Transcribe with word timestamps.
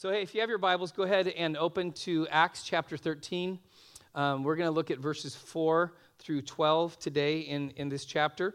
So, 0.00 0.12
hey, 0.12 0.22
if 0.22 0.32
you 0.32 0.40
have 0.42 0.48
your 0.48 0.58
Bibles, 0.58 0.92
go 0.92 1.02
ahead 1.02 1.26
and 1.26 1.56
open 1.56 1.90
to 1.90 2.28
Acts 2.28 2.62
chapter 2.62 2.96
13. 2.96 3.58
Um, 4.14 4.44
we're 4.44 4.54
going 4.54 4.68
to 4.68 4.72
look 4.72 4.92
at 4.92 5.00
verses 5.00 5.34
4 5.34 5.92
through 6.20 6.42
12 6.42 6.96
today 7.00 7.40
in, 7.40 7.70
in 7.70 7.88
this 7.88 8.04
chapter 8.04 8.54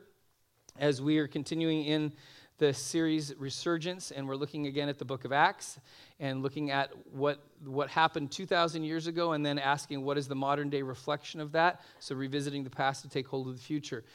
as 0.79 1.01
we 1.01 1.17
are 1.17 1.27
continuing 1.27 1.83
in 1.83 2.13
the 2.59 2.73
series 2.73 3.33
Resurgence, 3.37 4.11
and 4.11 4.25
we're 4.25 4.37
looking 4.37 4.67
again 4.67 4.87
at 4.87 4.97
the 4.99 5.03
book 5.03 5.25
of 5.25 5.33
Acts 5.33 5.79
and 6.17 6.43
looking 6.43 6.71
at 6.71 6.93
what, 7.11 7.43
what 7.65 7.89
happened 7.89 8.31
2,000 8.31 8.85
years 8.85 9.07
ago 9.07 9.33
and 9.33 9.45
then 9.45 9.59
asking 9.59 10.01
what 10.01 10.17
is 10.17 10.29
the 10.29 10.35
modern 10.35 10.69
day 10.69 10.81
reflection 10.81 11.41
of 11.41 11.51
that. 11.51 11.81
So, 11.99 12.15
revisiting 12.15 12.63
the 12.63 12.69
past 12.69 13.01
to 13.01 13.09
take 13.09 13.27
hold 13.27 13.49
of 13.49 13.57
the 13.57 13.61
future. 13.61 14.05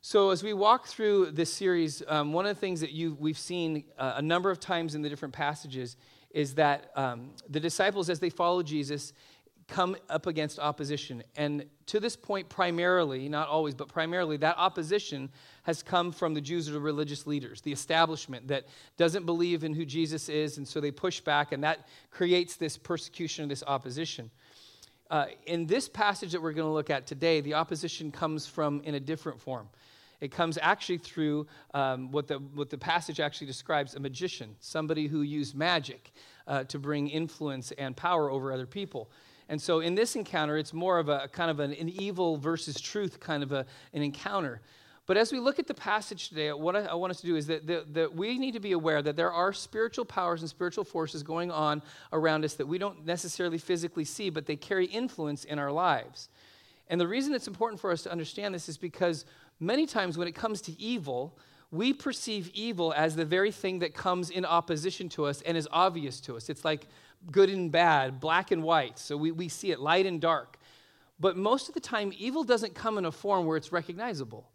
So, 0.00 0.30
as 0.30 0.42
we 0.42 0.54
walk 0.54 0.86
through 0.86 1.32
this 1.32 1.52
series, 1.52 2.02
um, 2.08 2.32
one 2.32 2.46
of 2.46 2.56
the 2.56 2.60
things 2.60 2.80
that 2.80 2.92
you, 2.92 3.18
we've 3.20 3.36
seen 3.36 3.84
uh, 3.98 4.14
a 4.16 4.22
number 4.22 4.50
of 4.50 4.60
times 4.60 4.94
in 4.94 5.02
the 5.02 5.10
different 5.10 5.34
passages 5.34 5.98
is 6.34 6.56
that 6.56 6.90
um, 6.96 7.30
the 7.48 7.60
disciples, 7.60 8.10
as 8.10 8.18
they 8.18 8.28
follow 8.28 8.62
Jesus, 8.62 9.14
come 9.68 9.96
up 10.10 10.26
against 10.26 10.58
opposition. 10.58 11.22
And 11.36 11.64
to 11.86 12.00
this 12.00 12.16
point, 12.16 12.48
primarily, 12.48 13.28
not 13.28 13.48
always, 13.48 13.74
but 13.74 13.88
primarily, 13.88 14.36
that 14.38 14.56
opposition 14.58 15.30
has 15.62 15.82
come 15.82 16.12
from 16.12 16.34
the 16.34 16.40
Jews 16.40 16.68
or 16.68 16.72
the 16.72 16.80
religious 16.80 17.26
leaders, 17.26 17.60
the 17.62 17.72
establishment 17.72 18.48
that 18.48 18.66
doesn't 18.98 19.24
believe 19.24 19.64
in 19.64 19.72
who 19.72 19.86
Jesus 19.86 20.28
is, 20.28 20.58
and 20.58 20.68
so 20.68 20.80
they 20.80 20.90
push 20.90 21.20
back, 21.20 21.52
and 21.52 21.62
that 21.64 21.86
creates 22.10 22.56
this 22.56 22.76
persecution, 22.76 23.44
or 23.44 23.48
this 23.48 23.62
opposition. 23.66 24.30
Uh, 25.10 25.26
in 25.46 25.66
this 25.66 25.88
passage 25.88 26.32
that 26.32 26.42
we're 26.42 26.52
going 26.52 26.68
to 26.68 26.72
look 26.72 26.90
at 26.90 27.06
today, 27.06 27.40
the 27.40 27.54
opposition 27.54 28.10
comes 28.10 28.46
from 28.46 28.82
in 28.84 28.96
a 28.96 29.00
different 29.00 29.40
form. 29.40 29.68
It 30.20 30.30
comes 30.30 30.58
actually 30.60 30.98
through 30.98 31.46
um, 31.74 32.10
what, 32.10 32.28
the, 32.28 32.36
what 32.38 32.70
the 32.70 32.78
passage 32.78 33.20
actually 33.20 33.46
describes 33.46 33.94
a 33.94 34.00
magician, 34.00 34.56
somebody 34.60 35.06
who 35.06 35.22
used 35.22 35.54
magic 35.54 36.12
uh, 36.46 36.64
to 36.64 36.78
bring 36.78 37.08
influence 37.08 37.72
and 37.72 37.96
power 37.96 38.30
over 38.30 38.52
other 38.52 38.66
people. 38.66 39.10
And 39.48 39.60
so 39.60 39.80
in 39.80 39.94
this 39.94 40.16
encounter, 40.16 40.56
it's 40.56 40.72
more 40.72 40.98
of 40.98 41.08
a 41.08 41.28
kind 41.28 41.50
of 41.50 41.60
an, 41.60 41.72
an 41.74 41.88
evil 41.88 42.36
versus 42.36 42.80
truth 42.80 43.20
kind 43.20 43.42
of 43.42 43.52
a, 43.52 43.66
an 43.92 44.02
encounter. 44.02 44.60
But 45.06 45.18
as 45.18 45.32
we 45.32 45.38
look 45.38 45.58
at 45.58 45.66
the 45.66 45.74
passage 45.74 46.30
today, 46.30 46.50
what 46.52 46.74
I, 46.74 46.86
I 46.86 46.94
want 46.94 47.10
us 47.10 47.20
to 47.20 47.26
do 47.26 47.36
is 47.36 47.46
that, 47.48 47.66
that, 47.66 47.92
that, 47.92 48.14
we 48.14 48.38
need 48.38 48.52
to 48.52 48.60
be 48.60 48.72
aware 48.72 49.02
that 49.02 49.16
there 49.16 49.32
are 49.32 49.52
spiritual 49.52 50.06
powers 50.06 50.40
and 50.40 50.48
spiritual 50.48 50.84
forces 50.84 51.22
going 51.22 51.50
on 51.50 51.82
around 52.12 52.44
us 52.44 52.54
that 52.54 52.66
we 52.66 52.78
don't 52.78 53.04
necessarily 53.04 53.58
physically 53.58 54.04
see, 54.04 54.30
but 54.30 54.46
they 54.46 54.56
carry 54.56 54.86
influence 54.86 55.44
in 55.44 55.58
our 55.58 55.70
lives. 55.70 56.30
And 56.88 56.98
the 56.98 57.06
reason 57.06 57.34
it's 57.34 57.48
important 57.48 57.80
for 57.80 57.90
us 57.90 58.02
to 58.04 58.12
understand 58.12 58.54
this 58.54 58.68
is 58.68 58.78
because 58.78 59.26
many 59.60 59.86
times 59.86 60.16
when 60.16 60.28
it 60.28 60.34
comes 60.34 60.62
to 60.62 60.80
evil, 60.80 61.36
we 61.74 61.92
perceive 61.92 62.50
evil 62.54 62.92
as 62.96 63.16
the 63.16 63.24
very 63.24 63.50
thing 63.50 63.80
that 63.80 63.94
comes 63.94 64.30
in 64.30 64.44
opposition 64.44 65.08
to 65.10 65.24
us 65.24 65.42
and 65.42 65.56
is 65.56 65.68
obvious 65.72 66.20
to 66.20 66.36
us. 66.36 66.48
It's 66.48 66.64
like 66.64 66.86
good 67.30 67.50
and 67.50 67.70
bad, 67.72 68.20
black 68.20 68.50
and 68.50 68.62
white. 68.62 68.98
So 68.98 69.16
we, 69.16 69.32
we 69.32 69.48
see 69.48 69.72
it, 69.72 69.80
light 69.80 70.06
and 70.06 70.20
dark. 70.20 70.58
But 71.18 71.36
most 71.36 71.68
of 71.68 71.74
the 71.74 71.80
time, 71.80 72.12
evil 72.16 72.44
doesn't 72.44 72.74
come 72.74 72.96
in 72.98 73.04
a 73.04 73.12
form 73.12 73.46
where 73.46 73.56
it's 73.56 73.72
recognizable. 73.72 74.48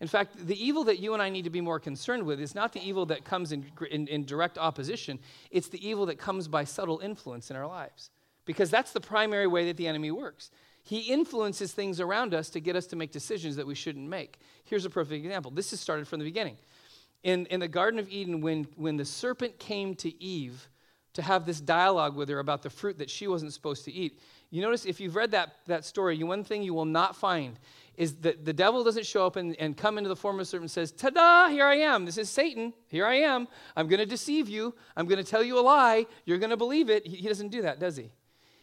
In 0.00 0.08
fact, 0.08 0.46
the 0.46 0.62
evil 0.62 0.84
that 0.84 1.00
you 1.00 1.14
and 1.14 1.22
I 1.22 1.28
need 1.28 1.44
to 1.44 1.50
be 1.50 1.60
more 1.60 1.80
concerned 1.80 2.24
with 2.24 2.40
is 2.40 2.54
not 2.54 2.72
the 2.72 2.86
evil 2.86 3.06
that 3.06 3.24
comes 3.24 3.50
in, 3.50 3.64
in, 3.90 4.06
in 4.06 4.24
direct 4.24 4.58
opposition, 4.58 5.18
it's 5.50 5.68
the 5.68 5.86
evil 5.86 6.06
that 6.06 6.18
comes 6.18 6.48
by 6.48 6.64
subtle 6.64 7.00
influence 7.00 7.50
in 7.50 7.56
our 7.56 7.66
lives. 7.66 8.10
Because 8.44 8.70
that's 8.70 8.92
the 8.92 9.00
primary 9.00 9.46
way 9.46 9.66
that 9.66 9.76
the 9.76 9.86
enemy 9.86 10.10
works. 10.10 10.50
He 10.88 11.00
influences 11.00 11.72
things 11.72 12.00
around 12.00 12.32
us 12.32 12.48
to 12.48 12.60
get 12.60 12.74
us 12.74 12.86
to 12.86 12.96
make 12.96 13.12
decisions 13.12 13.56
that 13.56 13.66
we 13.66 13.74
shouldn't 13.74 14.08
make. 14.08 14.40
Here's 14.64 14.86
a 14.86 14.90
perfect 14.90 15.22
example. 15.22 15.50
This 15.50 15.74
is 15.74 15.80
started 15.80 16.08
from 16.08 16.18
the 16.18 16.24
beginning. 16.24 16.56
In, 17.22 17.44
in 17.46 17.60
the 17.60 17.68
Garden 17.68 18.00
of 18.00 18.08
Eden, 18.08 18.40
when, 18.40 18.66
when 18.74 18.96
the 18.96 19.04
serpent 19.04 19.58
came 19.58 19.94
to 19.96 20.22
Eve 20.22 20.66
to 21.12 21.20
have 21.20 21.44
this 21.44 21.60
dialogue 21.60 22.16
with 22.16 22.30
her 22.30 22.38
about 22.38 22.62
the 22.62 22.70
fruit 22.70 22.96
that 23.00 23.10
she 23.10 23.28
wasn't 23.28 23.52
supposed 23.52 23.84
to 23.84 23.92
eat, 23.92 24.18
you 24.48 24.62
notice 24.62 24.86
if 24.86 24.98
you've 24.98 25.14
read 25.14 25.32
that, 25.32 25.56
that 25.66 25.84
story, 25.84 26.22
one 26.22 26.42
thing 26.42 26.62
you 26.62 26.72
will 26.72 26.86
not 26.86 27.14
find 27.14 27.58
is 27.98 28.14
that 28.20 28.46
the 28.46 28.54
devil 28.54 28.82
doesn't 28.82 29.04
show 29.04 29.26
up 29.26 29.36
and, 29.36 29.56
and 29.56 29.76
come 29.76 29.98
into 29.98 30.08
the 30.08 30.16
form 30.16 30.36
of 30.36 30.40
a 30.40 30.44
serpent 30.46 30.62
and 30.62 30.70
says, 30.70 30.90
Ta 30.90 31.10
da, 31.10 31.48
here 31.50 31.66
I 31.66 31.74
am. 31.74 32.06
This 32.06 32.16
is 32.16 32.30
Satan. 32.30 32.72
Here 32.86 33.04
I 33.04 33.16
am. 33.16 33.46
I'm 33.76 33.88
going 33.88 34.00
to 34.00 34.06
deceive 34.06 34.48
you. 34.48 34.74
I'm 34.96 35.04
going 35.04 35.22
to 35.22 35.30
tell 35.30 35.42
you 35.42 35.58
a 35.58 35.60
lie. 35.60 36.06
You're 36.24 36.38
going 36.38 36.48
to 36.48 36.56
believe 36.56 36.88
it. 36.88 37.06
He, 37.06 37.16
he 37.16 37.28
doesn't 37.28 37.50
do 37.50 37.60
that, 37.60 37.78
does 37.78 37.98
he? 37.98 38.10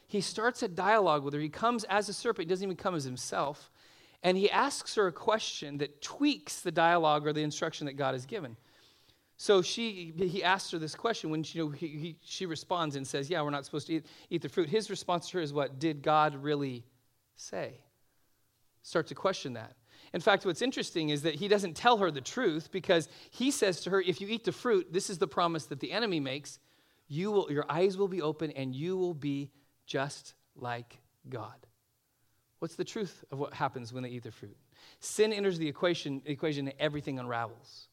He 0.07 0.21
starts 0.21 0.63
a 0.63 0.67
dialogue 0.67 1.23
with 1.23 1.33
her. 1.33 1.39
He 1.39 1.49
comes 1.49 1.83
as 1.85 2.09
a 2.09 2.13
serpent, 2.13 2.47
he 2.47 2.49
doesn't 2.49 2.66
even 2.66 2.77
come 2.77 2.95
as 2.95 3.03
himself. 3.03 3.71
And 4.23 4.38
he 4.38 4.49
asks 4.49 4.95
her 4.95 5.07
a 5.07 5.11
question 5.11 5.77
that 5.79 6.01
tweaks 6.01 6.61
the 6.61 6.71
dialogue 6.71 7.27
or 7.27 7.33
the 7.33 7.43
instruction 7.43 7.85
that 7.85 7.93
God 7.93 8.13
has 8.13 8.25
given. 8.25 8.57
So 9.38 9.61
she, 9.61 10.13
he 10.17 10.43
asks 10.43 10.71
her 10.71 10.79
this 10.79 10.95
question 10.95 11.29
when 11.29 11.43
she, 11.43 11.59
you 11.59 11.66
know, 11.66 11.71
he, 11.71 11.88
he, 11.88 12.16
she 12.23 12.45
responds 12.45 12.95
and 12.95 13.05
says, 13.05 13.29
Yeah, 13.29 13.41
we're 13.41 13.49
not 13.49 13.66
supposed 13.66 13.88
to 13.88 13.95
eat, 13.95 14.05
eat 14.29 14.41
the 14.41 14.49
fruit. 14.49 14.69
His 14.69 14.89
response 14.89 15.29
to 15.29 15.38
her 15.38 15.43
is 15.43 15.53
what? 15.53 15.77
Did 15.79 16.01
God 16.01 16.35
really 16.41 16.85
say? 17.35 17.81
Start 18.81 19.07
to 19.07 19.16
question 19.16 19.53
that. 19.53 19.73
In 20.13 20.22
fact, 20.22 20.45
what's 20.45 20.61
interesting 20.61 21.09
is 21.09 21.23
that 21.23 21.35
he 21.35 21.49
doesn't 21.49 21.75
tell 21.75 21.97
her 21.97 22.09
the 22.09 22.22
truth 22.22 22.72
because 22.72 23.09
he 23.31 23.51
says 23.51 23.81
to 23.81 23.89
her, 23.89 24.01
If 24.01 24.22
you 24.22 24.27
eat 24.29 24.45
the 24.45 24.53
fruit, 24.53 24.91
this 24.93 25.09
is 25.09 25.17
the 25.17 25.27
promise 25.27 25.66
that 25.66 25.81
the 25.81 25.91
enemy 25.91 26.22
makes. 26.22 26.59
You 27.07 27.31
will, 27.31 27.51
your 27.51 27.66
eyes 27.69 27.97
will 27.97 28.07
be 28.07 28.22
open 28.22 28.51
and 28.51 28.73
you 28.73 28.97
will 28.97 29.13
be 29.13 29.51
just 29.85 30.34
like 30.56 31.00
God. 31.29 31.56
What's 32.59 32.75
the 32.75 32.84
truth 32.84 33.23
of 33.31 33.40
what 33.40 33.53
happens 33.53 33.94
when 33.94 34.03
they 34.03 34.09
eat 34.09 34.23
the 34.23 34.31
fruit? 34.31 34.57
Sin 35.00 35.34
enters 35.34 35.57
the 35.57 35.68
equation, 35.68 36.22
equation 36.25 36.68
and 36.68 36.75
everything 36.79 37.19
unravels. 37.19 37.90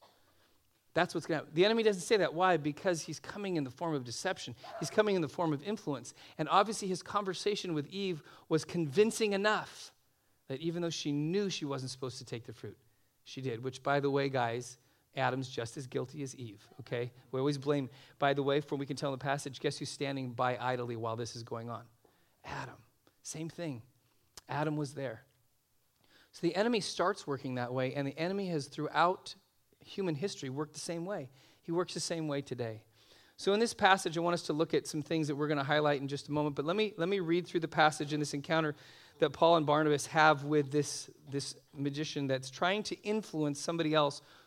That's 0.94 1.14
what's 1.14 1.26
going 1.26 1.40
to 1.40 1.44
happen. 1.44 1.54
The 1.54 1.64
enemy 1.64 1.82
doesn't 1.82 2.02
say 2.02 2.18
that. 2.18 2.34
Why? 2.34 2.58
Because 2.58 3.00
he's 3.00 3.18
coming 3.18 3.56
in 3.56 3.64
the 3.64 3.70
form 3.70 3.94
of 3.94 4.04
deception. 4.04 4.54
He's 4.78 4.90
coming 4.90 5.16
in 5.16 5.22
the 5.22 5.28
form 5.28 5.52
of 5.52 5.62
influence. 5.62 6.12
And 6.36 6.48
obviously, 6.50 6.86
his 6.88 7.02
conversation 7.02 7.72
with 7.72 7.86
Eve 7.88 8.22
was 8.48 8.64
convincing 8.64 9.32
enough 9.32 9.92
that 10.48 10.60
even 10.60 10.82
though 10.82 10.90
she 10.90 11.10
knew 11.10 11.48
she 11.48 11.64
wasn't 11.64 11.90
supposed 11.90 12.18
to 12.18 12.24
take 12.26 12.44
the 12.44 12.52
fruit, 12.52 12.76
she 13.24 13.40
did. 13.40 13.64
Which, 13.64 13.82
by 13.82 14.00
the 14.00 14.10
way, 14.10 14.28
guys, 14.28 14.76
Adam's 15.16 15.48
just 15.48 15.76
as 15.76 15.86
guilty 15.86 16.22
as 16.22 16.34
Eve, 16.36 16.66
okay? 16.80 17.12
We 17.32 17.38
always 17.38 17.58
blame. 17.58 17.90
By 18.18 18.32
the 18.34 18.42
way, 18.42 18.60
from 18.60 18.78
we 18.78 18.86
can 18.86 18.96
tell 18.96 19.12
in 19.12 19.18
the 19.18 19.22
passage, 19.22 19.60
guess 19.60 19.78
who's 19.78 19.90
standing 19.90 20.32
by 20.32 20.56
idly 20.58 20.96
while 20.96 21.16
this 21.16 21.36
is 21.36 21.42
going 21.42 21.68
on? 21.68 21.82
Adam. 22.44 22.76
Same 23.22 23.48
thing. 23.48 23.82
Adam 24.48 24.76
was 24.76 24.94
there. 24.94 25.22
So 26.32 26.40
the 26.46 26.56
enemy 26.56 26.80
starts 26.80 27.26
working 27.26 27.56
that 27.56 27.74
way, 27.74 27.94
and 27.94 28.06
the 28.06 28.18
enemy 28.18 28.48
has 28.48 28.66
throughout 28.66 29.34
human 29.84 30.14
history 30.14 30.48
worked 30.48 30.72
the 30.72 30.80
same 30.80 31.04
way. 31.04 31.28
He 31.62 31.72
works 31.72 31.92
the 31.92 32.00
same 32.00 32.26
way 32.26 32.40
today. 32.40 32.82
So 33.36 33.52
in 33.52 33.60
this 33.60 33.74
passage, 33.74 34.16
I 34.16 34.20
want 34.20 34.34
us 34.34 34.42
to 34.42 34.52
look 34.52 34.72
at 34.72 34.86
some 34.86 35.02
things 35.02 35.28
that 35.28 35.34
we're 35.34 35.48
going 35.48 35.58
to 35.58 35.64
highlight 35.64 36.00
in 36.00 36.08
just 36.08 36.28
a 36.28 36.32
moment. 36.32 36.56
But 36.56 36.64
let 36.64 36.76
me 36.76 36.94
let 36.96 37.08
me 37.08 37.20
read 37.20 37.46
through 37.46 37.60
the 37.60 37.68
passage 37.68 38.12
in 38.12 38.20
this 38.20 38.34
encounter 38.34 38.74
that 39.18 39.30
Paul 39.30 39.56
and 39.56 39.66
Barnabas 39.66 40.06
have 40.06 40.44
with 40.44 40.70
this, 40.70 41.10
this 41.30 41.54
magician 41.76 42.26
that's 42.26 42.50
trying 42.50 42.82
to 42.84 43.00
influence 43.02 43.60
somebody 43.60 43.94
else 43.94 44.22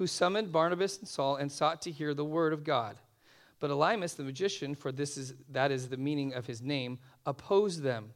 who 0.00 0.06
summoned 0.06 0.50
Barnabas 0.50 0.98
and 0.98 1.06
Saul 1.06 1.36
and 1.36 1.52
sought 1.52 1.82
to 1.82 1.90
hear 1.90 2.14
the 2.14 2.24
word 2.24 2.54
of 2.54 2.64
God. 2.64 2.96
But 3.58 3.68
Elymas 3.68 4.16
the 4.16 4.22
magician, 4.22 4.74
for 4.74 4.90
this 4.90 5.18
is 5.18 5.34
that 5.50 5.70
is 5.70 5.90
the 5.90 5.98
meaning 5.98 6.32
of 6.32 6.46
his 6.46 6.62
name, 6.62 6.98
opposed 7.26 7.82
them, 7.82 8.14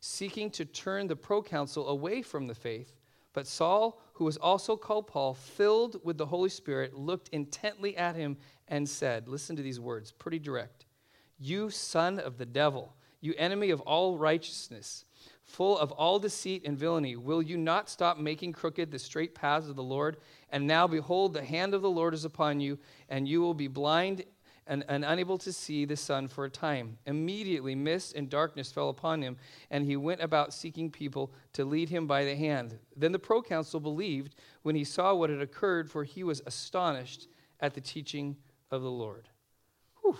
seeking 0.00 0.50
to 0.52 0.64
turn 0.64 1.08
the 1.08 1.14
proconsul 1.14 1.90
away 1.90 2.22
from 2.22 2.46
the 2.46 2.54
faith. 2.54 2.96
But 3.34 3.46
Saul, 3.46 4.00
who 4.14 4.24
was 4.24 4.38
also 4.38 4.78
called 4.78 5.08
Paul, 5.08 5.34
filled 5.34 6.00
with 6.02 6.16
the 6.16 6.24
Holy 6.24 6.48
Spirit, 6.48 6.94
looked 6.94 7.28
intently 7.28 7.98
at 7.98 8.16
him 8.16 8.38
and 8.68 8.88
said, 8.88 9.28
Listen 9.28 9.56
to 9.56 9.62
these 9.62 9.78
words, 9.78 10.12
pretty 10.12 10.38
direct. 10.38 10.86
You 11.38 11.68
son 11.68 12.18
of 12.18 12.38
the 12.38 12.46
devil, 12.46 12.94
you 13.20 13.34
enemy 13.36 13.68
of 13.68 13.82
all 13.82 14.16
righteousness, 14.16 15.04
full 15.46 15.78
of 15.78 15.92
all 15.92 16.18
deceit 16.18 16.62
and 16.66 16.76
villainy, 16.76 17.16
will 17.16 17.40
you 17.40 17.56
not 17.56 17.88
stop 17.88 18.18
making 18.18 18.52
crooked 18.52 18.90
the 18.90 18.98
straight 18.98 19.34
paths 19.34 19.68
of 19.68 19.76
the 19.76 19.82
Lord? 19.82 20.18
And 20.50 20.66
now, 20.66 20.86
behold, 20.86 21.32
the 21.32 21.44
hand 21.44 21.72
of 21.72 21.82
the 21.82 21.90
Lord 21.90 22.14
is 22.14 22.24
upon 22.24 22.60
you, 22.60 22.78
and 23.08 23.26
you 23.26 23.40
will 23.40 23.54
be 23.54 23.68
blind 23.68 24.24
and, 24.66 24.84
and, 24.88 25.04
unable 25.04 25.38
to 25.38 25.52
see 25.52 25.84
the 25.84 25.96
sun 25.96 26.26
for 26.26 26.44
a 26.44 26.50
time. 26.50 26.98
Immediately, 27.06 27.76
mist 27.76 28.14
and 28.16 28.28
darkness 28.28 28.72
fell 28.72 28.88
upon 28.88 29.22
him, 29.22 29.36
and 29.70 29.84
he 29.84 29.96
went 29.96 30.20
about 30.20 30.52
seeking 30.52 30.90
people 30.90 31.32
to 31.52 31.64
lead 31.64 31.88
him 31.88 32.08
by 32.08 32.24
the 32.24 32.34
hand. 32.34 32.76
Then 32.96 33.12
the 33.12 33.18
proconsul 33.20 33.78
believed 33.78 34.34
when 34.62 34.74
he 34.74 34.82
saw 34.82 35.14
what 35.14 35.30
had 35.30 35.40
occurred, 35.40 35.88
for 35.88 36.02
he 36.02 36.24
was 36.24 36.42
astonished 36.46 37.28
at 37.60 37.74
the 37.74 37.80
teaching 37.80 38.36
of 38.72 38.82
the 38.82 38.90
Lord. 38.90 39.28
Whew. 40.02 40.18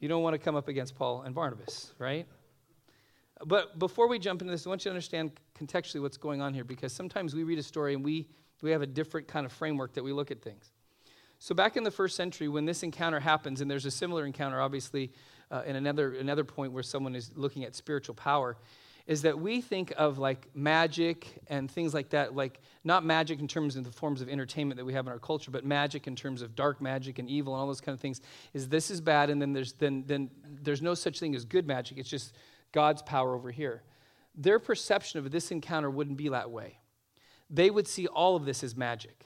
You 0.00 0.08
don't 0.08 0.22
want 0.22 0.32
to 0.32 0.38
come 0.38 0.56
up 0.56 0.68
against 0.68 0.94
Paul 0.94 1.22
and 1.22 1.34
Barnabas, 1.34 1.92
right? 1.98 2.26
But 3.44 3.78
before 3.78 4.08
we 4.08 4.18
jump 4.18 4.40
into 4.40 4.50
this, 4.50 4.66
I 4.66 4.70
want 4.70 4.84
you 4.84 4.90
to 4.90 4.94
understand 4.94 5.32
contextually 5.58 6.00
what's 6.00 6.16
going 6.16 6.40
on 6.40 6.54
here 6.54 6.64
because 6.64 6.92
sometimes 6.92 7.34
we 7.34 7.44
read 7.44 7.58
a 7.58 7.62
story 7.62 7.94
and 7.94 8.04
we, 8.04 8.28
we 8.62 8.70
have 8.70 8.82
a 8.82 8.86
different 8.86 9.28
kind 9.28 9.44
of 9.44 9.52
framework 9.52 9.92
that 9.94 10.02
we 10.02 10.12
look 10.12 10.30
at 10.30 10.40
things. 10.40 10.72
So, 11.38 11.54
back 11.54 11.76
in 11.76 11.84
the 11.84 11.90
first 11.90 12.16
century, 12.16 12.48
when 12.48 12.64
this 12.64 12.82
encounter 12.82 13.20
happens, 13.20 13.60
and 13.60 13.70
there's 13.70 13.84
a 13.84 13.90
similar 13.90 14.24
encounter, 14.24 14.58
obviously, 14.58 15.12
uh, 15.50 15.62
in 15.66 15.76
another, 15.76 16.14
another 16.14 16.44
point 16.44 16.72
where 16.72 16.82
someone 16.82 17.14
is 17.14 17.30
looking 17.34 17.64
at 17.64 17.74
spiritual 17.74 18.14
power, 18.14 18.56
is 19.06 19.22
that 19.22 19.38
we 19.38 19.60
think 19.60 19.92
of 19.96 20.18
like 20.18 20.48
magic 20.54 21.38
and 21.48 21.70
things 21.70 21.94
like 21.94 22.10
that, 22.10 22.34
like 22.34 22.60
not 22.84 23.04
magic 23.04 23.38
in 23.38 23.46
terms 23.46 23.76
of 23.76 23.84
the 23.84 23.92
forms 23.92 24.20
of 24.20 24.28
entertainment 24.28 24.78
that 24.78 24.84
we 24.84 24.92
have 24.92 25.06
in 25.06 25.12
our 25.12 25.18
culture, 25.18 25.50
but 25.50 25.64
magic 25.64 26.06
in 26.06 26.16
terms 26.16 26.42
of 26.42 26.56
dark 26.56 26.80
magic 26.80 27.18
and 27.18 27.28
evil 27.28 27.54
and 27.54 27.60
all 27.60 27.66
those 27.66 27.80
kind 27.80 27.94
of 27.94 28.00
things. 28.00 28.20
Is 28.52 28.68
this 28.68 28.90
is 28.90 29.00
bad, 29.00 29.30
and 29.30 29.40
then 29.40 29.52
there's 29.52 29.74
then 29.74 30.04
then 30.06 30.30
there's 30.62 30.82
no 30.82 30.94
such 30.94 31.20
thing 31.20 31.36
as 31.36 31.44
good 31.44 31.66
magic. 31.66 31.98
It's 31.98 32.08
just 32.08 32.34
God's 32.76 33.00
power 33.00 33.34
over 33.34 33.50
here. 33.50 33.82
Their 34.34 34.58
perception 34.58 35.18
of 35.18 35.30
this 35.30 35.50
encounter 35.50 35.88
wouldn't 35.88 36.18
be 36.18 36.28
that 36.28 36.50
way. 36.50 36.78
They 37.48 37.70
would 37.70 37.88
see 37.88 38.06
all 38.06 38.36
of 38.36 38.44
this 38.44 38.62
as 38.62 38.76
magic. 38.76 39.24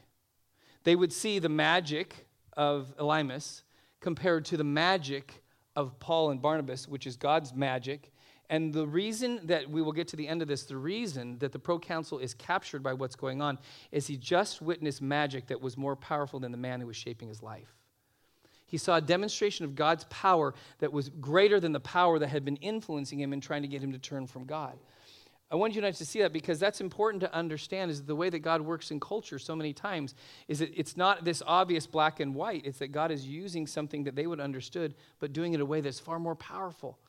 They 0.84 0.94
would 0.94 1.12
see 1.12 1.40
the 1.40 1.48
magic 1.48 2.28
of 2.56 2.94
Elymas 2.96 3.64
compared 3.98 4.44
to 4.44 4.56
the 4.56 4.62
magic 4.62 5.42
of 5.74 5.98
Paul 5.98 6.30
and 6.30 6.40
Barnabas, 6.40 6.86
which 6.86 7.08
is 7.08 7.16
God's 7.16 7.52
magic. 7.52 8.12
And 8.50 8.72
the 8.72 8.86
reason 8.86 9.40
that 9.48 9.68
we 9.68 9.82
will 9.82 9.90
get 9.90 10.06
to 10.08 10.16
the 10.16 10.28
end 10.28 10.42
of 10.42 10.46
this, 10.48 10.62
the 10.62 10.76
reason 10.76 11.36
that 11.40 11.50
the 11.50 11.58
proconsul 11.58 12.20
is 12.20 12.34
captured 12.34 12.84
by 12.84 12.92
what's 12.92 13.16
going 13.16 13.42
on 13.42 13.58
is 13.90 14.06
he 14.06 14.16
just 14.16 14.62
witnessed 14.62 15.02
magic 15.02 15.48
that 15.48 15.60
was 15.60 15.76
more 15.76 15.96
powerful 15.96 16.38
than 16.38 16.52
the 16.52 16.58
man 16.58 16.80
who 16.80 16.86
was 16.86 16.96
shaping 16.96 17.26
his 17.26 17.42
life. 17.42 17.79
He 18.70 18.78
saw 18.78 18.96
a 18.96 19.00
demonstration 19.00 19.64
of 19.64 19.74
God's 19.74 20.04
power 20.10 20.54
that 20.78 20.92
was 20.92 21.08
greater 21.08 21.58
than 21.58 21.72
the 21.72 21.80
power 21.80 22.20
that 22.20 22.28
had 22.28 22.44
been 22.44 22.56
influencing 22.56 23.20
him 23.20 23.32
and 23.32 23.42
trying 23.42 23.62
to 23.62 23.68
get 23.68 23.82
him 23.82 23.90
to 23.90 23.98
turn 23.98 24.28
from 24.28 24.46
God. 24.46 24.78
I 25.50 25.56
want 25.56 25.74
you 25.74 25.82
guys 25.82 25.98
to 25.98 26.06
see 26.06 26.20
that 26.20 26.32
because 26.32 26.60
that's 26.60 26.80
important 26.80 27.20
to 27.22 27.34
understand 27.34 27.90
is 27.90 28.04
the 28.04 28.14
way 28.14 28.30
that 28.30 28.38
God 28.38 28.60
works 28.60 28.92
in 28.92 29.00
culture 29.00 29.36
so 29.40 29.56
many 29.56 29.72
times 29.72 30.14
is 30.46 30.60
that 30.60 30.70
it's 30.78 30.96
not 30.96 31.24
this 31.24 31.42
obvious 31.44 31.88
black 31.88 32.20
and 32.20 32.36
white. 32.36 32.64
It's 32.64 32.78
that 32.78 32.92
God 32.92 33.10
is 33.10 33.26
using 33.26 33.66
something 33.66 34.04
that 34.04 34.14
they 34.14 34.28
would 34.28 34.38
understood, 34.38 34.94
but 35.18 35.32
doing 35.32 35.52
it 35.52 35.56
in 35.56 35.60
a 35.62 35.66
way 35.66 35.80
that's 35.80 35.98
far 35.98 36.20
more 36.20 36.36
powerful. 36.36 37.00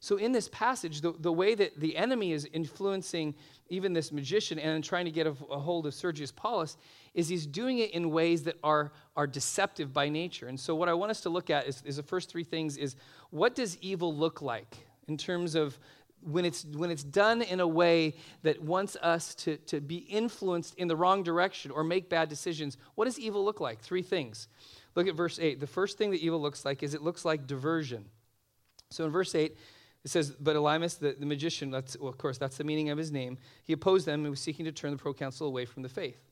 So 0.00 0.16
in 0.16 0.30
this 0.30 0.48
passage, 0.50 1.00
the, 1.00 1.12
the 1.18 1.32
way 1.32 1.56
that 1.56 1.80
the 1.80 1.96
enemy 1.96 2.30
is 2.30 2.48
influencing 2.52 3.34
even 3.68 3.92
this 3.92 4.12
magician 4.12 4.60
and 4.60 4.84
trying 4.84 5.06
to 5.06 5.10
get 5.10 5.26
a, 5.26 5.34
a 5.50 5.58
hold 5.58 5.86
of 5.86 5.94
Sergius 5.94 6.30
Paulus 6.30 6.76
is 7.14 7.28
he's 7.28 7.46
doing 7.46 7.78
it 7.78 7.90
in 7.90 8.10
ways 8.10 8.44
that 8.44 8.58
are, 8.62 8.92
are 9.18 9.26
deceptive 9.26 9.92
by 9.92 10.08
nature. 10.08 10.46
And 10.46 10.58
so 10.58 10.76
what 10.76 10.88
I 10.88 10.94
want 10.94 11.10
us 11.10 11.20
to 11.22 11.28
look 11.28 11.50
at 11.50 11.66
is, 11.66 11.82
is 11.84 11.96
the 11.96 12.04
first 12.04 12.30
three 12.30 12.44
things 12.44 12.76
is 12.76 12.94
what 13.30 13.56
does 13.56 13.76
evil 13.78 14.14
look 14.14 14.40
like 14.40 14.86
in 15.08 15.16
terms 15.16 15.56
of 15.56 15.76
when 16.22 16.44
it's, 16.44 16.64
when 16.64 16.88
it's 16.92 17.02
done 17.02 17.42
in 17.42 17.58
a 17.58 17.66
way 17.66 18.14
that 18.44 18.62
wants 18.62 18.94
us 19.02 19.34
to, 19.34 19.56
to 19.56 19.80
be 19.80 19.96
influenced 19.96 20.76
in 20.76 20.86
the 20.86 20.94
wrong 20.94 21.24
direction 21.24 21.72
or 21.72 21.82
make 21.82 22.08
bad 22.08 22.28
decisions, 22.28 22.76
what 22.94 23.06
does 23.06 23.18
evil 23.18 23.44
look 23.44 23.60
like? 23.60 23.80
Three 23.80 24.02
things. 24.02 24.46
Look 24.94 25.08
at 25.08 25.16
verse 25.16 25.40
8. 25.40 25.58
The 25.58 25.66
first 25.66 25.98
thing 25.98 26.12
that 26.12 26.20
evil 26.20 26.40
looks 26.40 26.64
like 26.64 26.84
is 26.84 26.94
it 26.94 27.02
looks 27.02 27.24
like 27.24 27.48
diversion. 27.48 28.04
So 28.90 29.04
in 29.04 29.10
verse 29.10 29.34
8, 29.34 29.56
it 30.04 30.10
says, 30.10 30.30
But 30.30 30.54
Elymas, 30.54 30.96
the, 30.96 31.16
the 31.18 31.26
magician, 31.26 31.72
that's, 31.72 31.98
well, 31.98 32.08
of 32.08 32.18
course, 32.18 32.38
that's 32.38 32.56
the 32.56 32.64
meaning 32.64 32.90
of 32.90 32.98
his 32.98 33.10
name, 33.10 33.36
he 33.64 33.72
opposed 33.72 34.06
them 34.06 34.20
and 34.20 34.30
was 34.30 34.40
seeking 34.40 34.64
to 34.64 34.72
turn 34.72 34.92
the 34.92 34.96
proconsul 34.96 35.48
away 35.48 35.64
from 35.64 35.82
the 35.82 35.88
faith. 35.88 36.27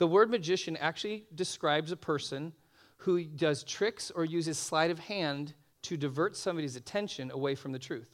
The 0.00 0.06
word 0.06 0.30
magician 0.30 0.78
actually 0.78 1.26
describes 1.34 1.92
a 1.92 1.96
person 1.96 2.54
who 2.96 3.22
does 3.22 3.62
tricks 3.62 4.10
or 4.10 4.24
uses 4.24 4.56
sleight 4.56 4.90
of 4.90 4.98
hand 4.98 5.52
to 5.82 5.98
divert 5.98 6.38
somebody's 6.38 6.74
attention 6.74 7.30
away 7.30 7.54
from 7.54 7.72
the 7.72 7.78
truth. 7.78 8.08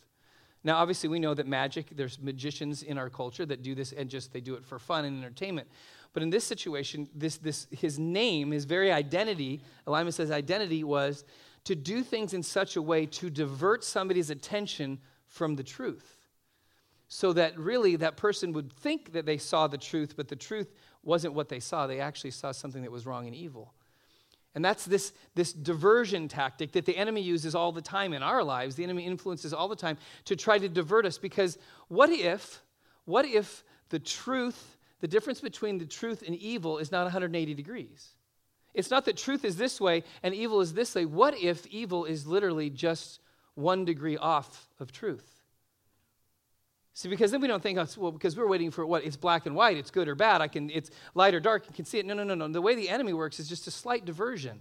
Now, 0.64 0.78
obviously, 0.78 1.08
we 1.08 1.20
know 1.20 1.32
that 1.32 1.46
magic, 1.46 1.90
there's 1.94 2.20
magicians 2.20 2.82
in 2.82 2.98
our 2.98 3.08
culture 3.08 3.46
that 3.46 3.62
do 3.62 3.76
this 3.76 3.92
and 3.92 4.10
just 4.10 4.32
they 4.32 4.40
do 4.40 4.54
it 4.54 4.64
for 4.64 4.80
fun 4.80 5.04
and 5.04 5.16
entertainment. 5.16 5.68
But 6.12 6.24
in 6.24 6.30
this 6.30 6.42
situation, 6.42 7.08
this, 7.14 7.36
this, 7.36 7.68
his 7.70 8.00
name, 8.00 8.50
his 8.50 8.64
very 8.64 8.90
identity, 8.90 9.60
Elymas 9.86 10.14
says 10.14 10.32
identity 10.32 10.82
was 10.82 11.24
to 11.62 11.76
do 11.76 12.02
things 12.02 12.34
in 12.34 12.42
such 12.42 12.74
a 12.74 12.82
way 12.82 13.06
to 13.06 13.30
divert 13.30 13.84
somebody's 13.84 14.30
attention 14.30 14.98
from 15.28 15.54
the 15.54 15.62
truth. 15.62 16.16
So 17.06 17.32
that 17.34 17.56
really 17.56 17.94
that 17.94 18.16
person 18.16 18.52
would 18.54 18.72
think 18.72 19.12
that 19.12 19.24
they 19.24 19.38
saw 19.38 19.68
the 19.68 19.78
truth, 19.78 20.14
but 20.16 20.26
the 20.26 20.34
truth 20.34 20.72
wasn't 21.06 21.34
what 21.34 21.48
they 21.48 21.60
saw. 21.60 21.86
They 21.86 22.00
actually 22.00 22.32
saw 22.32 22.52
something 22.52 22.82
that 22.82 22.90
was 22.90 23.06
wrong 23.06 23.26
and 23.26 23.34
evil. 23.34 23.72
And 24.54 24.64
that's 24.64 24.86
this, 24.86 25.12
this 25.34 25.52
diversion 25.52 26.28
tactic 26.28 26.72
that 26.72 26.86
the 26.86 26.96
enemy 26.96 27.20
uses 27.20 27.54
all 27.54 27.72
the 27.72 27.82
time 27.82 28.12
in 28.12 28.22
our 28.22 28.42
lives. 28.42 28.74
The 28.74 28.84
enemy 28.84 29.04
influences 29.04 29.52
all 29.52 29.68
the 29.68 29.76
time 29.76 29.98
to 30.24 30.34
try 30.34 30.58
to 30.58 30.68
divert 30.68 31.04
us 31.04 31.18
because 31.18 31.58
what 31.88 32.10
if, 32.10 32.62
what 33.04 33.26
if 33.26 33.62
the 33.90 33.98
truth, 33.98 34.76
the 35.00 35.08
difference 35.08 35.40
between 35.40 35.78
the 35.78 35.84
truth 35.84 36.24
and 36.26 36.34
evil 36.34 36.78
is 36.78 36.90
not 36.90 37.02
180 37.02 37.54
degrees? 37.54 38.08
It's 38.72 38.90
not 38.90 39.04
that 39.04 39.16
truth 39.16 39.44
is 39.44 39.56
this 39.56 39.80
way 39.80 40.04
and 40.22 40.34
evil 40.34 40.60
is 40.60 40.72
this 40.72 40.94
way. 40.94 41.04
What 41.04 41.38
if 41.38 41.66
evil 41.66 42.06
is 42.06 42.26
literally 42.26 42.70
just 42.70 43.20
one 43.54 43.84
degree 43.84 44.16
off 44.16 44.68
of 44.80 44.90
truth? 44.90 45.35
See, 46.96 47.10
because 47.10 47.30
then 47.30 47.42
we 47.42 47.46
don't 47.46 47.62
think, 47.62 47.78
oh, 47.78 47.86
well, 47.98 48.10
because 48.10 48.38
we're 48.38 48.46
waiting 48.46 48.70
for 48.70 48.86
what? 48.86 49.04
It's 49.04 49.18
black 49.18 49.44
and 49.44 49.54
white, 49.54 49.76
it's 49.76 49.90
good 49.90 50.08
or 50.08 50.14
bad, 50.14 50.40
I 50.40 50.48
can, 50.48 50.70
it's 50.70 50.90
light 51.14 51.34
or 51.34 51.40
dark, 51.40 51.66
you 51.68 51.74
can 51.74 51.84
see 51.84 51.98
it. 51.98 52.06
No, 52.06 52.14
no, 52.14 52.24
no, 52.24 52.34
no. 52.34 52.48
The 52.48 52.62
way 52.62 52.74
the 52.74 52.88
enemy 52.88 53.12
works 53.12 53.38
is 53.38 53.46
just 53.46 53.66
a 53.66 53.70
slight 53.70 54.06
diversion. 54.06 54.52
And 54.52 54.60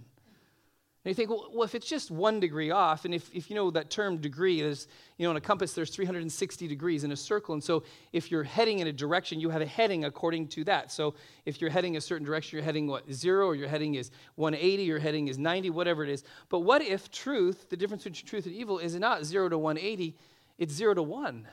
you 1.06 1.14
think, 1.14 1.30
well, 1.30 1.48
well 1.50 1.62
if 1.62 1.74
it's 1.74 1.88
just 1.88 2.10
one 2.10 2.38
degree 2.38 2.70
off, 2.70 3.06
and 3.06 3.14
if, 3.14 3.34
if 3.34 3.48
you 3.48 3.56
know 3.56 3.70
that 3.70 3.88
term 3.88 4.18
degree 4.18 4.60
is, 4.60 4.86
you 5.16 5.24
know, 5.24 5.30
in 5.30 5.38
a 5.38 5.40
compass, 5.40 5.72
there's 5.72 5.88
360 5.88 6.68
degrees 6.68 7.04
in 7.04 7.12
a 7.12 7.16
circle. 7.16 7.54
And 7.54 7.64
so 7.64 7.84
if 8.12 8.30
you're 8.30 8.44
heading 8.44 8.80
in 8.80 8.86
a 8.86 8.92
direction, 8.92 9.40
you 9.40 9.48
have 9.48 9.62
a 9.62 9.66
heading 9.66 10.04
according 10.04 10.48
to 10.48 10.64
that. 10.64 10.92
So 10.92 11.14
if 11.46 11.62
you're 11.62 11.70
heading 11.70 11.96
a 11.96 12.02
certain 12.02 12.26
direction, 12.26 12.58
you're 12.58 12.64
heading 12.66 12.86
what, 12.86 13.10
zero, 13.10 13.46
or 13.46 13.54
your 13.54 13.68
heading 13.68 13.94
is 13.94 14.10
180, 14.34 14.82
your 14.82 14.98
heading 14.98 15.28
is 15.28 15.38
90, 15.38 15.70
whatever 15.70 16.04
it 16.04 16.10
is. 16.10 16.22
But 16.50 16.58
what 16.58 16.82
if 16.82 17.10
truth, 17.10 17.70
the 17.70 17.78
difference 17.78 18.04
between 18.04 18.26
truth 18.26 18.44
and 18.44 18.54
evil, 18.54 18.78
is 18.78 18.94
not 18.96 19.24
zero 19.24 19.48
to 19.48 19.56
180, 19.56 20.14
it's 20.58 20.74
zero 20.74 20.92
to 20.92 21.02
one? 21.02 21.48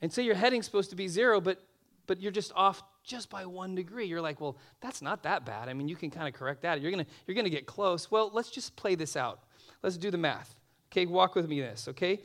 And 0.00 0.12
say 0.12 0.22
your 0.22 0.34
heading's 0.34 0.66
supposed 0.66 0.90
to 0.90 0.96
be 0.96 1.08
zero, 1.08 1.40
but 1.40 1.62
but 2.06 2.20
you're 2.20 2.32
just 2.32 2.52
off 2.54 2.82
just 3.02 3.30
by 3.30 3.46
one 3.46 3.74
degree. 3.74 4.06
You're 4.06 4.20
like, 4.20 4.40
well, 4.40 4.56
that's 4.80 5.02
not 5.02 5.22
that 5.24 5.44
bad. 5.44 5.68
I 5.68 5.72
mean, 5.72 5.88
you 5.88 5.96
can 5.96 6.10
kind 6.10 6.28
of 6.28 6.34
correct 6.34 6.62
that. 6.62 6.80
You're 6.80 6.90
gonna 6.90 7.06
you're 7.26 7.34
gonna 7.34 7.48
get 7.48 7.66
close. 7.66 8.10
Well, 8.10 8.30
let's 8.32 8.50
just 8.50 8.76
play 8.76 8.94
this 8.94 9.16
out. 9.16 9.40
Let's 9.82 9.96
do 9.96 10.10
the 10.10 10.18
math. 10.18 10.54
Okay, 10.92 11.06
walk 11.06 11.34
with 11.34 11.48
me 11.48 11.60
this, 11.60 11.88
okay? 11.88 12.22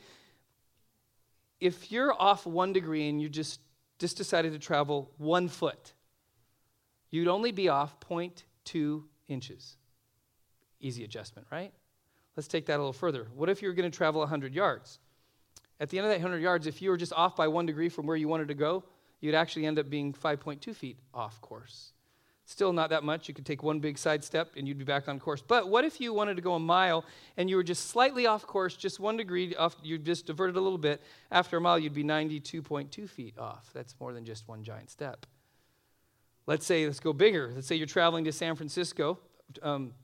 If 1.60 1.92
you're 1.92 2.12
off 2.12 2.46
one 2.46 2.72
degree 2.72 3.08
and 3.08 3.20
you 3.20 3.28
just 3.28 3.60
just 3.98 4.16
decided 4.16 4.52
to 4.52 4.58
travel 4.58 5.10
one 5.18 5.48
foot, 5.48 5.92
you'd 7.10 7.28
only 7.28 7.52
be 7.52 7.68
off 7.68 8.00
0.2 8.00 9.04
inches. 9.28 9.76
Easy 10.80 11.04
adjustment, 11.04 11.46
right? 11.52 11.72
Let's 12.36 12.48
take 12.48 12.66
that 12.66 12.76
a 12.76 12.78
little 12.78 12.92
further. 12.92 13.28
What 13.34 13.48
if 13.48 13.62
you're 13.62 13.74
going 13.74 13.88
to 13.88 13.96
travel 13.96 14.20
100 14.20 14.54
yards? 14.54 14.98
At 15.82 15.88
the 15.88 15.98
end 15.98 16.06
of 16.06 16.12
that 16.12 16.20
100 16.20 16.40
yards, 16.40 16.68
if 16.68 16.80
you 16.80 16.90
were 16.90 16.96
just 16.96 17.12
off 17.12 17.34
by 17.34 17.48
one 17.48 17.66
degree 17.66 17.88
from 17.88 18.06
where 18.06 18.16
you 18.16 18.28
wanted 18.28 18.46
to 18.46 18.54
go, 18.54 18.84
you'd 19.20 19.34
actually 19.34 19.66
end 19.66 19.80
up 19.80 19.90
being 19.90 20.12
5.2 20.12 20.76
feet 20.76 20.96
off 21.12 21.40
course. 21.40 21.90
Still 22.44 22.72
not 22.72 22.90
that 22.90 23.02
much. 23.02 23.26
You 23.26 23.34
could 23.34 23.44
take 23.44 23.64
one 23.64 23.80
big 23.80 23.98
side 23.98 24.22
step 24.22 24.52
and 24.56 24.68
you'd 24.68 24.78
be 24.78 24.84
back 24.84 25.08
on 25.08 25.18
course. 25.18 25.42
But 25.42 25.68
what 25.68 25.84
if 25.84 26.00
you 26.00 26.14
wanted 26.14 26.36
to 26.36 26.40
go 26.40 26.54
a 26.54 26.60
mile 26.60 27.04
and 27.36 27.50
you 27.50 27.56
were 27.56 27.64
just 27.64 27.88
slightly 27.88 28.26
off 28.26 28.46
course, 28.46 28.76
just 28.76 29.00
one 29.00 29.16
degree 29.16 29.56
off, 29.56 29.74
you 29.82 29.98
just 29.98 30.24
diverted 30.24 30.54
a 30.54 30.60
little 30.60 30.78
bit. 30.78 31.02
After 31.32 31.56
a 31.56 31.60
mile, 31.60 31.80
you'd 31.80 31.94
be 31.94 32.04
92.2 32.04 33.08
feet 33.08 33.36
off. 33.36 33.68
That's 33.74 33.96
more 33.98 34.12
than 34.12 34.24
just 34.24 34.46
one 34.46 34.62
giant 34.62 34.88
step. 34.88 35.26
Let's 36.46 36.64
say, 36.64 36.86
let's 36.86 37.00
go 37.00 37.12
bigger. 37.12 37.50
Let's 37.56 37.66
say 37.66 37.74
you're 37.74 37.88
traveling 37.88 38.24
to 38.26 38.32
San 38.32 38.54
Francisco, 38.54 39.18
um, 39.64 39.94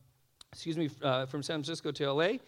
excuse 0.51 0.77
me, 0.77 0.91
uh, 1.03 1.27
from 1.27 1.45
San 1.45 1.59
Francisco 1.59 1.93
to 1.93 2.13
LA. 2.13 2.39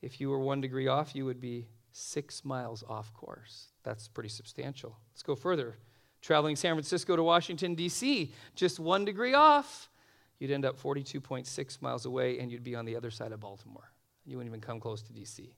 If 0.00 0.20
you 0.20 0.30
were 0.30 0.38
one 0.38 0.60
degree 0.60 0.86
off, 0.86 1.16
you 1.16 1.24
would 1.24 1.40
be 1.40 1.66
six 1.92 2.44
miles 2.44 2.82
off 2.88 3.12
course. 3.14 3.68
That's 3.82 4.08
pretty 4.08 4.28
substantial. 4.28 4.96
Let's 5.12 5.22
go 5.22 5.34
further. 5.34 5.76
Traveling 6.20 6.56
San 6.56 6.74
Francisco 6.74 7.16
to 7.16 7.22
Washington, 7.22 7.74
D.C., 7.74 8.32
just 8.54 8.78
one 8.78 9.04
degree 9.04 9.34
off, 9.34 9.90
you'd 10.38 10.50
end 10.50 10.64
up 10.64 10.80
42.6 10.80 11.82
miles 11.82 12.06
away 12.06 12.38
and 12.38 12.50
you'd 12.50 12.62
be 12.62 12.76
on 12.76 12.84
the 12.84 12.96
other 12.96 13.10
side 13.10 13.32
of 13.32 13.40
Baltimore. 13.40 13.90
You 14.24 14.36
wouldn't 14.36 14.50
even 14.50 14.60
come 14.60 14.78
close 14.78 15.02
to 15.02 15.12
D.C. 15.12 15.56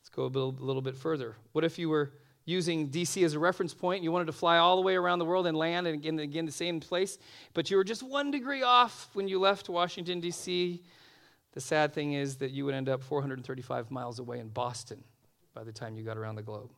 Let's 0.00 0.08
go 0.08 0.24
a 0.24 0.26
little, 0.26 0.56
a 0.58 0.64
little 0.64 0.82
bit 0.82 0.96
further. 0.96 1.36
What 1.52 1.64
if 1.64 1.78
you 1.78 1.88
were 1.88 2.12
using 2.46 2.88
DC 2.88 3.24
as 3.24 3.34
a 3.34 3.38
reference 3.38 3.74
point. 3.74 4.02
You 4.02 4.12
wanted 4.12 4.26
to 4.26 4.32
fly 4.32 4.58
all 4.58 4.76
the 4.76 4.82
way 4.82 4.94
around 4.94 5.18
the 5.18 5.24
world 5.24 5.46
and 5.46 5.58
land 5.58 5.86
and 5.88 5.96
again, 5.96 6.18
again 6.20 6.46
the 6.46 6.52
same 6.52 6.80
place, 6.80 7.18
but 7.52 7.70
you 7.70 7.76
were 7.76 7.84
just 7.84 8.02
one 8.02 8.30
degree 8.30 8.62
off 8.62 9.10
when 9.12 9.28
you 9.28 9.40
left 9.40 9.68
Washington, 9.68 10.20
D.C. 10.20 10.80
The 11.52 11.60
sad 11.60 11.92
thing 11.92 12.12
is 12.12 12.36
that 12.36 12.52
you 12.52 12.64
would 12.64 12.74
end 12.74 12.88
up 12.88 13.02
435 13.02 13.90
miles 13.90 14.20
away 14.20 14.38
in 14.38 14.48
Boston 14.48 15.02
by 15.56 15.64
the 15.64 15.72
time 15.72 15.96
you 15.96 16.04
got 16.04 16.18
around 16.18 16.36
the 16.36 16.42
globe. 16.42 16.70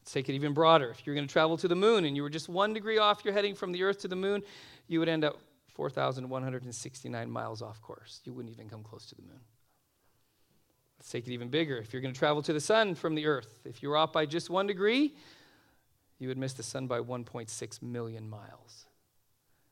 Let's 0.00 0.12
take 0.12 0.28
it 0.28 0.34
even 0.34 0.52
broader. 0.52 0.90
If 0.90 1.06
you're 1.06 1.14
going 1.14 1.28
to 1.28 1.32
travel 1.32 1.56
to 1.58 1.68
the 1.68 1.76
moon 1.76 2.04
and 2.04 2.16
you 2.16 2.24
were 2.24 2.28
just 2.28 2.48
one 2.48 2.74
degree 2.74 2.98
off, 2.98 3.24
you're 3.24 3.32
heading 3.32 3.54
from 3.54 3.70
the 3.70 3.84
Earth 3.84 4.00
to 4.00 4.08
the 4.08 4.16
moon, 4.16 4.42
you 4.88 4.98
would 4.98 5.08
end 5.08 5.24
up 5.24 5.38
4,169 5.68 7.30
miles 7.30 7.62
off 7.62 7.80
course. 7.80 8.20
You 8.24 8.32
wouldn't 8.32 8.52
even 8.52 8.68
come 8.68 8.82
close 8.82 9.06
to 9.06 9.14
the 9.14 9.22
moon. 9.22 9.40
Let's 10.98 11.08
take 11.08 11.28
it 11.28 11.32
even 11.32 11.48
bigger. 11.48 11.78
If 11.78 11.92
you're 11.92 12.02
going 12.02 12.12
to 12.12 12.18
travel 12.18 12.42
to 12.42 12.52
the 12.52 12.60
sun 12.60 12.96
from 12.96 13.14
the 13.14 13.26
earth, 13.26 13.60
if 13.64 13.80
you're 13.80 13.96
off 13.96 14.12
by 14.12 14.26
just 14.26 14.50
one 14.50 14.66
degree, 14.66 15.14
you 16.18 16.26
would 16.26 16.38
miss 16.38 16.52
the 16.52 16.64
sun 16.64 16.88
by 16.88 16.98
1.6 16.98 17.82
million 17.82 18.28
miles. 18.28 18.86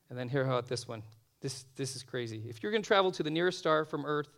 And 0.08 0.18
then 0.18 0.28
hear 0.28 0.44
about 0.44 0.68
this 0.68 0.86
one. 0.86 1.02
This, 1.40 1.64
this 1.74 1.96
is 1.96 2.04
crazy. 2.04 2.44
If 2.48 2.62
you're 2.62 2.70
going 2.70 2.82
to 2.82 2.86
travel 2.86 3.10
to 3.12 3.24
the 3.24 3.30
nearest 3.30 3.58
star 3.58 3.84
from 3.84 4.06
Earth 4.06 4.28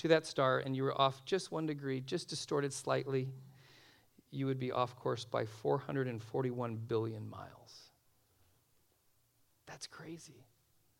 to 0.00 0.08
that 0.08 0.26
star 0.26 0.58
and 0.58 0.74
you 0.74 0.82
were 0.82 0.98
off 0.98 1.24
just 1.24 1.52
one 1.52 1.66
degree, 1.66 2.00
just 2.00 2.28
distorted 2.28 2.72
slightly, 2.72 3.28
you 4.30 4.46
would 4.46 4.58
be 4.58 4.72
off 4.72 4.96
course 4.96 5.24
by 5.24 5.44
441 5.44 6.76
billion 6.76 7.28
miles. 7.28 7.90
That's 9.66 9.86
crazy. 9.86 10.46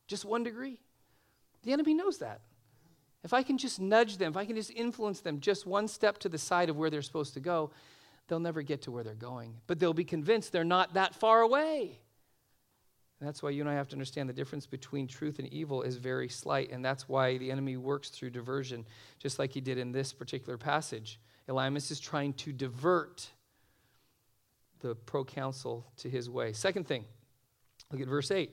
Just 0.07 0.25
one 0.25 0.43
degree. 0.43 0.81
The 1.63 1.73
enemy 1.73 1.95
knows 1.95 2.19
that. 2.19 2.41
If 3.23 3.33
I 3.33 3.43
can 3.43 3.59
just 3.59 3.81
nudge 3.81 4.17
them, 4.17 4.31
if 4.31 4.37
I 4.37 4.45
can 4.45 4.57
just 4.57 4.71
influence 4.71 5.21
them 5.21 5.41
just 5.41 5.67
one 5.67 5.89
step 5.89 6.19
to 6.19 6.29
the 6.29 6.39
side 6.39 6.69
of 6.69 6.77
where 6.77 6.91
they're 6.91 7.03
supposed 7.03 7.35
to 7.35 7.41
go, 7.41 7.71
they'll 8.29 8.41
never 8.41 8.63
get 8.63 8.83
to 8.83 8.91
where 8.91 9.05
they're 9.05 9.15
going. 9.15 9.57
But 9.67 9.79
they'll 9.79 9.95
be 9.95 10.05
convinced 10.05 10.53
they're 10.53 10.65
not 10.65 10.95
that 10.95 11.15
far 11.15 11.41
away. 11.41 12.01
And 13.21 13.29
that's 13.29 13.43
why 13.43 13.51
you 13.51 13.61
and 13.61 13.69
I 13.69 13.75
have 13.75 13.89
to 13.89 13.95
understand 13.95 14.29
the 14.29 14.35
difference 14.35 14.67
between 14.67 15.07
truth 15.07 15.39
and 15.39 15.49
evil 15.53 15.83
is 15.83 15.97
very 15.97 16.29
slight. 16.29 16.71
And 16.73 16.83
that's 16.83 17.07
why 17.07 17.37
the 17.37 17.51
enemy 17.51 17.77
works 17.77 18.09
through 18.09 18.31
diversion, 18.31 18.87
just 19.19 19.39
like 19.39 19.53
he 19.53 19.61
did 19.61 19.77
in 19.77 19.93
this 19.93 20.13
particular 20.13 20.57
passage. 20.57 21.21
Elymas 21.49 21.91
is 21.91 22.01
trying 22.01 22.33
to 22.35 22.53
divert 22.53 23.29
the 24.81 24.95
proconsul 24.95 25.87
to 25.99 26.09
his 26.09 26.31
way. 26.31 26.55
Second 26.55 26.89
thing, 26.89 27.05
look 27.93 28.01
at 28.01 28.09
verse 28.09 28.31
8. 28.31 28.51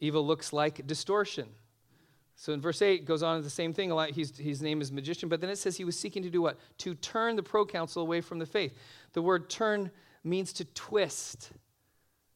Evil 0.00 0.26
looks 0.26 0.52
like 0.52 0.86
distortion. 0.86 1.48
So 2.36 2.52
in 2.52 2.60
verse 2.60 2.82
8 2.82 3.06
goes 3.06 3.22
on 3.22 3.38
to 3.38 3.42
the 3.42 3.48
same 3.48 3.72
thing. 3.72 3.96
He's, 4.12 4.36
his 4.36 4.60
name 4.60 4.82
is 4.82 4.92
magician, 4.92 5.28
but 5.28 5.40
then 5.40 5.48
it 5.48 5.56
says 5.56 5.76
he 5.76 5.84
was 5.84 5.98
seeking 5.98 6.22
to 6.24 6.30
do 6.30 6.42
what? 6.42 6.58
To 6.78 6.94
turn 6.96 7.36
the 7.36 7.42
proconsul 7.42 8.02
away 8.02 8.20
from 8.20 8.38
the 8.38 8.46
faith. 8.46 8.76
The 9.12 9.22
word 9.22 9.48
turn 9.48 9.90
means 10.24 10.52
to 10.54 10.64
twist. 10.66 11.52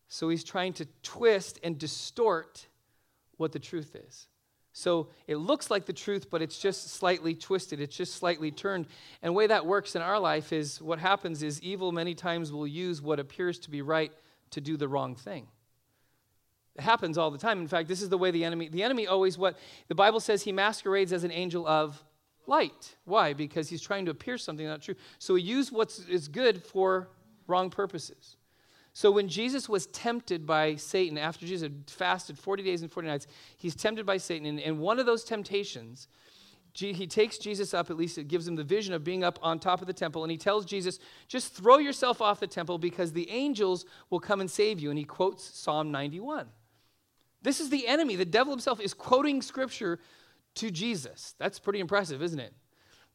So 0.08 0.28
he's 0.28 0.44
trying 0.44 0.72
to 0.74 0.86
twist 1.02 1.58
and 1.62 1.78
distort 1.78 2.66
what 3.36 3.52
the 3.52 3.58
truth 3.58 3.96
is. 3.96 4.28
So 4.72 5.08
it 5.26 5.36
looks 5.36 5.70
like 5.70 5.86
the 5.86 5.92
truth, 5.92 6.28
but 6.30 6.42
it's 6.42 6.58
just 6.58 6.90
slightly 6.90 7.34
twisted. 7.34 7.80
It's 7.80 7.96
just 7.96 8.14
slightly 8.14 8.50
turned. 8.50 8.86
And 9.22 9.30
the 9.30 9.32
way 9.32 9.46
that 9.46 9.64
works 9.64 9.96
in 9.96 10.02
our 10.02 10.20
life 10.20 10.52
is 10.52 10.82
what 10.82 10.98
happens 10.98 11.42
is 11.42 11.62
evil 11.62 11.92
many 11.92 12.14
times 12.14 12.52
will 12.52 12.66
use 12.66 13.00
what 13.00 13.18
appears 13.18 13.58
to 13.60 13.70
be 13.70 13.80
right 13.80 14.12
to 14.50 14.60
do 14.60 14.76
the 14.76 14.86
wrong 14.86 15.16
thing. 15.16 15.46
It 16.74 16.82
happens 16.82 17.16
all 17.16 17.30
the 17.30 17.38
time. 17.38 17.60
In 17.60 17.68
fact, 17.68 17.88
this 17.88 18.02
is 18.02 18.10
the 18.10 18.18
way 18.18 18.30
the 18.30 18.44
enemy, 18.44 18.68
the 18.68 18.82
enemy 18.82 19.06
always 19.06 19.38
what 19.38 19.58
the 19.88 19.94
Bible 19.94 20.20
says 20.20 20.42
he 20.42 20.52
masquerades 20.52 21.12
as 21.12 21.24
an 21.24 21.32
angel 21.32 21.66
of 21.66 22.04
light. 22.46 22.96
Why? 23.06 23.32
Because 23.32 23.70
he's 23.70 23.80
trying 23.80 24.04
to 24.04 24.10
appear 24.10 24.36
something 24.36 24.66
not 24.66 24.82
true. 24.82 24.94
So 25.18 25.36
he 25.36 25.42
uses 25.42 25.72
what 25.72 25.98
is 26.08 26.28
good 26.28 26.62
for 26.62 27.08
wrong 27.46 27.70
purposes. 27.70 28.36
So 28.96 29.10
when 29.10 29.28
Jesus 29.28 29.68
was 29.68 29.88
tempted 29.88 30.46
by 30.46 30.76
Satan, 30.76 31.18
after 31.18 31.44
Jesus 31.44 31.64
had 31.64 31.82
fasted 31.86 32.38
40 32.38 32.62
days 32.62 32.80
and 32.80 32.90
40 32.90 33.08
nights, 33.08 33.26
he's 33.58 33.74
tempted 33.74 34.06
by 34.06 34.16
Satan. 34.16 34.46
And, 34.46 34.58
and 34.58 34.78
one 34.78 34.98
of 34.98 35.04
those 35.04 35.22
temptations, 35.22 36.08
he 36.72 37.06
takes 37.06 37.36
Jesus 37.36 37.74
up, 37.74 37.90
at 37.90 37.98
least 37.98 38.16
it 38.16 38.26
gives 38.26 38.48
him 38.48 38.56
the 38.56 38.64
vision 38.64 38.94
of 38.94 39.04
being 39.04 39.22
up 39.22 39.38
on 39.42 39.58
top 39.58 39.82
of 39.82 39.86
the 39.86 39.92
temple, 39.92 40.24
and 40.24 40.30
he 40.30 40.38
tells 40.38 40.64
Jesus, 40.64 40.98
just 41.28 41.52
throw 41.52 41.76
yourself 41.76 42.22
off 42.22 42.40
the 42.40 42.46
temple 42.46 42.78
because 42.78 43.12
the 43.12 43.30
angels 43.30 43.84
will 44.08 44.18
come 44.18 44.40
and 44.40 44.50
save 44.50 44.80
you. 44.80 44.88
And 44.88 44.98
he 44.98 45.04
quotes 45.04 45.44
Psalm 45.44 45.90
91. 45.90 46.46
This 47.42 47.60
is 47.60 47.68
the 47.68 47.86
enemy. 47.86 48.16
The 48.16 48.24
devil 48.24 48.50
himself 48.50 48.80
is 48.80 48.94
quoting 48.94 49.42
scripture 49.42 50.00
to 50.54 50.70
Jesus. 50.70 51.34
That's 51.38 51.58
pretty 51.58 51.80
impressive, 51.80 52.22
isn't 52.22 52.40
it? 52.40 52.54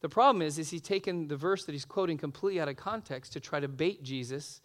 The 0.02 0.10
problem 0.10 0.44
is, 0.44 0.60
is 0.60 0.70
he's 0.70 0.84
taken 0.84 1.28
the 1.28 1.38
verse 1.38 1.66
that 1.66 1.72
he's 1.72 1.86
quoting 1.86 2.20
completely 2.20 2.62
out 2.62 2.70
of 2.70 2.76
context 2.76 3.34
to 3.34 3.40
try 3.40 3.60
to 3.60 3.68
bait 3.68 4.04
Jesus 4.04 4.62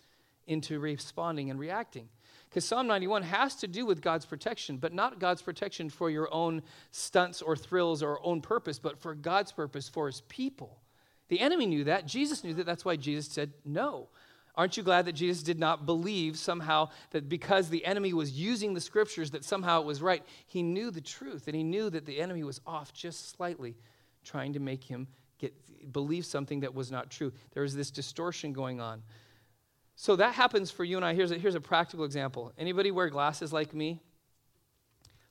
into 0.46 0.78
responding 0.78 1.50
and 1.50 1.58
reacting. 1.58 2.08
Because 2.48 2.64
Psalm 2.64 2.86
91 2.86 3.22
has 3.24 3.56
to 3.56 3.68
do 3.68 3.84
with 3.84 4.00
God's 4.00 4.24
protection, 4.24 4.76
but 4.76 4.92
not 4.92 5.18
God's 5.18 5.42
protection 5.42 5.90
for 5.90 6.08
your 6.08 6.32
own 6.32 6.62
stunts 6.90 7.42
or 7.42 7.56
thrills 7.56 8.02
or 8.02 8.24
own 8.24 8.40
purpose, 8.40 8.78
but 8.78 8.98
for 8.98 9.14
God's 9.14 9.52
purpose 9.52 9.88
for 9.88 10.06
his 10.06 10.22
people. 10.22 10.78
The 11.28 11.40
enemy 11.40 11.66
knew 11.66 11.84
that. 11.84 12.06
Jesus 12.06 12.44
knew 12.44 12.54
that. 12.54 12.66
That's 12.66 12.84
why 12.84 12.96
Jesus 12.96 13.26
said 13.26 13.52
no. 13.64 14.08
Aren't 14.54 14.76
you 14.78 14.82
glad 14.82 15.04
that 15.04 15.12
Jesus 15.12 15.42
did 15.42 15.58
not 15.58 15.84
believe 15.84 16.38
somehow 16.38 16.88
that 17.10 17.28
because 17.28 17.68
the 17.68 17.84
enemy 17.84 18.14
was 18.14 18.32
using 18.32 18.72
the 18.72 18.80
scriptures 18.80 19.32
that 19.32 19.44
somehow 19.44 19.82
it 19.82 19.86
was 19.86 20.00
right? 20.00 20.22
He 20.46 20.62
knew 20.62 20.90
the 20.90 21.02
truth 21.02 21.46
and 21.46 21.54
he 21.54 21.62
knew 21.62 21.90
that 21.90 22.06
the 22.06 22.20
enemy 22.20 22.42
was 22.42 22.60
off 22.66 22.94
just 22.94 23.36
slightly 23.36 23.76
trying 24.24 24.54
to 24.54 24.60
make 24.60 24.82
him 24.82 25.08
get 25.38 25.52
believe 25.92 26.24
something 26.24 26.60
that 26.60 26.74
was 26.74 26.90
not 26.90 27.10
true. 27.10 27.32
There 27.52 27.62
was 27.62 27.76
this 27.76 27.90
distortion 27.90 28.54
going 28.54 28.80
on. 28.80 29.02
So 29.96 30.14
that 30.16 30.34
happens 30.34 30.70
for 30.70 30.84
you 30.84 30.96
and 30.96 31.04
I. 31.04 31.14
Here's 31.14 31.30
a, 31.30 31.38
here's 31.38 31.54
a 31.54 31.60
practical 31.60 32.04
example. 32.04 32.52
Anybody 32.58 32.90
wear 32.90 33.08
glasses 33.08 33.52
like 33.52 33.74
me? 33.74 34.02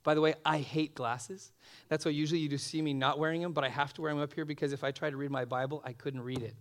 By 0.03 0.15
the 0.15 0.21
way, 0.21 0.33
I 0.43 0.57
hate 0.57 0.95
glasses. 0.95 1.51
That's 1.87 2.03
why 2.03 2.11
usually 2.11 2.39
you 2.39 2.49
do 2.49 2.57
see 2.57 2.81
me 2.81 2.93
not 2.93 3.17
wearing 3.17 3.41
them, 3.41 3.53
but 3.53 3.63
I 3.63 3.69
have 3.69 3.93
to 3.93 4.01
wear 4.01 4.11
them 4.11 4.21
up 4.21 4.33
here 4.33 4.45
because 4.45 4.73
if 4.73 4.83
I 4.83 4.91
try 4.91 5.09
to 5.09 5.17
read 5.17 5.31
my 5.31 5.45
Bible, 5.45 5.81
I 5.85 5.93
couldn't 5.93 6.21
read 6.21 6.41
it. 6.41 6.55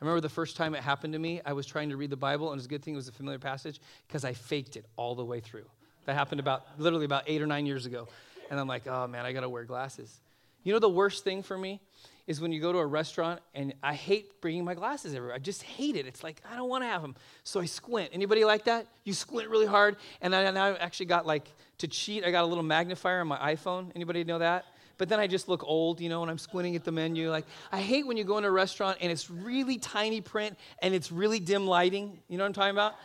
I 0.00 0.04
remember 0.04 0.20
the 0.20 0.28
first 0.28 0.56
time 0.56 0.74
it 0.74 0.82
happened 0.82 1.12
to 1.12 1.18
me, 1.18 1.40
I 1.44 1.52
was 1.52 1.66
trying 1.66 1.90
to 1.90 1.96
read 1.96 2.10
the 2.10 2.16
Bible, 2.16 2.48
and 2.48 2.54
it 2.54 2.60
was 2.60 2.66
a 2.66 2.68
good 2.68 2.82
thing 2.82 2.94
it 2.94 2.96
was 2.96 3.08
a 3.08 3.12
familiar 3.12 3.38
passage 3.38 3.80
because 4.06 4.24
I 4.24 4.32
faked 4.32 4.76
it 4.76 4.86
all 4.96 5.14
the 5.14 5.24
way 5.24 5.40
through. 5.40 5.66
That 6.06 6.14
happened 6.14 6.40
about 6.40 6.64
literally 6.78 7.04
about 7.04 7.24
eight 7.26 7.42
or 7.42 7.46
nine 7.46 7.66
years 7.66 7.84
ago. 7.84 8.08
And 8.50 8.58
I'm 8.58 8.66
like, 8.66 8.86
oh 8.86 9.06
man, 9.06 9.26
I 9.26 9.32
gotta 9.32 9.48
wear 9.48 9.64
glasses. 9.64 10.20
You 10.62 10.72
know 10.72 10.78
the 10.78 10.88
worst 10.88 11.24
thing 11.24 11.42
for 11.42 11.56
me 11.56 11.80
is 12.26 12.40
when 12.40 12.52
you 12.52 12.60
go 12.60 12.72
to 12.72 12.78
a 12.78 12.86
restaurant 12.86 13.40
and 13.54 13.74
I 13.82 13.94
hate 13.94 14.40
bringing 14.40 14.64
my 14.64 14.74
glasses 14.74 15.14
everywhere. 15.14 15.34
I 15.34 15.38
just 15.38 15.62
hate 15.62 15.96
it. 15.96 16.06
It's 16.06 16.22
like 16.22 16.40
I 16.50 16.54
don't 16.54 16.68
want 16.68 16.84
to 16.84 16.88
have 16.88 17.02
them, 17.02 17.16
so 17.44 17.60
I 17.60 17.66
squint. 17.66 18.10
Anybody 18.12 18.44
like 18.44 18.64
that? 18.64 18.86
You 19.04 19.14
squint 19.14 19.48
really 19.48 19.66
hard, 19.66 19.96
and 20.20 20.34
I 20.34 20.74
actually 20.74 21.06
got 21.06 21.26
like 21.26 21.50
to 21.78 21.88
cheat. 21.88 22.24
I 22.24 22.30
got 22.30 22.44
a 22.44 22.46
little 22.46 22.62
magnifier 22.62 23.20
on 23.20 23.26
my 23.26 23.54
iPhone. 23.54 23.90
Anybody 23.96 24.22
know 24.24 24.38
that? 24.38 24.66
But 24.98 25.08
then 25.08 25.18
I 25.18 25.26
just 25.26 25.48
look 25.48 25.64
old, 25.64 25.98
you 25.98 26.10
know, 26.10 26.20
when 26.20 26.28
I'm 26.28 26.36
squinting 26.36 26.76
at 26.76 26.84
the 26.84 26.92
menu. 26.92 27.30
Like 27.30 27.46
I 27.72 27.80
hate 27.80 28.06
when 28.06 28.18
you 28.18 28.24
go 28.24 28.36
into 28.36 28.50
a 28.50 28.52
restaurant 28.52 28.98
and 29.00 29.10
it's 29.10 29.30
really 29.30 29.78
tiny 29.78 30.20
print 30.20 30.58
and 30.82 30.94
it's 30.94 31.10
really 31.10 31.40
dim 31.40 31.66
lighting. 31.66 32.20
You 32.28 32.36
know 32.36 32.44
what 32.44 32.48
I'm 32.48 32.52
talking 32.52 32.72
about? 32.72 32.96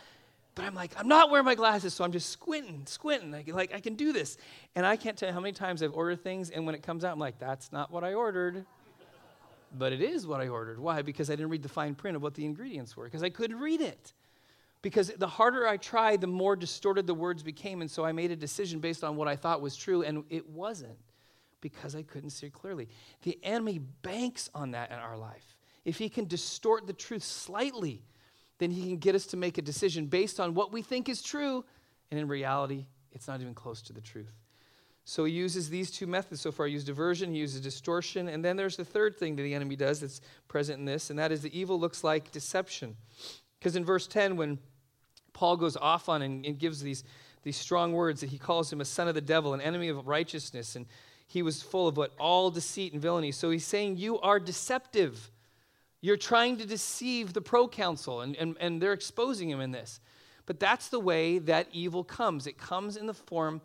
But 0.56 0.64
I'm 0.64 0.74
like, 0.74 0.92
I'm 0.98 1.06
not 1.06 1.30
wearing 1.30 1.44
my 1.44 1.54
glasses, 1.54 1.94
so 1.94 2.02
I'm 2.02 2.10
just 2.10 2.30
squinting, 2.30 2.82
squinting. 2.86 3.30
Like, 3.30 3.46
like 3.52 3.74
I 3.74 3.78
can 3.78 3.94
do 3.94 4.12
this. 4.12 4.36
And 4.74 4.84
I 4.84 4.96
can't 4.96 5.16
tell 5.16 5.28
you 5.28 5.32
how 5.32 5.40
many 5.40 5.52
times 5.52 5.82
I've 5.82 5.92
ordered 5.92 6.24
things, 6.24 6.50
and 6.50 6.66
when 6.66 6.74
it 6.74 6.82
comes 6.82 7.04
out, 7.04 7.12
I'm 7.12 7.20
like, 7.20 7.38
that's 7.38 7.70
not 7.72 7.92
what 7.92 8.02
I 8.02 8.14
ordered 8.14 8.66
but 9.78 9.92
it 9.92 10.00
is 10.00 10.26
what 10.26 10.40
I 10.40 10.48
ordered. 10.48 10.78
Why? 10.78 11.02
Because 11.02 11.30
I 11.30 11.34
didn't 11.34 11.50
read 11.50 11.62
the 11.62 11.68
fine 11.68 11.94
print 11.94 12.16
of 12.16 12.22
what 12.22 12.34
the 12.34 12.44
ingredients 12.44 12.96
were, 12.96 13.04
because 13.04 13.22
I 13.22 13.30
couldn't 13.30 13.58
read 13.58 13.80
it. 13.80 14.12
Because 14.82 15.08
the 15.08 15.26
harder 15.26 15.66
I 15.66 15.76
tried, 15.76 16.20
the 16.20 16.26
more 16.26 16.54
distorted 16.54 17.06
the 17.06 17.14
words 17.14 17.42
became. 17.42 17.80
And 17.80 17.90
so 17.90 18.04
I 18.04 18.12
made 18.12 18.30
a 18.30 18.36
decision 18.36 18.78
based 18.78 19.02
on 19.02 19.16
what 19.16 19.26
I 19.26 19.34
thought 19.34 19.60
was 19.60 19.76
true, 19.76 20.02
and 20.02 20.24
it 20.30 20.48
wasn't 20.48 20.98
because 21.60 21.96
I 21.96 22.02
couldn't 22.02 22.30
see 22.30 22.50
clearly. 22.50 22.88
The 23.22 23.38
enemy 23.42 23.78
banks 23.78 24.48
on 24.54 24.72
that 24.72 24.90
in 24.90 24.98
our 24.98 25.16
life. 25.16 25.56
If 25.84 25.98
he 25.98 26.08
can 26.08 26.26
distort 26.26 26.86
the 26.86 26.92
truth 26.92 27.24
slightly, 27.24 28.02
then 28.58 28.70
he 28.70 28.82
can 28.82 28.96
get 28.98 29.14
us 29.14 29.26
to 29.26 29.36
make 29.36 29.58
a 29.58 29.62
decision 29.62 30.06
based 30.06 30.40
on 30.40 30.54
what 30.54 30.72
we 30.72 30.82
think 30.82 31.08
is 31.08 31.22
true, 31.22 31.64
and 32.10 32.18
in 32.18 32.28
reality, 32.28 32.86
it's 33.12 33.28
not 33.28 33.40
even 33.40 33.54
close 33.54 33.82
to 33.82 33.92
the 33.92 34.00
truth. 34.00 34.32
So 35.04 35.24
he 35.24 35.32
uses 35.32 35.70
these 35.70 35.90
two 35.92 36.06
methods 36.06 36.40
so 36.40 36.50
far. 36.50 36.66
He 36.66 36.72
used 36.72 36.86
diversion, 36.86 37.32
he 37.32 37.38
uses 37.38 37.60
distortion, 37.60 38.28
and 38.28 38.44
then 38.44 38.56
there's 38.56 38.76
the 38.76 38.84
third 38.84 39.16
thing 39.16 39.36
that 39.36 39.42
the 39.42 39.54
enemy 39.54 39.76
does 39.76 40.00
that's 40.00 40.20
present 40.48 40.80
in 40.80 40.84
this, 40.84 41.10
and 41.10 41.18
that 41.18 41.30
is 41.30 41.42
the 41.42 41.58
evil 41.58 41.78
looks 41.78 42.02
like 42.02 42.32
deception. 42.32 42.96
Because 43.58 43.76
in 43.76 43.84
verse 43.84 44.06
10, 44.08 44.36
when 44.36 44.58
Paul 45.32 45.56
goes 45.56 45.76
off 45.76 46.08
on 46.08 46.22
and, 46.22 46.44
and 46.44 46.58
gives 46.58 46.80
these, 46.80 47.04
these 47.44 47.56
strong 47.56 47.92
words 47.92 48.20
that 48.20 48.30
he 48.30 48.38
calls 48.38 48.72
him 48.72 48.80
a 48.80 48.84
son 48.84 49.06
of 49.06 49.14
the 49.14 49.20
devil, 49.20 49.54
an 49.54 49.60
enemy 49.60 49.88
of 49.88 50.06
righteousness, 50.08 50.74
and 50.74 50.86
he 51.28 51.42
was 51.42 51.62
full 51.62 51.86
of 51.86 51.96
what? 51.96 52.12
All 52.18 52.50
deceit 52.50 52.92
and 52.92 53.02
villainy. 53.02 53.32
So 53.32 53.50
he's 53.50 53.66
saying, 53.66 53.96
You 53.96 54.18
are 54.20 54.40
deceptive. 54.40 55.30
You're 56.00 56.16
trying 56.16 56.58
to 56.58 56.66
deceive 56.66 57.32
the 57.32 57.40
proconsul, 57.40 58.20
and, 58.20 58.36
and, 58.36 58.56
and 58.60 58.80
they're 58.80 58.92
exposing 58.92 59.50
him 59.50 59.60
in 59.60 59.70
this. 59.72 60.00
But 60.44 60.60
that's 60.60 60.88
the 60.88 61.00
way 61.00 61.38
that 61.40 61.68
evil 61.72 62.04
comes. 62.04 62.46
It 62.46 62.58
comes 62.58 62.96
in 62.96 63.06
the 63.06 63.14
form 63.14 63.60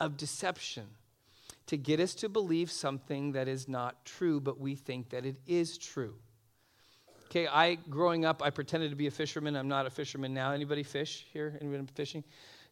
of 0.00 0.16
deception 0.16 0.86
to 1.66 1.76
get 1.76 2.00
us 2.00 2.14
to 2.14 2.28
believe 2.28 2.70
something 2.70 3.32
that 3.32 3.48
is 3.48 3.68
not 3.68 4.04
true, 4.04 4.40
but 4.40 4.58
we 4.58 4.74
think 4.74 5.10
that 5.10 5.26
it 5.26 5.36
is 5.46 5.78
true. 5.78 6.14
Okay, 7.26 7.46
I 7.46 7.74
growing 7.74 8.24
up, 8.24 8.40
I 8.42 8.50
pretended 8.50 8.90
to 8.90 8.96
be 8.96 9.08
a 9.08 9.10
fisherman. 9.10 9.56
I'm 9.56 9.68
not 9.68 9.84
a 9.84 9.90
fisherman 9.90 10.32
now. 10.32 10.52
Anybody 10.52 10.84
fish 10.84 11.26
here? 11.32 11.58
Anybody 11.60 11.84
fishing? 11.94 12.22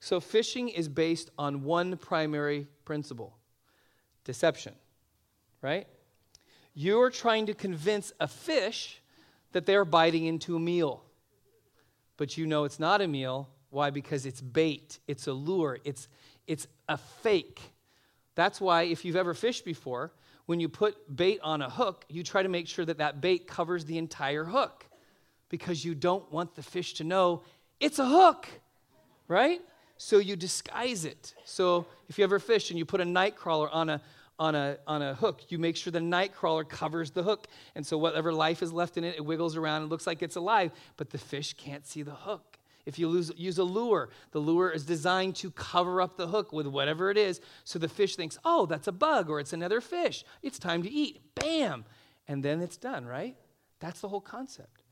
So 0.00 0.20
fishing 0.20 0.68
is 0.68 0.88
based 0.88 1.30
on 1.38 1.64
one 1.64 1.96
primary 1.96 2.68
principle: 2.84 3.36
deception. 4.24 4.74
Right? 5.60 5.88
You're 6.74 7.10
trying 7.10 7.46
to 7.46 7.54
convince 7.54 8.12
a 8.20 8.28
fish 8.28 9.00
that 9.52 9.66
they're 9.66 9.84
biting 9.84 10.26
into 10.26 10.56
a 10.56 10.60
meal. 10.60 11.04
But 12.16 12.36
you 12.36 12.46
know 12.46 12.64
it's 12.64 12.80
not 12.80 13.00
a 13.00 13.08
meal. 13.08 13.48
Why? 13.70 13.90
Because 13.90 14.26
it's 14.26 14.40
bait, 14.40 14.98
it's 15.08 15.26
a 15.26 15.32
lure, 15.32 15.78
it's 15.84 16.08
it's 16.46 16.66
a 16.88 16.96
fake. 16.96 17.60
That's 18.34 18.60
why, 18.60 18.82
if 18.82 19.04
you've 19.04 19.16
ever 19.16 19.34
fished 19.34 19.64
before, 19.64 20.12
when 20.46 20.60
you 20.60 20.68
put 20.68 21.16
bait 21.16 21.40
on 21.42 21.62
a 21.62 21.70
hook, 21.70 22.04
you 22.08 22.22
try 22.22 22.42
to 22.42 22.48
make 22.48 22.68
sure 22.68 22.84
that 22.84 22.98
that 22.98 23.20
bait 23.20 23.46
covers 23.46 23.84
the 23.84 23.96
entire 23.96 24.44
hook 24.44 24.84
because 25.48 25.84
you 25.84 25.94
don't 25.94 26.30
want 26.30 26.54
the 26.54 26.62
fish 26.62 26.94
to 26.94 27.04
know 27.04 27.42
it's 27.80 27.98
a 27.98 28.06
hook, 28.06 28.48
right? 29.28 29.60
So 29.96 30.18
you 30.18 30.36
disguise 30.36 31.04
it. 31.04 31.34
So 31.44 31.86
if 32.08 32.18
you 32.18 32.24
ever 32.24 32.38
fish 32.38 32.70
and 32.70 32.78
you 32.78 32.84
put 32.84 33.00
a 33.00 33.04
night 33.04 33.36
crawler 33.36 33.70
on 33.70 33.88
a 33.88 34.00
on 34.38 34.54
a, 34.54 34.78
on 34.86 35.02
a 35.02 35.14
hook, 35.14 35.42
you 35.48 35.58
make 35.58 35.76
sure 35.76 35.90
the 35.90 36.00
night 36.00 36.34
crawler 36.34 36.64
covers 36.64 37.10
the 37.10 37.22
hook. 37.22 37.46
And 37.74 37.86
so 37.86 37.96
whatever 37.98 38.32
life 38.32 38.62
is 38.62 38.72
left 38.72 38.96
in 38.96 39.04
it, 39.04 39.16
it 39.16 39.24
wiggles 39.24 39.56
around 39.56 39.82
and 39.82 39.90
looks 39.90 40.06
like 40.06 40.22
it's 40.22 40.36
alive, 40.36 40.72
but 40.96 41.10
the 41.10 41.18
fish 41.18 41.54
can't 41.54 41.86
see 41.86 42.02
the 42.02 42.14
hook. 42.14 42.58
If 42.86 42.98
you 42.98 43.08
lose, 43.08 43.32
use 43.36 43.58
a 43.58 43.64
lure, 43.64 44.10
the 44.32 44.40
lure 44.40 44.70
is 44.70 44.84
designed 44.84 45.36
to 45.36 45.50
cover 45.50 46.02
up 46.02 46.16
the 46.16 46.26
hook 46.26 46.52
with 46.52 46.66
whatever 46.66 47.10
it 47.10 47.16
is, 47.16 47.40
so 47.64 47.78
the 47.78 47.88
fish 47.88 48.14
thinks, 48.16 48.38
oh, 48.44 48.66
that's 48.66 48.88
a 48.88 48.92
bug 48.92 49.30
or 49.30 49.40
it's 49.40 49.54
another 49.54 49.80
fish. 49.80 50.24
It's 50.42 50.58
time 50.58 50.82
to 50.82 50.90
eat. 50.90 51.22
Bam! 51.34 51.86
And 52.28 52.44
then 52.44 52.60
it's 52.60 52.76
done, 52.76 53.06
right? 53.06 53.36
That's 53.80 54.00
the 54.00 54.08
whole 54.08 54.20
concept. 54.20 54.82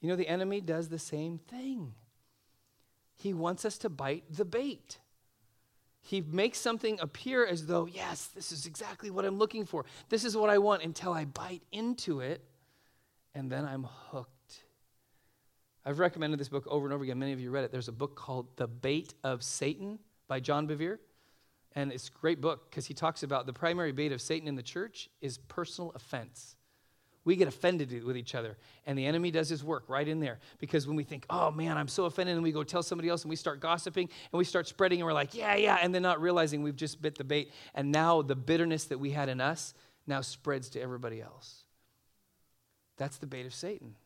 You 0.00 0.08
know, 0.08 0.16
the 0.16 0.28
enemy 0.28 0.60
does 0.60 0.88
the 0.88 0.98
same 0.98 1.38
thing. 1.38 1.94
He 3.16 3.34
wants 3.34 3.64
us 3.64 3.76
to 3.78 3.88
bite 3.88 4.24
the 4.30 4.44
bait. 4.44 4.98
He 6.02 6.20
makes 6.20 6.58
something 6.58 6.98
appear 7.00 7.46
as 7.46 7.66
though, 7.66 7.86
yes, 7.86 8.26
this 8.28 8.52
is 8.52 8.66
exactly 8.66 9.10
what 9.10 9.24
I'm 9.24 9.38
looking 9.38 9.66
for. 9.66 9.84
This 10.08 10.24
is 10.24 10.36
what 10.36 10.50
I 10.50 10.58
want 10.58 10.82
until 10.82 11.12
I 11.12 11.24
bite 11.24 11.62
into 11.72 12.20
it, 12.20 12.42
and 13.34 13.50
then 13.50 13.64
I'm 13.64 13.84
hooked. 13.84 14.64
I've 15.84 15.98
recommended 15.98 16.38
this 16.38 16.48
book 16.48 16.66
over 16.66 16.86
and 16.86 16.92
over 16.92 17.04
again. 17.04 17.18
Many 17.18 17.32
of 17.32 17.40
you 17.40 17.50
read 17.50 17.64
it. 17.64 17.72
There's 17.72 17.88
a 17.88 17.92
book 17.92 18.16
called 18.16 18.48
The 18.56 18.66
Bait 18.66 19.14
of 19.24 19.42
Satan 19.42 19.98
by 20.28 20.40
John 20.40 20.66
Bevere. 20.66 20.98
And 21.74 21.92
it's 21.92 22.08
a 22.08 22.12
great 22.12 22.40
book 22.40 22.68
because 22.68 22.86
he 22.86 22.94
talks 22.94 23.22
about 23.22 23.46
the 23.46 23.52
primary 23.52 23.92
bait 23.92 24.12
of 24.12 24.20
Satan 24.20 24.48
in 24.48 24.56
the 24.56 24.62
church 24.62 25.08
is 25.20 25.38
personal 25.38 25.92
offense. 25.94 26.56
We 27.24 27.36
get 27.36 27.48
offended 27.48 28.04
with 28.04 28.16
each 28.16 28.34
other, 28.34 28.56
and 28.86 28.98
the 28.98 29.04
enemy 29.04 29.30
does 29.30 29.48
his 29.48 29.62
work 29.62 29.84
right 29.88 30.08
in 30.08 30.20
there. 30.20 30.38
Because 30.58 30.86
when 30.86 30.96
we 30.96 31.04
think, 31.04 31.26
oh 31.28 31.50
man, 31.50 31.76
I'm 31.76 31.88
so 31.88 32.06
offended, 32.06 32.34
and 32.34 32.42
we 32.42 32.50
go 32.50 32.64
tell 32.64 32.82
somebody 32.82 33.10
else, 33.10 33.22
and 33.22 33.30
we 33.30 33.36
start 33.36 33.60
gossiping, 33.60 34.08
and 34.32 34.38
we 34.38 34.44
start 34.44 34.66
spreading, 34.66 35.00
and 35.00 35.06
we're 35.06 35.12
like, 35.12 35.34
yeah, 35.34 35.54
yeah, 35.54 35.78
and 35.82 35.94
then 35.94 36.00
not 36.00 36.20
realizing 36.20 36.62
we've 36.62 36.76
just 36.76 37.02
bit 37.02 37.18
the 37.18 37.24
bait. 37.24 37.52
And 37.74 37.92
now 37.92 38.22
the 38.22 38.36
bitterness 38.36 38.84
that 38.84 38.98
we 38.98 39.10
had 39.10 39.28
in 39.28 39.40
us 39.40 39.74
now 40.06 40.22
spreads 40.22 40.70
to 40.70 40.80
everybody 40.80 41.20
else. 41.20 41.64
That's 42.96 43.18
the 43.18 43.26
bait 43.26 43.44
of 43.44 43.54
Satan. 43.54 43.96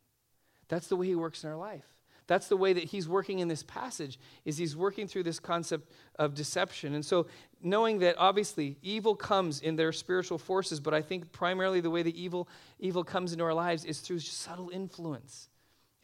That's 0.68 0.88
the 0.88 0.96
way 0.96 1.06
he 1.06 1.14
works 1.14 1.44
in 1.44 1.50
our 1.50 1.56
life. 1.56 1.93
That's 2.26 2.48
the 2.48 2.56
way 2.56 2.72
that 2.72 2.84
he's 2.84 3.08
working 3.08 3.40
in 3.40 3.48
this 3.48 3.62
passage 3.62 4.18
is 4.44 4.56
he's 4.56 4.76
working 4.76 5.06
through 5.06 5.24
this 5.24 5.38
concept 5.38 5.90
of 6.18 6.34
deception. 6.34 6.94
And 6.94 7.04
so 7.04 7.26
knowing 7.62 7.98
that 7.98 8.16
obviously 8.18 8.78
evil 8.82 9.14
comes 9.14 9.60
in 9.60 9.76
their 9.76 9.92
spiritual 9.92 10.38
forces, 10.38 10.80
but 10.80 10.94
I 10.94 11.02
think 11.02 11.32
primarily 11.32 11.80
the 11.80 11.90
way 11.90 12.02
the 12.02 12.18
evil 12.20 12.48
evil 12.78 13.04
comes 13.04 13.32
into 13.32 13.44
our 13.44 13.52
lives 13.52 13.84
is 13.84 14.00
through 14.00 14.20
subtle 14.20 14.70
influence. 14.70 15.48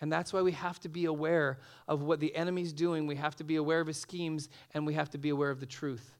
And 0.02 0.12
that's 0.12 0.32
why 0.32 0.42
we 0.42 0.52
have 0.52 0.78
to 0.80 0.88
be 0.88 1.06
aware 1.06 1.58
of 1.86 2.02
what 2.02 2.20
the 2.20 2.34
enemy's 2.34 2.72
doing. 2.72 3.06
We 3.06 3.16
have 3.16 3.36
to 3.36 3.44
be 3.44 3.56
aware 3.56 3.80
of 3.80 3.86
his 3.86 3.98
schemes 3.98 4.48
and 4.72 4.86
we 4.86 4.94
have 4.94 5.10
to 5.10 5.18
be 5.18 5.30
aware 5.30 5.50
of 5.50 5.60
the 5.60 5.66
truth. 5.66 6.16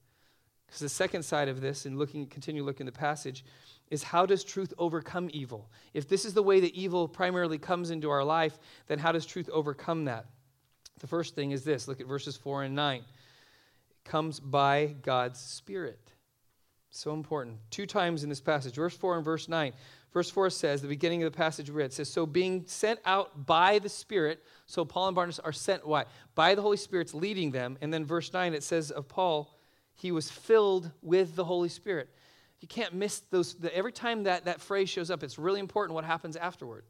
Because 0.66 0.80
the 0.80 0.88
second 0.88 1.24
side 1.24 1.48
of 1.48 1.60
this, 1.60 1.84
and 1.84 1.98
looking, 1.98 2.26
continue 2.26 2.62
looking 2.62 2.86
at 2.86 2.94
the 2.94 2.98
passage, 2.98 3.44
is 3.90 4.04
how 4.04 4.24
does 4.24 4.44
truth 4.44 4.72
overcome 4.78 5.28
evil? 5.32 5.68
If 5.92 6.08
this 6.08 6.24
is 6.24 6.32
the 6.32 6.42
way 6.42 6.60
that 6.60 6.74
evil 6.74 7.08
primarily 7.08 7.58
comes 7.58 7.90
into 7.90 8.08
our 8.08 8.24
life, 8.24 8.58
then 8.86 8.98
how 8.98 9.12
does 9.12 9.26
truth 9.26 9.50
overcome 9.52 10.04
that? 10.04 10.26
The 11.00 11.08
first 11.08 11.34
thing 11.34 11.50
is 11.50 11.64
this 11.64 11.88
look 11.88 12.00
at 12.00 12.06
verses 12.06 12.36
4 12.36 12.64
and 12.64 12.74
9. 12.74 13.00
It 13.00 13.04
comes 14.04 14.38
by 14.38 14.94
God's 15.02 15.40
Spirit. 15.40 16.12
So 16.90 17.12
important. 17.12 17.58
Two 17.70 17.86
times 17.86 18.24
in 18.24 18.28
this 18.28 18.40
passage, 18.40 18.74
verse 18.74 18.96
4 18.96 19.16
and 19.16 19.24
verse 19.24 19.48
9. 19.48 19.72
Verse 20.12 20.28
4 20.28 20.50
says, 20.50 20.82
the 20.82 20.88
beginning 20.88 21.22
of 21.22 21.32
the 21.32 21.36
passage 21.36 21.70
we 21.70 21.76
read, 21.76 21.92
says, 21.92 22.10
So 22.10 22.26
being 22.26 22.64
sent 22.66 22.98
out 23.04 23.46
by 23.46 23.78
the 23.78 23.88
Spirit, 23.88 24.42
so 24.66 24.84
Paul 24.84 25.08
and 25.08 25.14
Barnabas 25.14 25.38
are 25.38 25.52
sent 25.52 25.86
why? 25.86 26.06
By 26.34 26.56
the 26.56 26.62
Holy 26.62 26.76
Spirit's 26.76 27.14
leading 27.14 27.52
them. 27.52 27.78
And 27.80 27.94
then 27.94 28.04
verse 28.04 28.32
9, 28.32 28.54
it 28.54 28.64
says 28.64 28.90
of 28.90 29.06
Paul, 29.08 29.56
he 29.94 30.10
was 30.10 30.28
filled 30.28 30.90
with 31.00 31.36
the 31.36 31.44
Holy 31.44 31.68
Spirit 31.68 32.08
you 32.60 32.68
can't 32.68 32.94
miss 32.94 33.20
those. 33.30 33.54
The, 33.54 33.74
every 33.74 33.92
time 33.92 34.24
that, 34.24 34.44
that 34.44 34.60
phrase 34.60 34.88
shows 34.88 35.10
up, 35.10 35.22
it's 35.22 35.38
really 35.38 35.60
important 35.60 35.94
what 35.94 36.04
happens 36.04 36.36
afterward. 36.36 36.84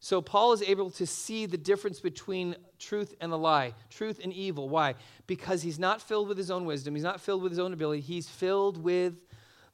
So 0.00 0.20
Paul 0.20 0.52
is 0.52 0.60
able 0.62 0.90
to 0.90 1.06
see 1.06 1.46
the 1.46 1.56
difference 1.56 2.00
between 2.00 2.56
truth 2.78 3.14
and 3.20 3.32
the 3.32 3.38
lie, 3.38 3.72
truth 3.88 4.20
and 4.22 4.32
evil. 4.32 4.68
Why? 4.68 4.96
Because 5.26 5.62
he's 5.62 5.78
not 5.78 6.02
filled 6.02 6.28
with 6.28 6.36
his 6.36 6.50
own 6.50 6.66
wisdom, 6.66 6.94
he's 6.94 7.04
not 7.04 7.20
filled 7.20 7.42
with 7.42 7.52
his 7.52 7.58
own 7.58 7.72
ability, 7.72 8.02
he's 8.02 8.28
filled 8.28 8.76
with 8.76 9.14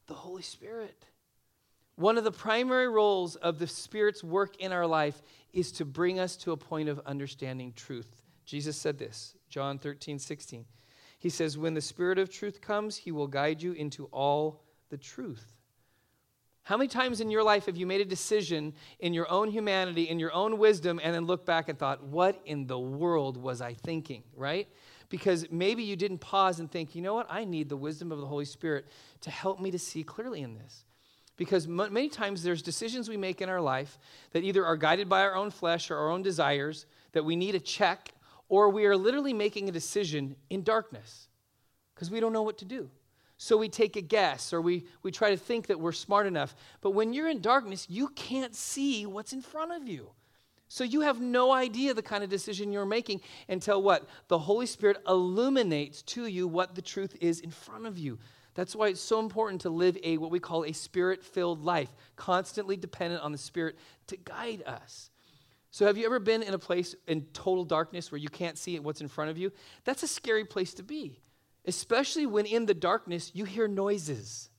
the 0.07 0.15
Holy 0.15 0.43
Spirit. 0.43 1.05
One 1.97 2.17
of 2.17 2.25
the 2.25 2.31
primary 2.31 2.89
roles 2.89 3.37
of 3.37 3.59
the 3.59 3.67
Spirit's 3.67 4.23
work 4.23 4.57
in 4.57 4.73
our 4.73 4.87
life 4.87 5.21
is 5.53 5.73
to 5.73 5.85
bring 5.85 6.21
us 6.21 6.37
to 6.37 6.53
a 6.53 6.57
point 6.57 6.89
of 6.89 7.01
understanding 7.07 7.73
truth. 7.75 8.23
Jesus 8.45 8.77
said 8.77 8.99
this, 8.99 9.35
John 9.49 9.79
13, 9.79 10.19
16. 10.19 10.65
He 11.19 11.29
says, 11.29 11.59
When 11.59 11.75
the 11.75 11.81
Spirit 11.81 12.19
of 12.19 12.31
truth 12.31 12.61
comes, 12.61 12.97
he 12.97 13.13
will 13.13 13.27
guide 13.27 13.63
you 13.63 13.73
into 13.73 14.07
all 14.07 14.63
the 14.91 14.99
truth. 14.99 15.57
How 16.63 16.77
many 16.77 16.89
times 16.89 17.21
in 17.21 17.31
your 17.31 17.43
life 17.43 17.67
have 17.67 17.77
you 17.77 17.87
made 17.87 18.01
a 18.01 18.05
decision 18.05 18.75
in 19.01 19.15
your 19.15 19.29
own 19.31 19.51
humanity, 19.51 20.09
in 20.09 20.21
your 20.21 20.33
own 20.33 20.59
wisdom, 20.59 21.01
and 21.03 21.15
then 21.15 21.27
looked 21.27 21.47
back 21.47 21.69
and 21.69 21.79
thought, 21.79 22.05
what 22.05 22.41
in 22.45 22.67
the 22.67 22.79
world 22.79 23.37
was 23.37 23.61
I 23.61 23.75
thinking, 23.75 24.23
right? 24.37 24.69
Because 25.09 25.51
maybe 25.51 25.83
you 25.83 25.97
didn't 25.97 26.19
pause 26.19 26.61
and 26.61 26.71
think, 26.71 26.95
you 26.95 27.03
know 27.03 27.15
what? 27.15 27.27
I 27.29 27.45
need 27.45 27.69
the 27.69 27.77
wisdom 27.77 28.13
of 28.13 28.21
the 28.21 28.27
Holy 28.27 28.45
Spirit 28.45 28.87
to 29.23 29.31
help 29.31 29.59
me 29.61 29.71
to 29.73 29.79
see 29.79 30.05
clearly 30.05 30.43
in 30.43 30.55
this. 30.55 30.85
Because 31.37 31.67
many 31.67 32.11
times 32.11 32.43
there's 32.43 32.63
decisions 32.63 33.09
we 33.09 33.17
make 33.17 33.41
in 33.41 33.49
our 33.49 33.61
life 33.61 33.99
that 34.33 34.45
either 34.45 34.65
are 34.65 34.77
guided 34.77 35.09
by 35.09 35.23
our 35.23 35.35
own 35.35 35.51
flesh 35.51 35.91
or 35.91 35.97
our 35.97 36.11
own 36.11 36.23
desires 36.23 36.85
that 37.13 37.25
we 37.25 37.35
need 37.35 37.55
a 37.55 37.61
check, 37.61 38.13
or 38.49 38.69
we 38.69 38.85
are 38.85 38.97
literally 38.97 39.33
making 39.33 39.69
a 39.69 39.73
decision 39.73 40.37
in 40.51 40.63
darkness 40.63 41.29
because 41.95 42.11
we 42.11 42.21
don't 42.21 42.33
know 42.33 42.43
what 42.43 42.59
to 42.59 42.65
do. 42.65 42.91
So 43.43 43.57
we 43.57 43.71
take 43.71 43.97
a 43.97 44.03
guess 44.03 44.53
or 44.53 44.61
we, 44.61 44.85
we 45.03 45.11
try 45.11 45.31
to 45.31 45.37
think 45.39 45.69
that 45.69 45.81
we're 45.81 45.93
smart 45.93 46.27
enough. 46.27 46.55
But 46.83 46.91
when 46.91 47.15
you're 47.15 47.31
in 47.31 47.41
darkness, 47.41 47.87
you 47.89 48.09
can't 48.09 48.55
see 48.55 49.07
what's 49.07 49.33
in 49.33 49.41
front 49.41 49.73
of 49.73 49.89
you. 49.89 50.11
So 50.69 50.85
you 50.85 51.01
have 51.01 51.23
no 51.23 51.51
idea 51.51 51.95
the 51.95 52.03
kind 52.03 52.23
of 52.23 52.29
decision 52.29 52.71
you're 52.71 52.85
making 52.85 53.23
until 53.49 53.81
what? 53.81 54.07
The 54.29 54.39
Holy 54.39 54.67
Spirit 54.67 54.99
illuminates 55.09 56.03
to 56.03 56.27
you 56.27 56.47
what 56.47 56.75
the 56.75 56.83
truth 56.83 57.17
is 57.23 57.41
in 57.41 57.51
front 57.51 57.87
of 57.87 57.97
you. 57.97 58.19
That's 58.53 58.77
why 58.77 58.89
it's 58.89 59.01
so 59.01 59.21
important 59.21 59.63
to 59.63 59.71
live 59.71 59.97
a 60.05 60.19
what 60.19 60.31
we 60.31 60.39
call 60.39 60.67
a 60.67 60.73
spirit-filled 60.73 61.65
life, 61.65 61.89
constantly 62.17 62.77
dependent 62.77 63.23
on 63.23 63.33
the 63.33 63.39
Spirit 63.39 63.79
to 64.09 64.19
guide 64.19 64.63
us. 64.67 65.09
So 65.71 65.87
have 65.87 65.97
you 65.97 66.05
ever 66.05 66.19
been 66.19 66.43
in 66.43 66.53
a 66.53 66.59
place 66.59 66.95
in 67.09 67.23
total 67.33 67.65
darkness 67.65 68.13
where 68.13 68.19
you 68.19 68.29
can't 68.29 68.59
see 68.59 68.79
what's 68.81 69.01
in 69.01 69.09
front 69.09 69.31
of 69.31 69.39
you? 69.39 69.51
That's 69.85 70.03
a 70.03 70.09
scary 70.09 70.45
place 70.45 70.75
to 70.75 70.83
be 70.83 71.21
especially 71.67 72.27
when 72.27 72.47
in 72.47 72.67
the 72.67 72.75
darkness 72.75 73.31
you 73.35 73.45
hear 73.45 73.69
noises 73.69 74.51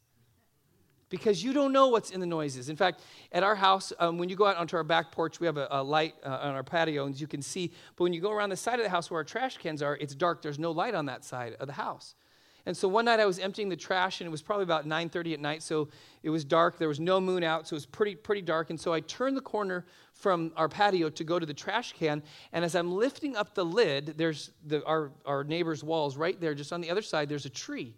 because 1.12 1.44
you 1.44 1.54
don't 1.54 1.74
know 1.74 1.90
what's 1.90 2.10
in 2.10 2.20
the 2.20 2.26
noises. 2.26 2.70
In 2.70 2.76
fact, 2.76 3.02
at 3.32 3.44
our 3.44 3.54
house, 3.54 3.94
um, 4.00 4.18
when 4.18 4.30
you 4.30 4.36
go 4.36 4.48
out 4.48 4.58
onto 4.58 4.78
our 4.78 4.84
back 4.84 5.12
porch, 5.12 5.40
we 5.40 5.46
have 5.46 5.58
a, 5.58 5.68
a 5.70 5.84
light 5.84 6.16
uh, 6.26 6.40
on 6.42 6.56
our 6.56 6.64
patio, 6.64 7.06
and 7.06 7.20
you 7.20 7.28
can 7.28 7.42
see. 7.42 7.74
But 7.98 8.06
when 8.06 8.14
you 8.14 8.22
go 8.22 8.32
around 8.32 8.50
the 8.50 8.58
side 8.58 8.80
of 8.80 8.84
the 8.84 8.90
house 8.90 9.12
where 9.12 9.20
our 9.20 9.24
trash 9.24 9.58
cans 9.58 9.84
are, 9.84 9.98
it's 9.98 10.16
dark. 10.16 10.42
There's 10.42 10.58
no 10.58 10.72
light 10.72 10.96
on 10.96 11.06
that 11.08 11.24
side 11.24 11.58
of 11.60 11.68
the 11.68 11.74
house. 11.74 12.16
And 12.66 12.78
so 12.78 12.88
one 12.88 13.06
night 13.06 13.20
I 13.20 13.26
was 13.26 13.40
emptying 13.40 13.70
the 13.70 13.76
trash, 13.76 14.22
and 14.22 14.28
it 14.28 14.32
was 14.32 14.42
probably 14.42 14.64
about 14.64 14.86
9:30 14.86 15.34
at 15.34 15.40
night, 15.40 15.64
so 15.64 15.90
it 16.24 16.30
was 16.30 16.46
dark. 16.46 16.78
There 16.78 16.88
was 16.88 17.00
no 17.00 17.20
moon 17.20 17.44
out, 17.44 17.68
so 17.68 17.74
it 17.74 17.78
was 17.78 17.86
pretty 17.86 18.16
pretty 18.16 18.42
dark. 18.42 18.70
And 18.70 18.80
so 18.80 18.94
I 18.94 19.00
turned 19.00 19.36
the 19.36 19.42
corner 19.42 19.86
from 20.14 20.52
our 20.56 20.70
patio 20.70 21.10
to 21.10 21.24
go 21.24 21.40
to 21.40 21.46
the 21.46 21.54
trash 21.54 21.94
can, 21.94 22.22
and 22.54 22.64
as 22.64 22.76
I'm 22.76 22.92
lifting 22.92 23.36
up 23.36 23.56
the 23.56 23.66
lid, 23.66 24.14
there's 24.18 24.52
the, 24.66 24.86
our 24.86 25.12
our 25.26 25.44
neighbor's 25.44 25.84
walls 25.84 26.18
right 26.18 26.40
there. 26.40 26.54
Just 26.54 26.72
on 26.72 26.82
the 26.82 26.92
other 26.92 27.02
side, 27.02 27.30
there's 27.30 27.46
a 27.46 27.50
tree. 27.50 27.96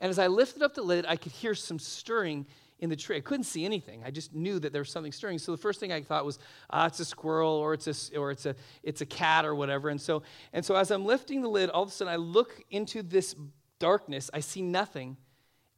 And 0.00 0.10
as 0.10 0.18
I 0.18 0.28
lifted 0.28 0.62
up 0.62 0.74
the 0.74 0.82
lid, 0.82 1.06
I 1.06 1.16
could 1.16 1.32
hear 1.32 1.54
some 1.54 1.78
stirring 1.78 2.46
in 2.80 2.90
the 2.90 2.96
tree. 2.96 3.16
I 3.16 3.20
couldn't 3.20 3.44
see 3.44 3.64
anything. 3.64 4.02
I 4.04 4.10
just 4.10 4.34
knew 4.34 4.58
that 4.60 4.72
there 4.72 4.82
was 4.82 4.90
something 4.90 5.10
stirring. 5.10 5.38
So 5.38 5.50
the 5.50 5.58
first 5.58 5.80
thing 5.80 5.92
I 5.92 6.00
thought 6.02 6.24
was, 6.24 6.38
ah, 6.70 6.86
it's 6.86 7.00
a 7.00 7.04
squirrel 7.04 7.50
or 7.50 7.74
it's 7.74 7.88
a 7.88 8.18
or 8.18 8.30
it's 8.30 8.46
a 8.46 8.54
it's 8.82 9.00
a 9.00 9.06
cat 9.06 9.44
or 9.44 9.54
whatever. 9.54 9.88
And 9.88 10.00
so 10.00 10.22
and 10.52 10.64
so 10.64 10.76
as 10.76 10.90
I'm 10.90 11.04
lifting 11.04 11.42
the 11.42 11.48
lid, 11.48 11.70
all 11.70 11.82
of 11.82 11.88
a 11.88 11.92
sudden 11.92 12.12
I 12.12 12.16
look 12.16 12.62
into 12.70 13.02
this 13.02 13.34
darkness, 13.78 14.30
I 14.32 14.40
see 14.40 14.62
nothing, 14.62 15.16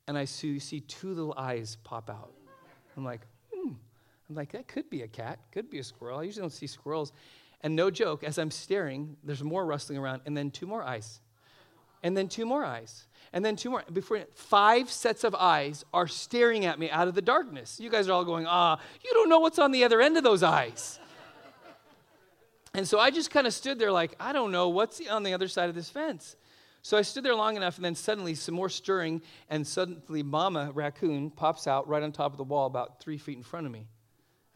and 0.07 0.17
I 0.17 0.25
see, 0.25 0.59
see 0.59 0.81
two 0.81 1.09
little 1.09 1.35
eyes 1.37 1.77
pop 1.85 2.11
out. 2.11 2.33
I'm 2.97 3.05
like, 3.05 3.21
hmm. 3.53 3.73
I'm 4.29 4.35
like, 4.35 4.53
that 4.53 4.69
could 4.69 4.91
be 4.91 5.03
a 5.03 5.09
cat, 5.09 5.39
could 5.53 5.71
be 5.71 5.79
a 5.79 5.85
squirrel. 5.85 6.19
I 6.19 6.25
usually 6.25 6.43
don't 6.43 6.51
see 6.51 6.67
squirrels. 6.67 7.13
And 7.63 7.77
no 7.77 7.91
joke, 7.91 8.25
as 8.25 8.39
I'm 8.39 8.51
staring, 8.51 9.17
there's 9.23 9.43
more 9.43 9.67
rustling 9.67 9.99
around, 9.99 10.23
and 10.27 10.37
then 10.37 10.51
two 10.51 10.67
more 10.67 10.83
eyes. 10.83 11.21
And 12.03 12.17
then 12.17 12.29
two 12.29 12.47
more 12.47 12.65
eyes. 12.65 13.07
And 13.33 13.45
then 13.45 13.57
two 13.57 13.71
more. 13.71 13.85
Before 13.93 14.21
five 14.35 14.91
sets 14.91 15.23
of 15.23 15.35
eyes 15.35 15.85
are 15.93 16.09
staring 16.09 16.65
at 16.65 16.79
me 16.79 16.91
out 16.91 17.09
of 17.09 17.15
the 17.15 17.23
darkness. 17.23 17.79
You 17.79 17.91
guys 17.91 18.09
are 18.09 18.13
all 18.13 18.25
going, 18.25 18.47
ah, 18.49 18.81
you 19.05 19.11
don't 19.13 19.29
know 19.29 19.41
what's 19.41 19.59
on 19.59 19.71
the 19.71 19.85
other 19.85 20.01
end 20.01 20.17
of 20.17 20.25
those 20.25 20.43
eyes. 20.43 20.99
and 22.75 22.89
so 22.89 22.99
I 22.99 23.11
just 23.11 23.31
kind 23.31 23.47
of 23.47 23.53
stood 23.53 23.79
there 23.79 23.93
like, 23.93 24.17
I 24.19 24.33
don't 24.33 24.51
know 24.51 24.71
what's 24.71 25.07
on 25.09 25.23
the 25.23 25.35
other 25.35 25.47
side 25.47 25.69
of 25.69 25.75
this 25.75 25.91
fence. 25.91 26.37
So 26.83 26.97
I 26.97 27.03
stood 27.03 27.25
there 27.25 27.35
long 27.35 27.57
enough, 27.57 27.77
and 27.77 27.85
then 27.85 27.95
suddenly 27.95 28.35
some 28.35 28.55
more 28.55 28.69
stirring, 28.69 29.23
and 29.49 29.67
suddenly 29.67 30.23
Mama 30.23 30.71
Raccoon 30.73 31.31
pops 31.31 31.67
out 31.67 31.89
right 31.89 32.03
on 32.03 32.13
top 32.13 32.33
of 32.33 32.39
the 32.39 32.45
wall 32.45 32.67
about 32.67 33.01
three 33.01 33.19
feet 33.19 33.37
in 33.37 33.43
front 33.43 33.67
of 33.67 33.73
me. 33.73 33.87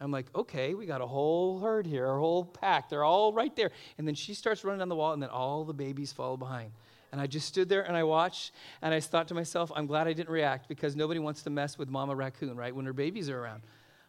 I'm 0.01 0.11
like, 0.11 0.25
okay, 0.35 0.73
we 0.73 0.85
got 0.85 1.01
a 1.01 1.07
whole 1.07 1.59
herd 1.59 1.85
here, 1.85 2.05
a 2.05 2.19
whole 2.19 2.43
pack. 2.43 2.89
They're 2.89 3.03
all 3.03 3.31
right 3.31 3.55
there. 3.55 3.71
And 3.97 4.07
then 4.07 4.15
she 4.15 4.33
starts 4.33 4.63
running 4.63 4.79
down 4.79 4.89
the 4.89 4.95
wall, 4.95 5.13
and 5.13 5.21
then 5.21 5.29
all 5.29 5.63
the 5.63 5.73
babies 5.73 6.11
follow 6.11 6.35
behind. 6.35 6.71
And 7.11 7.21
I 7.21 7.27
just 7.27 7.47
stood 7.47 7.69
there 7.69 7.83
and 7.83 7.95
I 7.95 8.03
watched, 8.03 8.51
and 8.81 8.93
I 8.93 8.99
thought 8.99 9.29
to 9.29 9.33
myself, 9.33 9.71
I'm 9.73 9.85
glad 9.85 10.05
I 10.05 10.11
didn't 10.11 10.29
react 10.29 10.67
because 10.67 10.97
nobody 10.97 11.19
wants 11.19 11.43
to 11.43 11.49
mess 11.49 11.77
with 11.77 11.89
Mama 11.89 12.13
Raccoon, 12.13 12.57
right, 12.57 12.75
when 12.75 12.85
her 12.85 12.93
babies 12.93 13.29
are 13.29 13.39
around. 13.39 13.61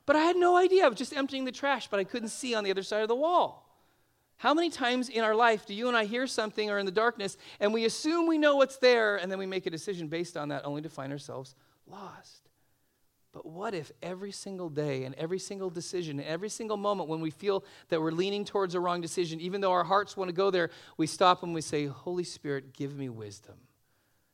But 0.06 0.16
I 0.16 0.20
had 0.20 0.36
no 0.36 0.56
idea. 0.56 0.84
I 0.84 0.88
was 0.88 0.98
just 0.98 1.16
emptying 1.16 1.44
the 1.44 1.52
trash, 1.52 1.86
but 1.88 2.00
I 2.00 2.04
couldn't 2.04 2.30
see 2.30 2.54
on 2.54 2.64
the 2.64 2.70
other 2.70 2.82
side 2.82 3.02
of 3.02 3.08
the 3.08 3.14
wall. 3.14 3.65
How 4.38 4.52
many 4.52 4.68
times 4.68 5.08
in 5.08 5.24
our 5.24 5.34
life 5.34 5.64
do 5.64 5.74
you 5.74 5.88
and 5.88 5.96
I 5.96 6.04
hear 6.04 6.26
something 6.26 6.70
or 6.70 6.78
in 6.78 6.86
the 6.86 6.92
darkness 6.92 7.38
and 7.58 7.72
we 7.72 7.86
assume 7.86 8.26
we 8.26 8.36
know 8.36 8.56
what's 8.56 8.76
there 8.76 9.16
and 9.16 9.32
then 9.32 9.38
we 9.38 9.46
make 9.46 9.66
a 9.66 9.70
decision 9.70 10.08
based 10.08 10.36
on 10.36 10.50
that 10.50 10.64
only 10.66 10.82
to 10.82 10.90
find 10.90 11.10
ourselves 11.10 11.54
lost? 11.86 12.46
But 13.32 13.46
what 13.46 13.74
if 13.74 13.92
every 14.02 14.32
single 14.32 14.70
day 14.70 15.04
and 15.04 15.14
every 15.16 15.38
single 15.38 15.68
decision, 15.68 16.18
and 16.18 16.26
every 16.26 16.48
single 16.48 16.78
moment 16.78 17.10
when 17.10 17.20
we 17.20 17.30
feel 17.30 17.64
that 17.88 18.00
we're 18.00 18.10
leaning 18.10 18.46
towards 18.46 18.74
a 18.74 18.80
wrong 18.80 19.02
decision, 19.02 19.42
even 19.42 19.60
though 19.60 19.72
our 19.72 19.84
hearts 19.84 20.16
want 20.16 20.30
to 20.30 20.34
go 20.34 20.50
there, 20.50 20.70
we 20.96 21.06
stop 21.06 21.42
and 21.42 21.52
we 21.52 21.60
say, 21.60 21.84
Holy 21.84 22.24
Spirit, 22.24 22.72
give 22.72 22.96
me 22.96 23.10
wisdom. 23.10 23.56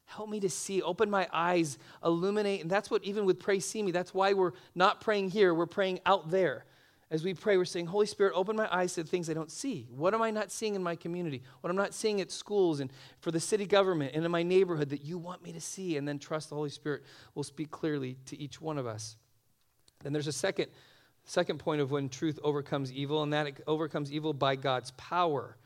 Help 0.04 0.28
me 0.28 0.38
to 0.38 0.48
see, 0.48 0.82
open 0.82 1.10
my 1.10 1.28
eyes, 1.32 1.78
illuminate. 2.04 2.60
And 2.60 2.70
that's 2.70 2.92
what, 2.92 3.02
even 3.02 3.24
with 3.24 3.40
Pray 3.40 3.58
See 3.58 3.82
Me, 3.82 3.90
that's 3.90 4.14
why 4.14 4.34
we're 4.34 4.52
not 4.76 5.00
praying 5.00 5.30
here, 5.30 5.52
we're 5.52 5.66
praying 5.66 5.98
out 6.06 6.30
there 6.30 6.64
as 7.12 7.22
we 7.22 7.34
pray, 7.34 7.58
we're 7.58 7.66
saying, 7.66 7.86
Holy 7.86 8.06
Spirit, 8.06 8.32
open 8.34 8.56
my 8.56 8.66
eyes 8.74 8.94
to 8.94 9.02
the 9.02 9.08
things 9.08 9.28
I 9.28 9.34
don't 9.34 9.50
see. 9.50 9.86
What 9.94 10.14
am 10.14 10.22
I 10.22 10.30
not 10.30 10.50
seeing 10.50 10.74
in 10.74 10.82
my 10.82 10.96
community? 10.96 11.42
What 11.60 11.68
I'm 11.68 11.76
not 11.76 11.92
seeing 11.92 12.22
at 12.22 12.30
schools 12.30 12.80
and 12.80 12.90
for 13.20 13.30
the 13.30 13.38
city 13.38 13.66
government 13.66 14.12
and 14.14 14.24
in 14.24 14.30
my 14.30 14.42
neighborhood 14.42 14.88
that 14.88 15.04
you 15.04 15.18
want 15.18 15.44
me 15.44 15.52
to 15.52 15.60
see? 15.60 15.98
And 15.98 16.08
then 16.08 16.18
trust 16.18 16.48
the 16.48 16.54
Holy 16.54 16.70
Spirit 16.70 17.02
will 17.34 17.42
speak 17.42 17.70
clearly 17.70 18.16
to 18.26 18.40
each 18.40 18.62
one 18.62 18.78
of 18.78 18.86
us. 18.86 19.18
Then 20.02 20.14
there's 20.14 20.26
a 20.26 20.32
second, 20.32 20.68
second 21.26 21.58
point 21.58 21.82
of 21.82 21.90
when 21.90 22.08
truth 22.08 22.38
overcomes 22.42 22.90
evil, 22.90 23.22
and 23.22 23.30
that 23.34 23.46
it 23.46 23.62
overcomes 23.66 24.10
evil 24.10 24.32
by 24.32 24.56
God's 24.56 24.92
power. 24.92 25.58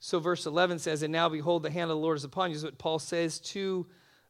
So 0.00 0.18
verse 0.18 0.44
11 0.44 0.80
says, 0.80 1.04
And 1.04 1.12
now 1.12 1.28
behold, 1.28 1.62
the 1.62 1.70
hand 1.70 1.84
of 1.84 1.96
the 1.96 2.02
Lord 2.02 2.16
is 2.16 2.24
upon 2.24 2.50
you. 2.50 2.56
Is 2.56 2.64
what 2.64 2.78
Paul 2.78 2.98
says 2.98 3.38
to 3.38 3.86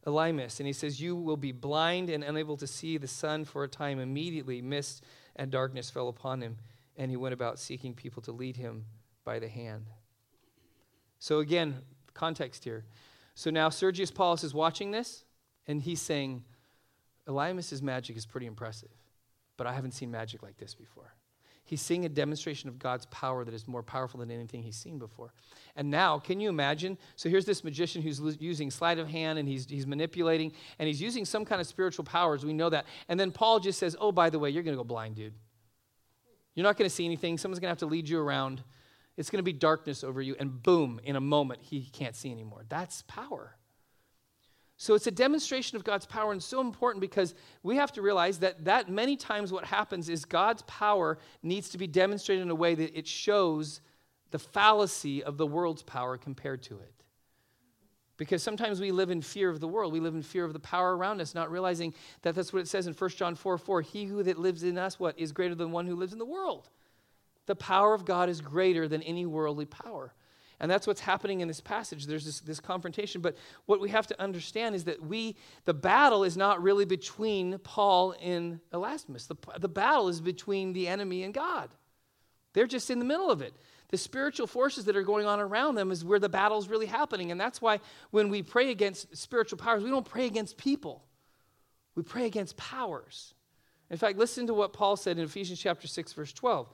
Elymas. 0.07 0.61
And 0.61 0.67
he 0.67 0.75
says, 0.75 1.01
You 1.01 1.17
will 1.17 1.39
be 1.39 1.53
blind 1.53 2.11
and 2.11 2.23
unable 2.23 2.59
to 2.59 2.67
see 2.67 2.99
the 2.99 3.09
sun 3.09 3.47
for 3.47 3.65
a 3.65 3.69
time. 3.69 3.99
Immediately, 3.99 4.61
mist 4.61 5.03
and 5.37 5.51
darkness 5.51 5.91
fell 5.91 6.09
upon 6.09 6.41
him, 6.41 6.57
and 6.97 7.11
he 7.11 7.17
went 7.17 7.35
about 7.35 7.59
seeking 7.59 7.95
people 7.95 8.23
to 8.23 8.33
lead 8.33 8.57
him 8.57 8.85
by 9.25 9.39
the 9.39 9.49
hand. 9.49 9.87
So, 11.19 11.41
again, 11.41 11.77
context 12.13 12.65
here. 12.65 12.85
So 13.35 13.51
now 13.51 13.69
Sergius 13.69 14.11
Paulus 14.11 14.45
is 14.45 14.55
watching 14.55 14.93
this, 14.93 15.25
and 15.67 15.83
he's 15.83 16.01
saying, 16.01 16.45
Elymas's 17.27 17.83
magic 17.83 18.17
is 18.17 18.27
pretty 18.27 18.47
impressive, 18.47 18.91
but 19.57 19.67
I 19.67 19.73
haven't 19.73 19.93
seen 19.93 20.11
magic 20.11 20.43
like 20.43 20.57
this 20.57 20.75
before. 20.75 21.15
He's 21.67 21.81
seeing 21.81 22.05
a 22.05 22.09
demonstration 22.11 22.69
of 22.69 22.79
God's 22.79 23.07
power 23.07 23.43
that 23.45 23.55
is 23.55 23.67
more 23.67 23.83
powerful 23.83 24.21
than 24.21 24.31
anything 24.31 24.63
he's 24.63 24.77
seen 24.77 24.99
before. 24.99 25.33
And 25.77 25.91
now, 25.91 26.19
can 26.19 26.39
you 26.39 26.51
imagine? 26.51 26.99
So 27.17 27.31
here's 27.31 27.47
this 27.47 27.65
magician 27.65 28.03
who's 28.03 28.21
using 28.39 28.71
sleight 28.71 28.99
of 28.99 29.09
hand 29.09 29.39
and 29.39 29.49
he's, 29.49 29.67
he's 29.67 29.87
manipulating 29.87 30.53
and 30.79 30.87
he's 30.87 31.01
using 31.01 31.25
some 31.25 31.45
kind 31.47 31.63
of 31.63 31.67
spiritual 31.67 32.05
powers. 32.05 32.45
We 32.45 32.53
know 32.53 32.69
that. 32.69 32.85
And 33.09 33.19
then 33.19 33.31
Paul 33.31 33.61
just 33.61 33.79
says, 33.79 33.97
Oh, 33.99 34.13
by 34.13 34.29
the 34.29 34.39
way, 34.39 34.51
you're 34.51 34.63
going 34.63 34.77
to 34.77 34.81
go 34.81 34.85
blind, 34.85 35.17
dude. 35.17 35.33
You're 36.55 36.65
not 36.65 36.77
going 36.77 36.89
to 36.89 36.95
see 36.95 37.07
anything. 37.07 37.39
Someone's 37.39 37.61
going 37.61 37.69
to 37.69 37.73
have 37.73 37.79
to 37.79 37.87
lead 37.87 38.09
you 38.09 38.21
around. 38.21 38.63
It's 39.17 39.31
going 39.31 39.39
to 39.39 39.45
be 39.45 39.53
darkness 39.53 40.05
over 40.05 40.21
you. 40.21 40.37
And 40.39 40.63
boom, 40.63 41.01
in 41.03 41.17
a 41.17 41.21
moment, 41.21 41.63
he 41.63 41.83
can't 41.93 42.15
see 42.15 42.31
anymore. 42.31 42.65
That's 42.69 43.03
power. 43.03 43.57
So 44.77 44.95
it's 44.95 45.07
a 45.07 45.13
demonstration 45.13 45.77
of 45.77 45.85
God's 45.85 46.07
power 46.07 46.33
and 46.33 46.43
so 46.43 46.61
important 46.61 47.01
because 47.01 47.35
we 47.63 47.77
have 47.77 47.93
to 47.93 48.03
realize 48.03 48.39
that 48.41 48.65
that 48.65 48.89
many 48.89 49.17
times 49.17 49.53
what 49.53 49.65
happens 49.65 50.09
is 50.09 50.25
God's 50.25 50.63
power 50.63 51.19
needs 51.43 51.69
to 51.71 51.79
be 51.79 51.87
demonstrated 51.87 52.43
in 52.43 52.51
a 52.51 52.55
way 52.55 52.75
that 52.75 52.99
it 52.99 53.07
shows 53.07 53.81
the 54.33 54.39
fallacy 54.39 55.23
of 55.23 55.37
the 55.37 55.47
world's 55.47 55.85
power 55.85 56.19
compared 56.19 56.63
to 56.65 56.75
it. 56.75 56.93
Because 58.17 58.43
sometimes 58.43 58.81
we 58.81 58.93
live 58.93 59.11
in 59.11 59.21
fear 59.21 59.49
of 59.49 59.61
the 59.61 59.69
world. 59.69 59.93
We 59.93 60.01
live 60.01 60.15
in 60.15 60.23
fear 60.23 60.45
of 60.45 60.53
the 60.53 60.61
power 60.61 60.97
around 60.97 61.21
us, 61.21 61.35
not 61.35 61.51
realizing 61.51 61.95
that 62.23 62.35
that's 62.35 62.53
what 62.53 62.61
it 62.61 62.69
says 62.69 62.87
in 62.87 62.95
1 62.95 63.11
John 63.11 63.35
4 63.35 63.59
4. 63.59 63.83
He 63.83 64.05
who 64.05 64.23
that 64.23 64.39
lives 64.39 64.63
in 64.63 64.79
us, 64.79 64.99
what, 64.99 65.19
is 65.19 65.33
greater 65.33 65.55
than 65.55 65.73
one 65.73 65.87
who 65.87 65.97
lives 65.97 66.13
in 66.13 66.19
the 66.19 66.25
world. 66.25 66.69
The 67.47 67.57
power 67.57 67.93
of 67.93 68.05
God 68.05 68.29
is 68.29 68.41
greater 68.41 68.89
than 68.89 69.03
any 69.03 69.27
worldly 69.27 69.67
power. 69.67 70.15
And 70.61 70.71
that's 70.71 70.87
what's 70.87 71.01
happening 71.01 71.41
in 71.41 71.49
this 71.49 71.61
passage. 71.61 72.07
There's 72.07 72.25
this, 72.25 72.41
this 72.41 72.61
confrontation. 72.61 73.21
But 73.21 73.37
what 73.67 73.81
we 73.81 73.91
have 73.91 74.07
to 74.09 74.21
understand 74.21 74.75
is 74.75 74.85
that 74.85 75.05
we, 75.05 75.37
the 75.65 75.75
battle 75.75 76.25
is 76.25 76.37
not 76.37 76.63
really 76.63 76.85
between 76.85 77.59
Paul 77.59 78.15
and 78.23 78.61
Elymas. 78.73 79.27
The, 79.27 79.37
the 79.59 79.69
battle 79.69 80.09
is 80.09 80.21
between 80.21 80.73
the 80.73 80.89
enemy 80.89 81.25
and 81.25 81.35
God. 81.35 81.71
They're 82.53 82.67
just 82.67 82.91
in 82.91 83.01
the 83.01 83.05
middle 83.05 83.31
of 83.31 83.43
it. 83.43 83.53
The 83.91 83.99
spiritual 83.99 84.47
forces 84.47 84.87
that 84.87 84.97
are 84.97 85.03
going 85.03 85.27
on 85.27 85.41
around 85.41 85.75
them 85.75 85.91
is 85.91 86.05
where 86.05 86.19
the 86.19 86.29
battle 86.29 86.59
is 86.59 86.69
really 86.69 86.87
happening. 86.87 87.31
And 87.31 87.41
that's 87.41 87.61
why 87.61 87.81
when 88.11 88.29
we 88.29 88.43
pray 88.43 88.71
against 88.71 89.17
spiritual 89.17 89.59
powers, 89.59 89.83
we 89.83 89.91
don't 89.91 90.09
pray 90.09 90.27
against 90.27 90.57
people, 90.57 91.05
we 91.95 92.03
pray 92.03 92.27
against 92.27 92.57
powers. 92.57 93.35
In 93.91 93.99
fact, 93.99 94.19
listen 94.19 94.47
to 94.47 94.55
what 94.55 94.73
Paul 94.73 94.97
said 94.97 95.19
in 95.19 95.25
Ephesians 95.25 95.61
chapter 95.61 95.87
6, 95.87 96.13
verse 96.15 96.33
12. 96.33 96.69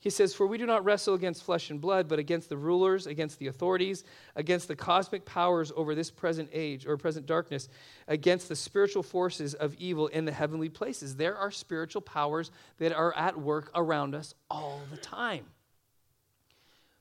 He 0.00 0.08
says, 0.08 0.34
For 0.34 0.46
we 0.46 0.56
do 0.56 0.64
not 0.64 0.82
wrestle 0.84 1.14
against 1.14 1.44
flesh 1.44 1.68
and 1.68 1.78
blood, 1.78 2.08
but 2.08 2.18
against 2.18 2.48
the 2.48 2.56
rulers, 2.56 3.06
against 3.06 3.38
the 3.38 3.48
authorities, 3.48 4.02
against 4.34 4.66
the 4.66 4.74
cosmic 4.74 5.26
powers 5.26 5.70
over 5.76 5.94
this 5.94 6.10
present 6.10 6.48
age 6.52 6.86
or 6.86 6.96
present 6.96 7.26
darkness, 7.26 7.68
against 8.08 8.48
the 8.48 8.56
spiritual 8.56 9.02
forces 9.02 9.52
of 9.52 9.74
evil 9.74 10.06
in 10.08 10.24
the 10.24 10.32
heavenly 10.32 10.70
places. 10.70 11.16
There 11.16 11.36
are 11.36 11.50
spiritual 11.50 12.00
powers 12.00 12.50
that 12.78 12.92
are 12.92 13.14
at 13.14 13.38
work 13.38 13.70
around 13.74 14.14
us 14.14 14.34
all 14.50 14.80
the 14.90 14.96
time. 14.96 15.44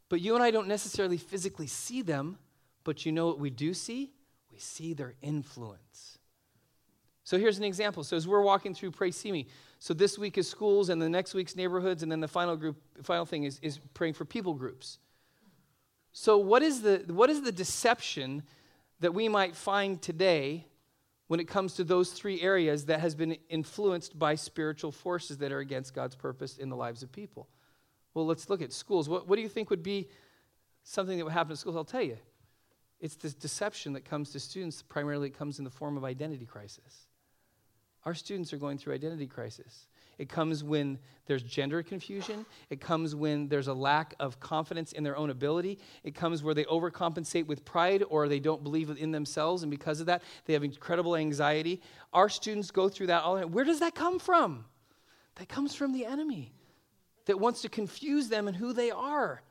But 0.09 0.19
you 0.19 0.35
and 0.35 0.43
I 0.43 0.51
don't 0.51 0.67
necessarily 0.67 1.17
physically 1.17 1.67
see 1.67 2.01
them, 2.01 2.38
but 2.83 3.05
you 3.05 3.13
know 3.13 3.27
what 3.27 3.39
we 3.39 3.49
do 3.49 3.73
see? 3.73 4.12
We 4.51 4.59
see 4.59 4.93
their 4.93 5.13
influence. 5.21 6.18
So 7.29 7.37
here's 7.37 7.59
an 7.59 7.63
example. 7.63 8.03
So 8.03 8.17
as 8.17 8.27
we're 8.27 8.41
walking 8.41 8.73
through 8.73 8.89
Pray 8.89 9.11
See 9.11 9.31
Me, 9.31 9.45
so 9.77 9.93
this 9.93 10.17
week 10.17 10.39
is 10.39 10.49
schools, 10.49 10.89
and 10.89 10.99
the 10.99 11.07
next 11.07 11.35
week's 11.35 11.55
neighborhoods, 11.55 12.01
and 12.01 12.11
then 12.11 12.21
the 12.21 12.27
final 12.27 12.57
group, 12.57 12.77
final 13.03 13.23
thing 13.23 13.43
is, 13.43 13.59
is 13.61 13.77
praying 13.93 14.15
for 14.15 14.25
people 14.25 14.55
groups. 14.55 14.97
So 16.11 16.39
what 16.39 16.63
is 16.63 16.81
the 16.81 17.03
what 17.09 17.29
is 17.29 17.43
the 17.43 17.51
deception 17.51 18.41
that 18.99 19.13
we 19.13 19.29
might 19.29 19.55
find 19.55 20.01
today 20.01 20.65
when 21.27 21.39
it 21.39 21.47
comes 21.47 21.75
to 21.75 21.83
those 21.83 22.13
three 22.13 22.41
areas 22.41 22.85
that 22.85 22.99
has 22.99 23.13
been 23.13 23.37
influenced 23.47 24.17
by 24.17 24.33
spiritual 24.33 24.91
forces 24.91 25.37
that 25.37 25.51
are 25.51 25.59
against 25.59 25.93
God's 25.93 26.15
purpose 26.15 26.57
in 26.57 26.69
the 26.69 26.75
lives 26.75 27.03
of 27.03 27.11
people? 27.11 27.47
Well, 28.15 28.25
let's 28.25 28.49
look 28.49 28.63
at 28.63 28.73
schools. 28.73 29.07
What, 29.07 29.27
what 29.27 29.35
do 29.35 29.43
you 29.43 29.49
think 29.49 29.69
would 29.69 29.83
be 29.83 30.09
something 30.81 31.15
that 31.19 31.25
would 31.25 31.33
happen 31.33 31.51
in 31.51 31.57
schools? 31.57 31.75
I'll 31.75 31.83
tell 31.83 32.01
you. 32.01 32.17
It's 32.99 33.17
this 33.17 33.35
deception 33.35 33.93
that 33.93 34.03
comes 34.03 34.31
to 34.31 34.39
students, 34.39 34.81
primarily, 34.81 35.27
it 35.27 35.37
comes 35.37 35.59
in 35.59 35.63
the 35.63 35.69
form 35.69 35.95
of 35.95 36.03
identity 36.03 36.47
crisis. 36.47 37.05
Our 38.05 38.13
students 38.13 38.53
are 38.53 38.57
going 38.57 38.77
through 38.77 38.93
identity 38.93 39.27
crisis. 39.27 39.88
It 40.17 40.27
comes 40.27 40.63
when 40.63 40.99
there's 41.27 41.43
gender 41.43 41.81
confusion. 41.81 42.45
It 42.69 42.81
comes 42.81 43.15
when 43.15 43.47
there's 43.47 43.67
a 43.67 43.73
lack 43.73 44.15
of 44.19 44.39
confidence 44.39 44.91
in 44.91 45.03
their 45.03 45.15
own 45.15 45.29
ability. 45.29 45.79
It 46.03 46.13
comes 46.13 46.43
where 46.43 46.53
they 46.53 46.65
overcompensate 46.65 47.47
with 47.47 47.63
pride 47.63 48.03
or 48.09 48.27
they 48.27 48.39
don't 48.39 48.63
believe 48.63 48.89
in 48.89 49.12
themselves, 49.12 49.63
and 49.63 49.71
because 49.71 49.99
of 50.01 50.07
that, 50.07 50.21
they 50.45 50.53
have 50.53 50.63
incredible 50.63 51.15
anxiety. 51.15 51.81
Our 52.13 52.27
students 52.27 52.71
go 52.71 52.89
through 52.89 53.07
that 53.07 53.23
all 53.23 53.35
the 53.35 53.41
time. 53.41 53.51
Where 53.51 53.65
does 53.65 53.79
that 53.79 53.95
come 53.95 54.19
from? 54.19 54.65
That 55.35 55.47
comes 55.47 55.73
from 55.73 55.93
the 55.93 56.05
enemy 56.05 56.53
that 57.25 57.39
wants 57.39 57.62
to 57.62 57.69
confuse 57.69 58.27
them 58.27 58.47
and 58.47 58.57
who 58.57 58.73
they 58.73 58.91
are 58.91 59.41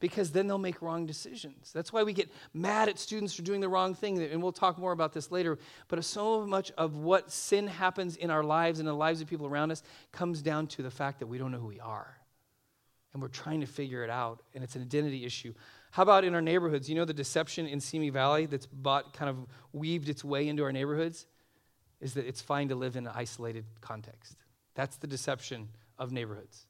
because 0.00 0.32
then 0.32 0.46
they'll 0.46 0.58
make 0.58 0.82
wrong 0.82 1.06
decisions. 1.06 1.70
That's 1.72 1.92
why 1.92 2.02
we 2.02 2.12
get 2.12 2.30
mad 2.52 2.88
at 2.88 2.98
students 2.98 3.34
for 3.34 3.42
doing 3.42 3.60
the 3.60 3.68
wrong 3.68 3.94
thing, 3.94 4.20
and 4.20 4.42
we'll 4.42 4.52
talk 4.52 4.78
more 4.78 4.92
about 4.92 5.12
this 5.12 5.30
later. 5.30 5.58
But 5.88 6.02
so 6.04 6.46
much 6.46 6.72
of 6.72 6.96
what 6.96 7.30
sin 7.30 7.66
happens 7.66 8.16
in 8.16 8.30
our 8.30 8.42
lives 8.42 8.80
and 8.80 8.88
the 8.88 8.94
lives 8.94 9.20
of 9.20 9.28
people 9.28 9.46
around 9.46 9.70
us 9.70 9.82
comes 10.10 10.42
down 10.42 10.66
to 10.68 10.82
the 10.82 10.90
fact 10.90 11.20
that 11.20 11.26
we 11.26 11.38
don't 11.38 11.52
know 11.52 11.58
who 11.58 11.66
we 11.66 11.80
are. 11.80 12.16
And 13.12 13.20
we're 13.20 13.28
trying 13.28 13.60
to 13.60 13.66
figure 13.66 14.02
it 14.02 14.10
out, 14.10 14.42
and 14.54 14.64
it's 14.64 14.76
an 14.76 14.82
identity 14.82 15.24
issue. 15.24 15.52
How 15.90 16.04
about 16.04 16.24
in 16.24 16.34
our 16.34 16.42
neighborhoods? 16.42 16.88
You 16.88 16.94
know 16.94 17.04
the 17.04 17.12
deception 17.12 17.66
in 17.66 17.80
Simi 17.80 18.10
Valley 18.10 18.46
that's 18.46 18.66
bought, 18.66 19.12
kind 19.12 19.28
of 19.28 19.36
weaved 19.72 20.08
its 20.08 20.24
way 20.24 20.48
into 20.48 20.62
our 20.62 20.72
neighborhoods? 20.72 21.26
Is 22.00 22.14
that 22.14 22.26
it's 22.26 22.40
fine 22.40 22.68
to 22.68 22.74
live 22.74 22.96
in 22.96 23.06
an 23.06 23.12
isolated 23.14 23.64
context. 23.80 24.36
That's 24.74 24.96
the 24.96 25.06
deception 25.06 25.68
of 25.98 26.12
neighborhoods. 26.12 26.66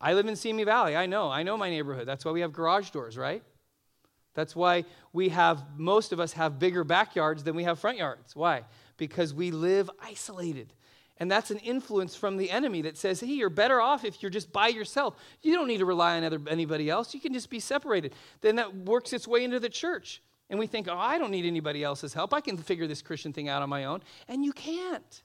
I 0.00 0.12
live 0.14 0.26
in 0.26 0.36
Simi 0.36 0.64
Valley. 0.64 0.96
I 0.96 1.06
know. 1.06 1.30
I 1.30 1.42
know 1.42 1.56
my 1.56 1.70
neighborhood. 1.70 2.06
That's 2.06 2.24
why 2.24 2.32
we 2.32 2.40
have 2.42 2.52
garage 2.52 2.90
doors, 2.90 3.16
right? 3.16 3.42
That's 4.34 4.54
why 4.54 4.84
we 5.12 5.30
have, 5.30 5.64
most 5.76 6.12
of 6.12 6.20
us 6.20 6.34
have 6.34 6.58
bigger 6.58 6.84
backyards 6.84 7.42
than 7.42 7.56
we 7.56 7.64
have 7.64 7.78
front 7.78 7.96
yards. 7.96 8.36
Why? 8.36 8.64
Because 8.98 9.32
we 9.32 9.50
live 9.50 9.90
isolated. 10.02 10.72
And 11.18 11.30
that's 11.30 11.50
an 11.50 11.58
influence 11.58 12.14
from 12.14 12.36
the 12.36 12.50
enemy 12.50 12.82
that 12.82 12.98
says, 12.98 13.20
hey, 13.20 13.28
you're 13.28 13.48
better 13.48 13.80
off 13.80 14.04
if 14.04 14.22
you're 14.22 14.30
just 14.30 14.52
by 14.52 14.68
yourself. 14.68 15.16
You 15.40 15.54
don't 15.54 15.66
need 15.66 15.78
to 15.78 15.86
rely 15.86 16.18
on 16.18 16.24
other, 16.24 16.40
anybody 16.48 16.90
else. 16.90 17.14
You 17.14 17.20
can 17.20 17.32
just 17.32 17.48
be 17.48 17.58
separated. 17.58 18.14
Then 18.42 18.56
that 18.56 18.76
works 18.76 19.14
its 19.14 19.26
way 19.26 19.42
into 19.42 19.58
the 19.58 19.70
church. 19.70 20.20
And 20.50 20.58
we 20.58 20.66
think, 20.66 20.88
oh, 20.88 20.96
I 20.96 21.16
don't 21.16 21.30
need 21.30 21.46
anybody 21.46 21.82
else's 21.82 22.12
help. 22.12 22.34
I 22.34 22.42
can 22.42 22.58
figure 22.58 22.86
this 22.86 23.00
Christian 23.00 23.32
thing 23.32 23.48
out 23.48 23.62
on 23.62 23.70
my 23.70 23.86
own. 23.86 24.02
And 24.28 24.44
you 24.44 24.52
can't. 24.52 25.22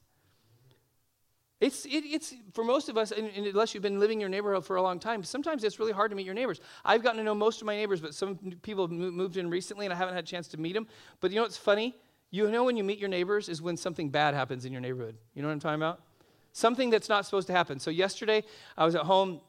It's, 1.62 1.86
it, 1.86 2.04
it's 2.04 2.34
for 2.54 2.64
most 2.64 2.90
of 2.90 2.98
us, 2.98 3.12
and, 3.12 3.30
and 3.36 3.46
unless 3.46 3.76
you've 3.76 3.84
been 3.84 4.00
living 4.00 4.18
in 4.18 4.20
your 4.22 4.30
neighborhood 4.30 4.66
for 4.66 4.78
a 4.78 4.82
long 4.82 5.00
time, 5.00 5.24
sometimes 5.24 5.64
it's 5.64 5.80
really 5.80 5.92
hard 5.92 6.10
to 6.10 6.18
meet 6.18 6.26
your 6.26 6.34
neighbors. 6.34 6.60
I've 6.84 7.04
gotten 7.04 7.20
to 7.20 7.24
know 7.24 7.36
most 7.36 7.62
of 7.62 7.68
my 7.68 7.76
neighbors, 7.76 8.02
but 8.02 8.16
some 8.16 8.36
people 8.64 8.88
have 8.88 8.92
moved 8.92 9.38
in 9.38 9.48
recently 9.48 9.86
and 9.86 9.94
I 9.94 9.96
haven't 9.96 10.16
had 10.16 10.24
a 10.24 10.28
chance 10.28 10.48
to 10.50 10.58
meet 10.60 10.74
them. 10.74 10.88
But 11.20 11.30
you 11.30 11.36
know 11.36 11.44
what's 11.44 11.58
funny? 11.58 11.96
You 12.32 12.50
know 12.50 12.64
when 12.64 12.78
you 12.78 12.84
meet 12.84 12.98
your 12.98 13.10
neighbors 13.10 13.48
is 13.48 13.62
when 13.62 13.78
something 13.78 14.10
bad 14.10 14.34
happens 14.34 14.66
in 14.66 14.72
your 14.72 14.82
neighborhood. 14.82 15.16
You 15.36 15.44
know 15.44 15.50
what 15.50 15.54
I'm 15.54 15.60
talking 15.60 15.76
about? 15.76 16.02
Something 16.52 16.90
that's 16.90 17.10
not 17.10 17.26
supposed 17.26 17.46
to 17.48 17.54
happen. 17.54 17.80
So 17.80 17.92
yesterday, 17.92 18.44
I 18.76 18.84
was 18.84 18.96
at 18.96 19.04
home, 19.04 19.40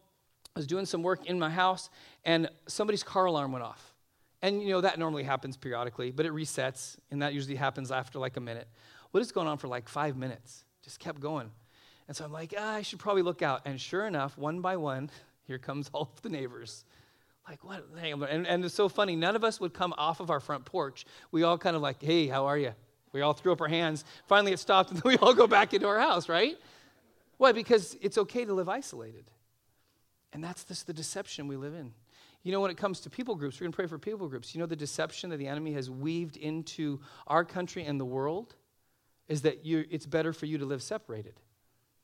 I 0.54 0.58
was 0.58 0.66
doing 0.66 0.84
some 0.84 1.02
work 1.02 1.24
in 1.26 1.38
my 1.38 1.48
house, 1.48 1.88
and 2.26 2.50
somebody's 2.66 3.02
car 3.02 3.24
alarm 3.24 3.52
went 3.52 3.64
off. 3.64 3.94
And 4.42 4.60
you 4.60 4.68
know, 4.68 4.82
that 4.82 4.98
normally 4.98 5.22
happens 5.22 5.56
periodically, 5.56 6.10
but 6.10 6.26
it 6.26 6.32
resets, 6.32 6.96
and 7.10 7.22
that 7.22 7.32
usually 7.32 7.56
happens 7.56 7.90
after 7.90 8.18
like 8.18 8.36
a 8.36 8.40
minute. 8.40 8.68
What 9.12 9.20
is 9.20 9.32
going 9.32 9.46
on 9.46 9.56
for 9.56 9.68
like 9.68 9.88
five 9.88 10.16
minutes? 10.16 10.64
Just 10.82 10.98
kept 10.98 11.20
going. 11.20 11.50
And 12.12 12.16
so 12.18 12.26
I'm 12.26 12.32
like, 12.32 12.52
ah, 12.58 12.74
I 12.74 12.82
should 12.82 12.98
probably 12.98 13.22
look 13.22 13.40
out. 13.40 13.62
And 13.64 13.80
sure 13.80 14.06
enough, 14.06 14.36
one 14.36 14.60
by 14.60 14.76
one, 14.76 15.08
here 15.46 15.56
comes 15.56 15.88
all 15.94 16.10
of 16.14 16.20
the 16.20 16.28
neighbors. 16.28 16.84
Like, 17.48 17.64
what? 17.64 17.86
And, 18.02 18.46
and 18.46 18.62
it's 18.62 18.74
so 18.74 18.90
funny. 18.90 19.16
None 19.16 19.34
of 19.34 19.44
us 19.44 19.58
would 19.60 19.72
come 19.72 19.94
off 19.96 20.20
of 20.20 20.28
our 20.28 20.38
front 20.38 20.66
porch. 20.66 21.06
We 21.30 21.42
all 21.42 21.56
kind 21.56 21.74
of 21.74 21.80
like, 21.80 22.02
hey, 22.02 22.26
how 22.26 22.44
are 22.44 22.58
you? 22.58 22.74
We 23.12 23.22
all 23.22 23.32
threw 23.32 23.50
up 23.50 23.62
our 23.62 23.68
hands. 23.68 24.04
Finally, 24.26 24.52
it 24.52 24.58
stopped, 24.58 24.90
and 24.90 25.00
then 25.00 25.08
we 25.10 25.16
all 25.16 25.32
go 25.32 25.46
back 25.46 25.72
into 25.72 25.86
our 25.86 25.98
house, 25.98 26.28
right? 26.28 26.58
Why? 27.38 27.52
Because 27.52 27.96
it's 28.02 28.18
okay 28.18 28.44
to 28.44 28.52
live 28.52 28.68
isolated. 28.68 29.24
And 30.34 30.44
that's 30.44 30.64
just 30.64 30.86
the 30.86 30.92
deception 30.92 31.48
we 31.48 31.56
live 31.56 31.72
in. 31.72 31.94
You 32.42 32.52
know, 32.52 32.60
when 32.60 32.70
it 32.70 32.76
comes 32.76 33.00
to 33.00 33.08
people 33.08 33.36
groups, 33.36 33.58
we're 33.58 33.64
going 33.64 33.72
to 33.72 33.76
pray 33.76 33.86
for 33.86 33.98
people 33.98 34.28
groups. 34.28 34.54
You 34.54 34.60
know, 34.60 34.66
the 34.66 34.76
deception 34.76 35.30
that 35.30 35.38
the 35.38 35.48
enemy 35.48 35.72
has 35.72 35.90
weaved 35.90 36.36
into 36.36 37.00
our 37.26 37.42
country 37.42 37.86
and 37.86 37.98
the 37.98 38.04
world 38.04 38.54
is 39.28 39.40
that 39.42 39.60
it's 39.64 40.04
better 40.04 40.34
for 40.34 40.44
you 40.44 40.58
to 40.58 40.66
live 40.66 40.82
separated. 40.82 41.40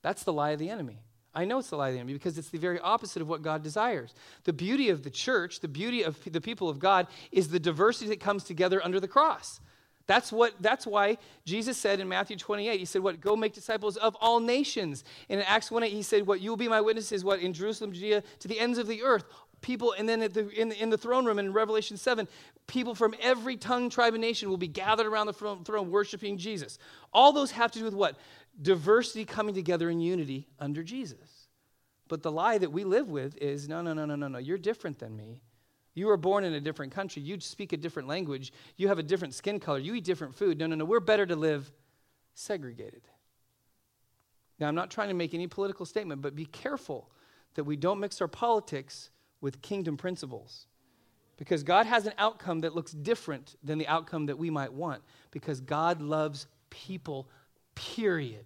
That's 0.03 0.25
the 0.25 0.33
lie 0.33 0.51
of 0.51 0.59
the 0.59 0.71
enemy. 0.71 1.01
I 1.35 1.45
know 1.45 1.59
it's 1.59 1.71
the 1.71 1.77
lie 1.77 1.89
of 1.89 1.95
the 1.95 2.01
enemy 2.01 2.15
because 2.15 2.39
it's 2.39 2.49
the 2.49 2.59
very 2.59 2.81
opposite 2.81 3.23
of 3.23 3.29
what 3.29 3.43
God 3.43 3.63
desires. 3.63 4.15
The 4.45 4.53
beauty 4.53 4.89
of 4.89 5.03
the 5.03 5.11
church, 5.11 5.61
the 5.61 5.69
beauty 5.69 6.03
of 6.03 6.19
the 6.25 6.41
people 6.41 6.69
of 6.69 6.79
God, 6.79 7.07
is 7.31 7.49
the 7.49 7.61
diversity 7.61 8.09
that 8.09 8.21
comes 8.21 8.45
together 8.45 8.85
under 8.85 8.99
the 8.99 9.09
cross. 9.09 9.61
That's 10.07 10.33
what 10.33 10.55
that's 10.59 10.87
why 10.87 11.19
Jesus 11.45 11.77
said 11.77 12.01
in 12.01 12.09
Matthew 12.09 12.37
28, 12.39 12.79
he 12.81 12.87
said, 12.87 13.03
What 13.03 13.21
go 13.21 13.37
make 13.37 13.53
disciples 13.53 13.99
of 13.99 14.17
all 14.23 14.41
nations. 14.41 15.05
And 15.29 15.39
in 15.39 15.47
Acts 15.47 15.71
1 15.71 15.83
8, 15.83 15.93
he 15.93 16.03
said, 16.03 16.27
What 16.27 16.41
you 16.41 16.51
will 16.51 16.57
be 16.57 16.67
my 16.67 16.81
witnesses, 16.81 17.25
what 17.25 17.41
in 17.41 17.53
Jerusalem, 17.53 17.93
Judea, 17.93 18.23
to 18.41 18.49
the 18.49 18.59
ends 18.59 18.79
of 18.79 18.87
the 18.87 19.03
earth 19.03 19.25
people, 19.61 19.93
and 19.99 20.09
then 20.09 20.21
the, 20.21 20.49
in, 20.51 20.69
the, 20.69 20.83
in, 20.83 20.91
the, 20.91 20.99
throne 20.99 21.25
room 21.25 21.39
in 21.39 21.53
Revelation 21.53 21.97
7, 21.97 22.29
people 22.67 22.95
from 22.95 23.15
every 23.21 23.57
tongue, 23.57 23.91
tribe, 23.91 24.15
and 24.15 24.21
nation 24.21 24.49
will 24.49 24.57
be 24.57 24.69
gathered 24.69 25.07
around 25.07 25.27
the 25.27 25.33
throne, 25.33 25.65
throne 25.65 25.91
worshiping 25.91 26.39
Jesus. 26.39 26.79
All 27.13 27.33
those 27.33 27.51
have 27.53 27.73
to 27.73 27.81
do 27.81 27.85
with 27.85 27.95
what? 27.95 28.17
Diversity 28.61 29.25
coming 29.25 29.55
together 29.55 29.89
in 29.91 30.01
unity 30.01 30.49
under 30.59 30.83
Jesus. 30.83 31.49
But 32.09 32.23
the 32.23 32.33
lie 32.33 32.59
that 32.59 32.73
we 32.73 32.85
live 32.85 33.09
with 33.11 33.37
is 33.39 33.69
no, 33.69 33.83
no, 33.83 33.93
no, 33.93 34.05
no, 34.05 34.17
no, 34.17 34.29
no. 34.29 34.39
You're 34.39 34.59
different 34.59 34.99
than 34.99 35.17
me. 35.17 35.43
You 35.95 36.07
were 36.07 36.17
born 36.17 36.45
in 36.45 36.55
a 36.55 36.61
different 36.61 36.93
country. 36.93 37.23
You 37.23 37.41
speak 37.41 37.73
a 37.73 37.77
different 37.77 38.09
language. 38.09 38.53
You 38.77 38.89
have 38.89 38.99
a 38.99 39.03
different 39.03 39.35
skin 39.35 39.61
color. 39.61 39.79
You 39.79 39.95
eat 39.95 40.05
different 40.05 40.35
food. 40.35 40.59
No, 40.59 40.67
no, 40.67 40.77
no. 40.77 40.85
We're 40.85 41.01
better 41.01 41.27
to 41.27 41.37
live 41.37 41.71
segregated. 42.35 43.03
Now, 44.59 44.69
I'm 44.69 44.75
not 44.75 44.91
trying 44.91 45.09
to 45.09 45.15
make 45.15 45.35
any 45.35 45.47
political 45.47 45.87
statement, 45.87 46.23
but 46.23 46.35
be 46.35 46.47
careful 46.47 47.11
that 47.55 47.65
we 47.65 47.77
don't 47.77 48.01
mix 48.01 48.21
our 48.21 48.29
politics 48.29 49.11
with 49.41 49.63
kingdom 49.63 49.97
principles. 49.97 50.67
Because 51.37 51.63
God 51.63 51.87
has 51.87 52.07
an 52.07 52.15
outcome 52.19 52.61
that 52.61 52.75
looks 52.75 52.93
different 52.93 53.57
than 53.63 53.79
the 53.79 53.87
outcome 53.87 54.27
that 54.27 54.39
we 54.39 54.51
might 54.51 54.73
want. 54.73 55.03
Because 55.31 55.61
God 55.61 56.03
loves 56.03 56.47
people, 56.71 57.29
period. 57.79 58.45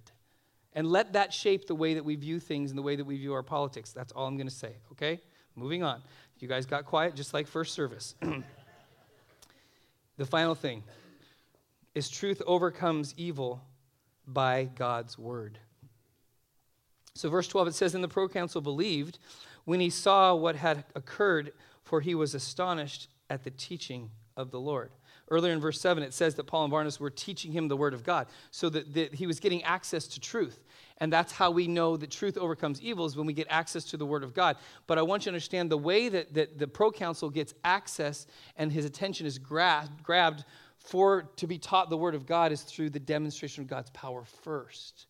And 0.75 0.87
let 0.87 1.13
that 1.15 1.33
shape 1.33 1.67
the 1.67 1.75
way 1.75 1.95
that 1.95 2.05
we 2.05 2.17
view 2.17 2.41
things 2.41 2.71
and 2.71 2.79
the 2.79 2.83
way 2.83 2.97
that 2.97 3.05
we 3.05 3.17
view 3.17 3.35
our 3.35 3.43
politics. 3.43 3.93
That's 3.93 4.13
all 4.13 4.27
I'm 4.27 4.37
going 4.37 4.49
to 4.49 4.55
say, 4.55 4.77
okay? 4.93 5.21
Moving 5.55 5.83
on. 5.83 6.03
You 6.39 6.49
guys 6.49 6.67
got 6.67 6.87
quiet 6.87 7.15
just 7.15 7.35
like 7.35 7.47
first 7.47 7.75
service. 7.75 8.15
the 10.17 10.27
final 10.27 10.55
thing 10.55 10.83
is 11.95 12.09
truth 12.09 12.41
overcomes 12.47 13.15
evil 13.17 13.61
by 14.27 14.65
God's 14.75 15.19
word. 15.19 15.59
So, 17.15 17.29
verse 17.29 17.47
12, 17.49 17.69
it 17.69 17.75
says, 17.75 17.95
And 17.95 18.03
the 18.03 18.09
proconsul 18.09 18.63
believed 18.63 19.19
when 19.65 19.81
he 19.81 19.91
saw 19.91 20.35
what 20.35 20.57
had 20.57 20.85
occurred, 20.95 21.53
for 21.83 22.01
he 22.01 22.15
was 22.15 22.35
astonished 22.35 23.09
at 23.29 23.45
the 23.45 23.51
teaching 23.51 24.11
of 24.37 24.51
the 24.51 24.61
Lord. 24.61 24.91
Earlier 25.31 25.53
in 25.53 25.61
verse 25.61 25.81
7, 25.81 26.03
it 26.03 26.13
says 26.13 26.35
that 26.35 26.45
Paul 26.45 26.65
and 26.65 26.71
Barnabas 26.71 27.01
were 27.01 27.11
teaching 27.11 27.53
him 27.53 27.69
the 27.69 27.77
word 27.77 27.95
of 27.95 28.05
God, 28.05 28.27
so 28.51 28.69
that, 28.69 28.93
that 28.95 29.15
he 29.15 29.27
was 29.27 29.41
getting 29.41 29.63
access 29.63 30.07
to 30.09 30.21
truth. 30.21 30.63
And 30.99 31.13
that's 31.13 31.33
how 31.33 31.51
we 31.51 31.67
know 31.67 31.97
that 31.97 32.11
truth 32.11 32.37
overcomes 32.37 32.81
evil 32.81 33.07
is 33.07 33.17
when 33.17 33.27
we 33.27 33.33
get 33.33 33.47
access 33.51 33.85
to 33.87 33.97
the 33.97 34.07
word 34.07 34.23
of 34.23 34.35
God. 34.35 34.57
But 34.87 34.99
I 34.99 35.03
want 35.03 35.23
you 35.23 35.25
to 35.25 35.31
understand 35.31 35.71
the 35.71 35.79
way 35.79 36.09
that, 36.09 36.35
that 36.35 36.59
the 36.59 36.69
proconsul 36.69 37.31
gets 37.31 37.55
access 37.65 38.27
and 38.57 38.71
his 38.71 38.85
attention 38.85 39.27
is 39.27 39.39
grabbed, 39.39 40.03
grabbed 40.03 40.45
for 40.77 41.31
to 41.37 41.47
be 41.47 41.59
taught 41.59 41.91
the 41.91 41.97
word 41.97 42.15
of 42.15 42.27
God 42.27 42.53
is 42.53 42.63
through 42.63 42.91
the 42.91 43.01
demonstration 43.01 43.63
of 43.63 43.69
God's 43.69 43.91
power 43.91 44.25
first. 44.25 45.07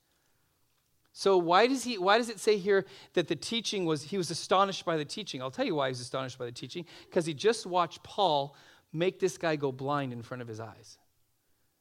So 1.14 1.36
why 1.36 1.66
does 1.66 1.84
he 1.84 1.98
why 1.98 2.16
does 2.16 2.30
it 2.30 2.40
say 2.40 2.56
here 2.56 2.86
that 3.12 3.28
the 3.28 3.36
teaching 3.36 3.84
was 3.84 4.02
he 4.02 4.16
was 4.16 4.30
astonished 4.30 4.84
by 4.84 4.96
the 4.96 5.04
teaching? 5.04 5.42
I'll 5.42 5.50
tell 5.50 5.66
you 5.66 5.74
why 5.74 5.88
he's 5.88 6.00
astonished 6.00 6.38
by 6.38 6.46
the 6.46 6.52
teaching 6.52 6.86
because 7.04 7.26
he 7.26 7.34
just 7.34 7.66
watched 7.66 8.02
Paul 8.02 8.56
make 8.92 9.18
this 9.20 9.38
guy 9.38 9.56
go 9.56 9.72
blind 9.72 10.12
in 10.12 10.22
front 10.22 10.42
of 10.42 10.48
his 10.48 10.60
eyes. 10.60 10.98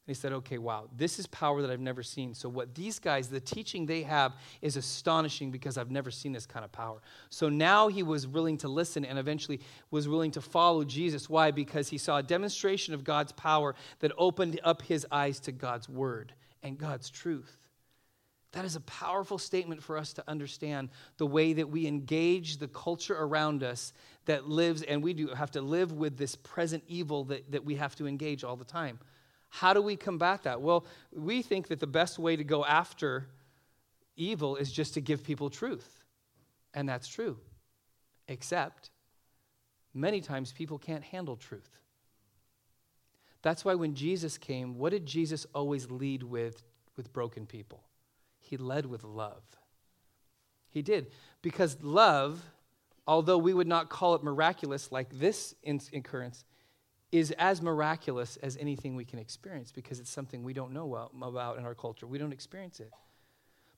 And 0.07 0.15
he 0.15 0.19
said, 0.19 0.33
"Okay, 0.33 0.57
wow, 0.57 0.89
this 0.95 1.19
is 1.19 1.27
power 1.27 1.61
that 1.61 1.69
I've 1.69 1.79
never 1.79 2.01
seen. 2.01 2.33
So 2.33 2.49
what 2.49 2.73
these 2.73 2.97
guys, 2.97 3.29
the 3.29 3.39
teaching 3.39 3.85
they 3.85 4.01
have 4.01 4.35
is 4.61 4.75
astonishing 4.75 5.51
because 5.51 5.77
I've 5.77 5.91
never 5.91 6.09
seen 6.09 6.31
this 6.31 6.47
kind 6.47 6.65
of 6.65 6.71
power." 6.71 7.01
So 7.29 7.49
now 7.49 7.87
he 7.87 8.01
was 8.01 8.25
willing 8.25 8.57
to 8.57 8.67
listen 8.67 9.05
and 9.05 9.19
eventually 9.19 9.61
was 9.91 10.07
willing 10.07 10.31
to 10.31 10.41
follow 10.41 10.83
Jesus. 10.83 11.29
Why? 11.29 11.51
Because 11.51 11.89
he 11.89 11.99
saw 11.99 12.17
a 12.17 12.23
demonstration 12.23 12.95
of 12.95 13.03
God's 13.03 13.31
power 13.33 13.75
that 13.99 14.11
opened 14.17 14.59
up 14.63 14.81
his 14.81 15.05
eyes 15.11 15.39
to 15.41 15.51
God's 15.51 15.87
word 15.87 16.33
and 16.63 16.79
God's 16.79 17.11
truth. 17.11 17.60
That 18.51 18.65
is 18.65 18.75
a 18.75 18.81
powerful 18.81 19.37
statement 19.37 19.81
for 19.81 19.97
us 19.97 20.11
to 20.13 20.23
understand 20.27 20.89
the 21.17 21.25
way 21.25 21.53
that 21.53 21.69
we 21.69 21.87
engage 21.87 22.57
the 22.57 22.67
culture 22.67 23.15
around 23.17 23.63
us 23.63 23.93
that 24.25 24.47
lives, 24.47 24.81
and 24.81 25.01
we 25.01 25.13
do 25.13 25.27
have 25.27 25.51
to 25.51 25.61
live 25.61 25.93
with 25.93 26.17
this 26.17 26.35
present 26.35 26.83
evil 26.87 27.23
that, 27.25 27.49
that 27.51 27.63
we 27.63 27.75
have 27.75 27.95
to 27.95 28.07
engage 28.07 28.43
all 28.43 28.57
the 28.57 28.65
time. 28.65 28.99
How 29.49 29.73
do 29.73 29.81
we 29.81 29.95
combat 29.95 30.43
that? 30.43 30.61
Well, 30.61 30.85
we 31.13 31.41
think 31.41 31.69
that 31.69 31.79
the 31.79 31.87
best 31.87 32.19
way 32.19 32.35
to 32.35 32.43
go 32.43 32.65
after 32.65 33.27
evil 34.17 34.57
is 34.57 34.71
just 34.71 34.93
to 34.95 35.01
give 35.01 35.23
people 35.23 35.49
truth. 35.49 36.03
And 36.73 36.87
that's 36.87 37.07
true. 37.07 37.37
Except, 38.27 38.91
many 39.93 40.21
times 40.21 40.51
people 40.51 40.77
can't 40.77 41.03
handle 41.03 41.35
truth. 41.35 41.69
That's 43.41 43.65
why 43.65 43.75
when 43.75 43.95
Jesus 43.95 44.37
came, 44.37 44.77
what 44.77 44.91
did 44.91 45.05
Jesus 45.05 45.45
always 45.55 45.89
lead 45.89 46.23
with 46.23 46.63
with 46.95 47.11
broken 47.13 47.45
people? 47.45 47.81
He 48.51 48.57
led 48.57 48.85
with 48.85 49.05
love. 49.05 49.41
He 50.69 50.81
did. 50.81 51.07
Because 51.41 51.81
love, 51.81 52.43
although 53.07 53.37
we 53.37 53.53
would 53.53 53.65
not 53.65 53.87
call 53.87 54.13
it 54.13 54.23
miraculous 54.23 54.91
like 54.91 55.07
this 55.17 55.55
occurrence, 55.93 56.43
is 57.13 57.31
as 57.39 57.61
miraculous 57.61 58.35
as 58.43 58.57
anything 58.57 58.97
we 58.97 59.05
can 59.05 59.19
experience 59.19 59.71
because 59.71 60.01
it's 60.01 60.09
something 60.09 60.43
we 60.43 60.51
don't 60.51 60.73
know 60.73 61.09
about 61.21 61.57
in 61.57 61.63
our 61.63 61.73
culture. 61.73 62.05
We 62.05 62.17
don't 62.17 62.33
experience 62.33 62.81
it. 62.81 62.91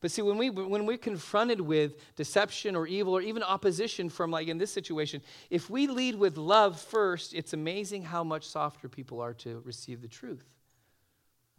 But 0.01 0.09
see, 0.09 0.23
when, 0.23 0.39
we, 0.39 0.49
when 0.49 0.87
we're 0.87 0.97
confronted 0.97 1.61
with 1.61 2.15
deception 2.15 2.75
or 2.75 2.87
evil 2.87 3.15
or 3.15 3.21
even 3.21 3.43
opposition 3.43 4.09
from, 4.09 4.31
like 4.31 4.47
in 4.47 4.57
this 4.57 4.71
situation, 4.71 5.21
if 5.51 5.69
we 5.69 5.85
lead 5.85 6.15
with 6.15 6.35
love 6.35 6.81
first, 6.81 7.35
it's 7.35 7.53
amazing 7.53 8.01
how 8.01 8.23
much 8.23 8.47
softer 8.47 8.89
people 8.89 9.21
are 9.21 9.35
to 9.35 9.61
receive 9.63 10.01
the 10.01 10.07
truth. 10.07 10.49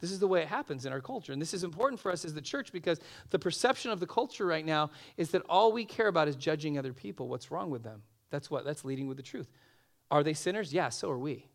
This 0.05 0.13
is 0.13 0.19
the 0.19 0.29
way 0.29 0.43
it 0.43 0.49
happens 0.49 0.85
in 0.85 0.93
our 0.93 1.01
culture. 1.01 1.33
And 1.33 1.41
this 1.41 1.55
is 1.55 1.65
important 1.65 1.99
for 1.99 2.13
us 2.13 2.27
as 2.27 2.35
the 2.35 2.43
church 2.43 2.73
because 2.73 3.01
the 3.31 3.39
perception 3.39 3.91
of 3.91 4.01
the 4.01 4.07
culture 4.07 4.45
right 4.45 4.67
now 4.67 4.91
is 5.17 5.31
that 5.31 5.41
all 5.49 5.73
we 5.73 5.87
care 5.87 6.09
about 6.09 6.29
is 6.29 6.37
judging 6.37 6.77
other 6.77 6.93
people. 6.93 7.27
What's 7.27 7.51
wrong 7.51 7.71
with 7.71 7.83
them? 7.83 8.03
That's 8.29 8.51
what? 8.51 8.67
That's 8.67 8.85
leading 8.85 9.09
with 9.09 9.17
the 9.17 9.23
truth. 9.23 9.49
Are 10.11 10.23
they 10.23 10.35
sinners? 10.35 10.75
Yeah, 10.75 10.91
so 10.91 11.11
are 11.11 11.17
we. 11.17 11.47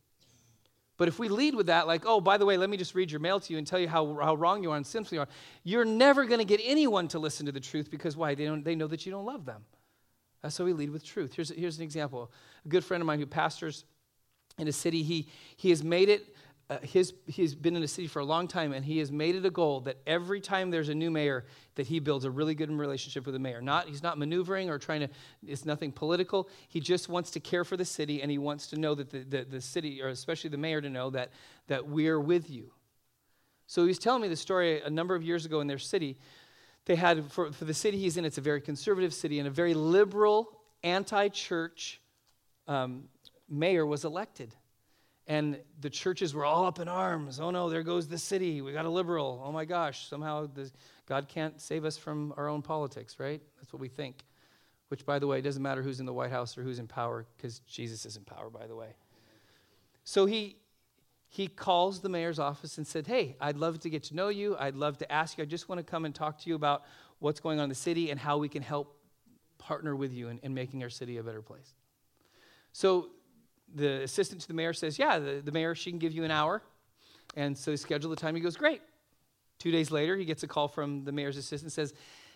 But 0.97 1.07
if 1.07 1.19
we 1.19 1.29
lead 1.29 1.53
with 1.53 1.67
that, 1.67 1.85
like, 1.85 2.05
oh, 2.07 2.21
by 2.21 2.39
the 2.39 2.45
way, 2.47 2.57
let 2.57 2.71
me 2.71 2.77
just 2.77 2.95
read 2.95 3.11
your 3.11 3.19
mail 3.19 3.39
to 3.39 3.53
you 3.53 3.59
and 3.59 3.67
tell 3.67 3.77
you 3.77 3.87
how, 3.87 4.17
how 4.19 4.33
wrong 4.33 4.63
you 4.63 4.71
are 4.71 4.77
and 4.77 4.87
sinful 4.87 5.13
you 5.13 5.21
are, 5.21 5.27
you're 5.63 5.85
never 5.85 6.25
going 6.25 6.39
to 6.39 6.43
get 6.43 6.59
anyone 6.63 7.07
to 7.09 7.19
listen 7.19 7.45
to 7.45 7.51
the 7.51 7.59
truth 7.59 7.91
because 7.91 8.17
why? 8.17 8.33
They, 8.33 8.45
don't, 8.45 8.65
they 8.65 8.73
know 8.73 8.87
that 8.87 9.05
you 9.05 9.11
don't 9.11 9.25
love 9.25 9.45
them. 9.45 9.63
That's 10.41 10.57
how 10.57 10.65
we 10.65 10.73
lead 10.73 10.89
with 10.89 11.05
truth. 11.05 11.35
Here's, 11.35 11.51
here's 11.51 11.77
an 11.77 11.83
example. 11.83 12.31
A 12.65 12.67
good 12.67 12.83
friend 12.83 12.99
of 12.99 13.05
mine 13.05 13.19
who 13.19 13.27
pastors 13.27 13.85
in 14.57 14.67
a 14.67 14.73
city, 14.73 15.03
he, 15.03 15.27
he 15.55 15.69
has 15.69 15.83
made 15.83 16.09
it 16.09 16.35
uh, 16.69 16.77
his, 16.83 17.13
he's 17.25 17.55
been 17.55 17.75
in 17.75 17.81
the 17.81 17.87
city 17.87 18.07
for 18.07 18.19
a 18.19 18.25
long 18.25 18.47
time, 18.47 18.73
and 18.73 18.85
he 18.85 18.99
has 18.99 19.11
made 19.11 19.35
it 19.35 19.43
a 19.43 19.49
goal 19.49 19.79
that 19.81 19.97
every 20.05 20.39
time 20.39 20.69
there's 20.69 20.89
a 20.89 20.93
new 20.93 21.09
mayor, 21.09 21.45
that 21.73 21.87
he 21.87 21.99
builds 21.99 22.25
a 22.25 22.31
really 22.31 22.53
good 22.53 22.69
relationship 22.69 23.25
with 23.25 23.33
the 23.33 23.39
mayor. 23.39 23.59
Not, 23.59 23.87
he's 23.87 24.03
not 24.03 24.19
maneuvering 24.19 24.69
or 24.69 24.77
trying 24.77 24.99
to, 24.99 25.09
it's 25.47 25.65
nothing 25.65 25.91
political. 25.91 26.47
He 26.67 26.79
just 26.79 27.09
wants 27.09 27.31
to 27.31 27.39
care 27.39 27.63
for 27.63 27.75
the 27.75 27.85
city, 27.85 28.21
and 28.21 28.29
he 28.29 28.37
wants 28.37 28.67
to 28.67 28.79
know 28.79 28.93
that 28.93 29.09
the, 29.09 29.23
the, 29.23 29.45
the 29.45 29.61
city, 29.61 29.99
or 29.99 30.09
especially 30.09 30.51
the 30.51 30.57
mayor, 30.57 30.79
to 30.79 30.89
know 30.91 31.09
that, 31.09 31.31
that 31.67 31.87
we're 31.87 32.19
with 32.19 32.51
you. 32.51 32.71
So 33.65 33.87
he's 33.87 33.99
telling 33.99 34.21
me 34.21 34.27
the 34.27 34.35
story 34.35 34.79
a 34.81 34.91
number 34.91 35.15
of 35.15 35.23
years 35.23 35.45
ago 35.45 35.61
in 35.61 35.67
their 35.67 35.79
city. 35.79 36.19
They 36.85 36.95
had, 36.95 37.31
for, 37.31 37.51
for 37.51 37.65
the 37.65 37.73
city 37.73 37.97
he's 37.97 38.15
in, 38.17 38.25
it's 38.25 38.37
a 38.37 38.41
very 38.41 38.61
conservative 38.61 39.13
city, 39.15 39.39
and 39.39 39.47
a 39.47 39.51
very 39.51 39.73
liberal, 39.73 40.59
anti 40.83 41.29
church 41.29 41.99
um, 42.67 43.05
mayor 43.49 43.87
was 43.87 44.05
elected 44.05 44.53
and 45.29 45.59
the 45.79 45.91
churches 45.91 46.33
were 46.33 46.43
all 46.43 46.65
up 46.65 46.79
in 46.79 46.87
arms. 46.87 47.39
Oh 47.39 47.51
no, 47.51 47.69
there 47.69 47.83
goes 47.83 48.07
the 48.07 48.17
city. 48.17 48.61
We 48.61 48.73
got 48.73 48.85
a 48.85 48.89
liberal. 48.89 49.41
Oh 49.45 49.51
my 49.51 49.63
gosh, 49.63 50.07
somehow 50.09 50.49
God 51.05 51.27
can't 51.29 51.61
save 51.61 51.85
us 51.85 51.97
from 51.97 52.33
our 52.35 52.49
own 52.49 52.63
politics, 52.63 53.19
right? 53.19 53.39
That's 53.57 53.71
what 53.71 53.79
we 53.79 53.89
think. 53.89 54.25
Which, 54.87 55.05
by 55.05 55.19
the 55.19 55.27
way, 55.27 55.39
doesn't 55.39 55.61
matter 55.61 55.83
who's 55.83 55.99
in 55.99 56.07
the 56.07 56.13
White 56.13 56.31
House 56.31 56.57
or 56.57 56.63
who's 56.63 56.79
in 56.79 56.87
power, 56.87 57.27
because 57.37 57.59
Jesus 57.59 58.07
is 58.07 58.17
in 58.17 58.23
power, 58.23 58.49
by 58.49 58.65
the 58.65 58.75
way. 58.75 58.95
So 60.03 60.25
he 60.25 60.57
he 61.31 61.47
calls 61.47 62.01
the 62.01 62.09
mayor's 62.09 62.39
office 62.39 62.79
and 62.79 62.87
said, 62.87 63.05
Hey, 63.05 63.35
I'd 63.39 63.55
love 63.55 63.79
to 63.81 63.89
get 63.91 64.05
to 64.05 64.15
know 64.15 64.29
you. 64.29 64.57
I'd 64.57 64.75
love 64.75 64.97
to 64.97 65.11
ask 65.11 65.37
you. 65.37 65.43
I 65.43 65.45
just 65.45 65.69
want 65.69 65.77
to 65.77 65.83
come 65.83 66.05
and 66.05 66.15
talk 66.15 66.39
to 66.39 66.49
you 66.49 66.55
about 66.55 66.85
what's 67.19 67.39
going 67.39 67.59
on 67.59 67.65
in 67.65 67.69
the 67.69 67.75
city 67.75 68.09
and 68.09 68.19
how 68.19 68.39
we 68.39 68.49
can 68.49 68.63
help 68.63 68.97
partner 69.59 69.95
with 69.95 70.11
you 70.11 70.29
in, 70.29 70.39
in 70.39 70.55
making 70.55 70.81
our 70.81 70.89
city 70.89 71.17
a 71.17 71.23
better 71.23 71.43
place. 71.43 71.75
So 72.71 73.09
the 73.75 74.03
assistant 74.03 74.41
to 74.41 74.47
the 74.47 74.53
mayor 74.53 74.73
says, 74.73 74.99
Yeah, 74.99 75.19
the, 75.19 75.41
the 75.43 75.51
mayor, 75.51 75.75
she 75.75 75.89
can 75.89 75.99
give 75.99 76.13
you 76.13 76.23
an 76.23 76.31
hour. 76.31 76.61
And 77.35 77.57
so 77.57 77.71
they 77.71 77.77
schedule 77.77 78.09
the 78.09 78.15
time. 78.15 78.35
He 78.35 78.41
goes, 78.41 78.57
Great. 78.57 78.81
Two 79.59 79.71
days 79.71 79.91
later, 79.91 80.15
he 80.15 80.25
gets 80.25 80.43
a 80.43 80.47
call 80.47 80.67
from 80.67 81.03
the 81.03 81.11
mayor's 81.11 81.37
assistant 81.37 81.71
says, 81.71 81.93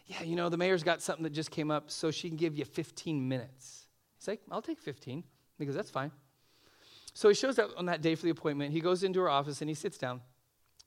Yeah, 0.08 0.24
you 0.24 0.36
know, 0.36 0.50
the 0.50 0.58
mayor's 0.58 0.84
got 0.84 1.02
something 1.02 1.24
that 1.24 1.34
just 1.34 1.52
came 1.52 1.72
up, 1.72 1.90
so 1.90 2.12
she 2.12 2.28
can 2.28 2.38
give 2.38 2.58
you 2.58 2.66
15 2.66 3.28
minutes. 3.28 3.88
He's 4.20 4.28
like, 4.28 4.42
I'll 4.52 4.62
take 4.62 4.80
15. 4.80 5.24
He 5.58 5.66
goes, 5.66 5.76
That's 5.76 5.90
fine. 5.90 6.12
So 7.14 7.30
he 7.30 7.36
shows 7.36 7.60
up 7.60 7.72
on 7.78 7.86
that 7.86 8.02
day 8.02 8.16
for 8.16 8.24
the 8.24 8.32
appointment. 8.32 8.74
He 8.74 8.82
goes 8.82 9.04
into 9.04 9.20
her 9.22 9.30
office 9.30 9.62
and 9.62 9.70
he 9.70 9.76
sits 9.76 9.98
down. 9.98 10.22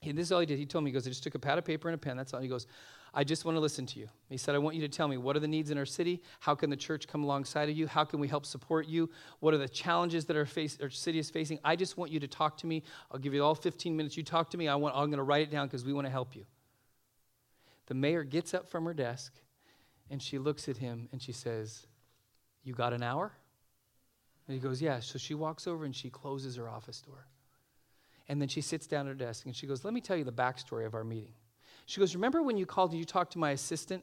He, 0.01 0.13
this 0.13 0.27
is 0.27 0.33
all 0.33 0.41
he 0.41 0.47
did. 0.47 0.59
He 0.59 0.67
told 0.67 0.85
me, 0.85 0.91
he 0.91 0.93
goes, 0.93 1.07
I 1.07 1.11
just 1.11 1.23
took 1.23 1.35
a 1.35 1.39
pad 1.39 1.59
of 1.59 1.65
paper 1.65 1.89
and 1.89 1.95
a 1.95 1.99
pen. 1.99 2.17
That's 2.17 2.35
all. 2.35 2.41
He 2.41 2.49
goes, 2.49 2.67
I 3.15 3.25
just 3.25 3.47
want 3.47 3.57
to 3.57 3.61
listen 3.61 3.87
to 3.87 3.99
you. 3.99 4.09
He 4.29 4.37
said, 4.37 4.55
I 4.55 4.59
want 4.59 4.77
you 4.77 4.83
to 4.83 4.89
tell 4.89 5.09
me 5.09 5.17
what 5.17 5.37
are 5.37 5.41
the 5.41 5.49
needs 5.49 5.71
in 5.71 5.79
our 5.79 5.87
city? 5.87 6.23
How 6.41 6.55
can 6.55 6.69
the 6.69 6.77
church 6.77 7.09
come 7.09 7.25
alongside 7.25 7.71
of 7.71 7.77
you? 7.77 7.87
How 7.87 8.05
can 8.05 8.21
we 8.21 8.29
help 8.29 8.45
support 8.45 8.87
you? 8.89 9.09
What 9.41 9.55
are 9.55 9.59
the 9.59 9.69
challenges 9.69 10.27
that 10.27 10.37
our, 10.37 10.45
face, 10.45 10.77
our 10.83 10.91
city 10.91 11.19
is 11.19 11.31
facing? 11.31 11.59
I 11.65 11.77
just 11.77 11.97
want 11.97 12.13
you 12.13 12.21
to 12.21 12.29
talk 12.29 12.59
to 12.59 12.67
me. 12.67 12.83
I'll 13.11 13.19
give 13.19 13.33
you 13.33 13.43
all 13.43 13.55
15 13.55 13.97
minutes. 13.97 14.19
You 14.19 14.23
talk 14.23 14.51
to 14.51 14.59
me. 14.59 14.69
I 14.69 14.75
want, 14.75 14.95
I'm 14.95 15.07
going 15.07 15.17
to 15.17 15.23
write 15.23 15.43
it 15.43 15.51
down 15.51 15.67
because 15.67 15.83
we 15.83 15.95
want 15.95 16.07
to 16.07 16.11
help 16.11 16.37
you. 16.37 16.45
The 17.87 17.95
mayor 17.95 18.23
gets 18.23 18.53
up 18.53 18.69
from 18.69 18.85
her 18.85 18.93
desk 18.93 19.33
and 20.11 20.23
she 20.23 20.39
looks 20.39 20.69
at 20.69 20.77
him 20.77 21.09
and 21.11 21.23
she 21.23 21.33
says, 21.33 21.87
You 22.65 22.75
got 22.75 22.93
an 22.93 23.03
hour? 23.03 23.33
And 24.47 24.55
he 24.55 24.61
goes, 24.61 24.83
Yeah. 24.83 25.01
So 25.01 25.19
she 25.19 25.33
walks 25.33 25.67
over 25.67 25.87
and 25.87 25.97
she 25.97 26.11
closes 26.11 26.57
her 26.57 26.69
office 26.69 27.01
door. 27.01 27.27
And 28.29 28.41
then 28.41 28.49
she 28.49 28.61
sits 28.61 28.87
down 28.87 29.07
at 29.07 29.09
her 29.09 29.15
desk 29.15 29.47
and 29.47 29.55
she 29.55 29.67
goes, 29.67 29.85
Let 29.85 29.95
me 29.95 30.01
tell 30.01 30.17
you 30.17 30.25
the 30.25 30.33
backstory 30.33 30.87
of 30.87 30.95
our 30.95 31.05
meeting. 31.05 31.35
She 31.87 32.01
goes, 32.01 32.15
Remember 32.15 32.43
when 32.43 32.57
you 32.57 32.67
called 32.67 32.91
and 32.91 32.99
you 32.99 33.05
talked 33.05 33.33
to 33.33 33.39
my 33.39 33.53
assistant? 33.53 34.03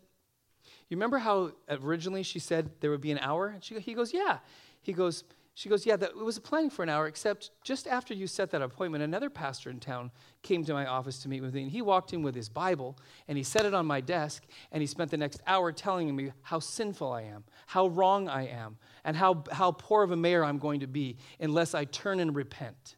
You 0.89 0.97
remember 0.97 1.17
how 1.17 1.51
originally 1.69 2.23
she 2.23 2.39
said 2.39 2.71
there 2.79 2.89
would 2.91 3.01
be 3.01 3.11
an 3.11 3.19
hour? 3.19 3.47
And 3.47 3.63
she, 3.63 3.79
he 3.79 3.93
goes, 3.93 4.13
Yeah. 4.13 4.39
He 4.81 4.93
goes, 4.93 5.23
she 5.55 5.69
goes, 5.69 5.85
Yeah, 5.85 5.97
that, 5.97 6.11
it 6.11 6.17
was 6.17 6.37
a 6.37 6.41
planning 6.41 6.69
for 6.69 6.83
an 6.83 6.89
hour, 6.89 7.05
except 7.07 7.51
just 7.63 7.87
after 7.87 8.13
you 8.13 8.25
set 8.25 8.49
that 8.51 8.61
appointment, 8.61 9.03
another 9.03 9.29
pastor 9.29 9.69
in 9.69 9.79
town 9.79 10.11
came 10.41 10.63
to 10.65 10.73
my 10.73 10.85
office 10.85 11.19
to 11.19 11.29
meet 11.29 11.41
with 11.41 11.53
me. 11.53 11.63
And 11.63 11.71
he 11.71 11.81
walked 11.81 12.13
in 12.13 12.23
with 12.23 12.33
his 12.33 12.49
Bible 12.49 12.97
and 13.27 13.37
he 13.37 13.43
set 13.43 13.65
it 13.65 13.73
on 13.73 13.85
my 13.85 14.01
desk. 14.01 14.45
And 14.71 14.81
he 14.81 14.87
spent 14.87 15.11
the 15.11 15.17
next 15.17 15.41
hour 15.45 15.71
telling 15.71 16.15
me 16.15 16.31
how 16.41 16.59
sinful 16.59 17.11
I 17.11 17.23
am, 17.23 17.43
how 17.67 17.87
wrong 17.87 18.27
I 18.27 18.47
am, 18.47 18.77
and 19.03 19.15
how, 19.15 19.43
how 19.51 19.71
poor 19.73 20.03
of 20.03 20.11
a 20.11 20.15
mayor 20.15 20.43
I'm 20.43 20.57
going 20.57 20.79
to 20.79 20.87
be 20.87 21.17
unless 21.39 21.75
I 21.75 21.85
turn 21.85 22.19
and 22.19 22.35
repent. 22.35 22.95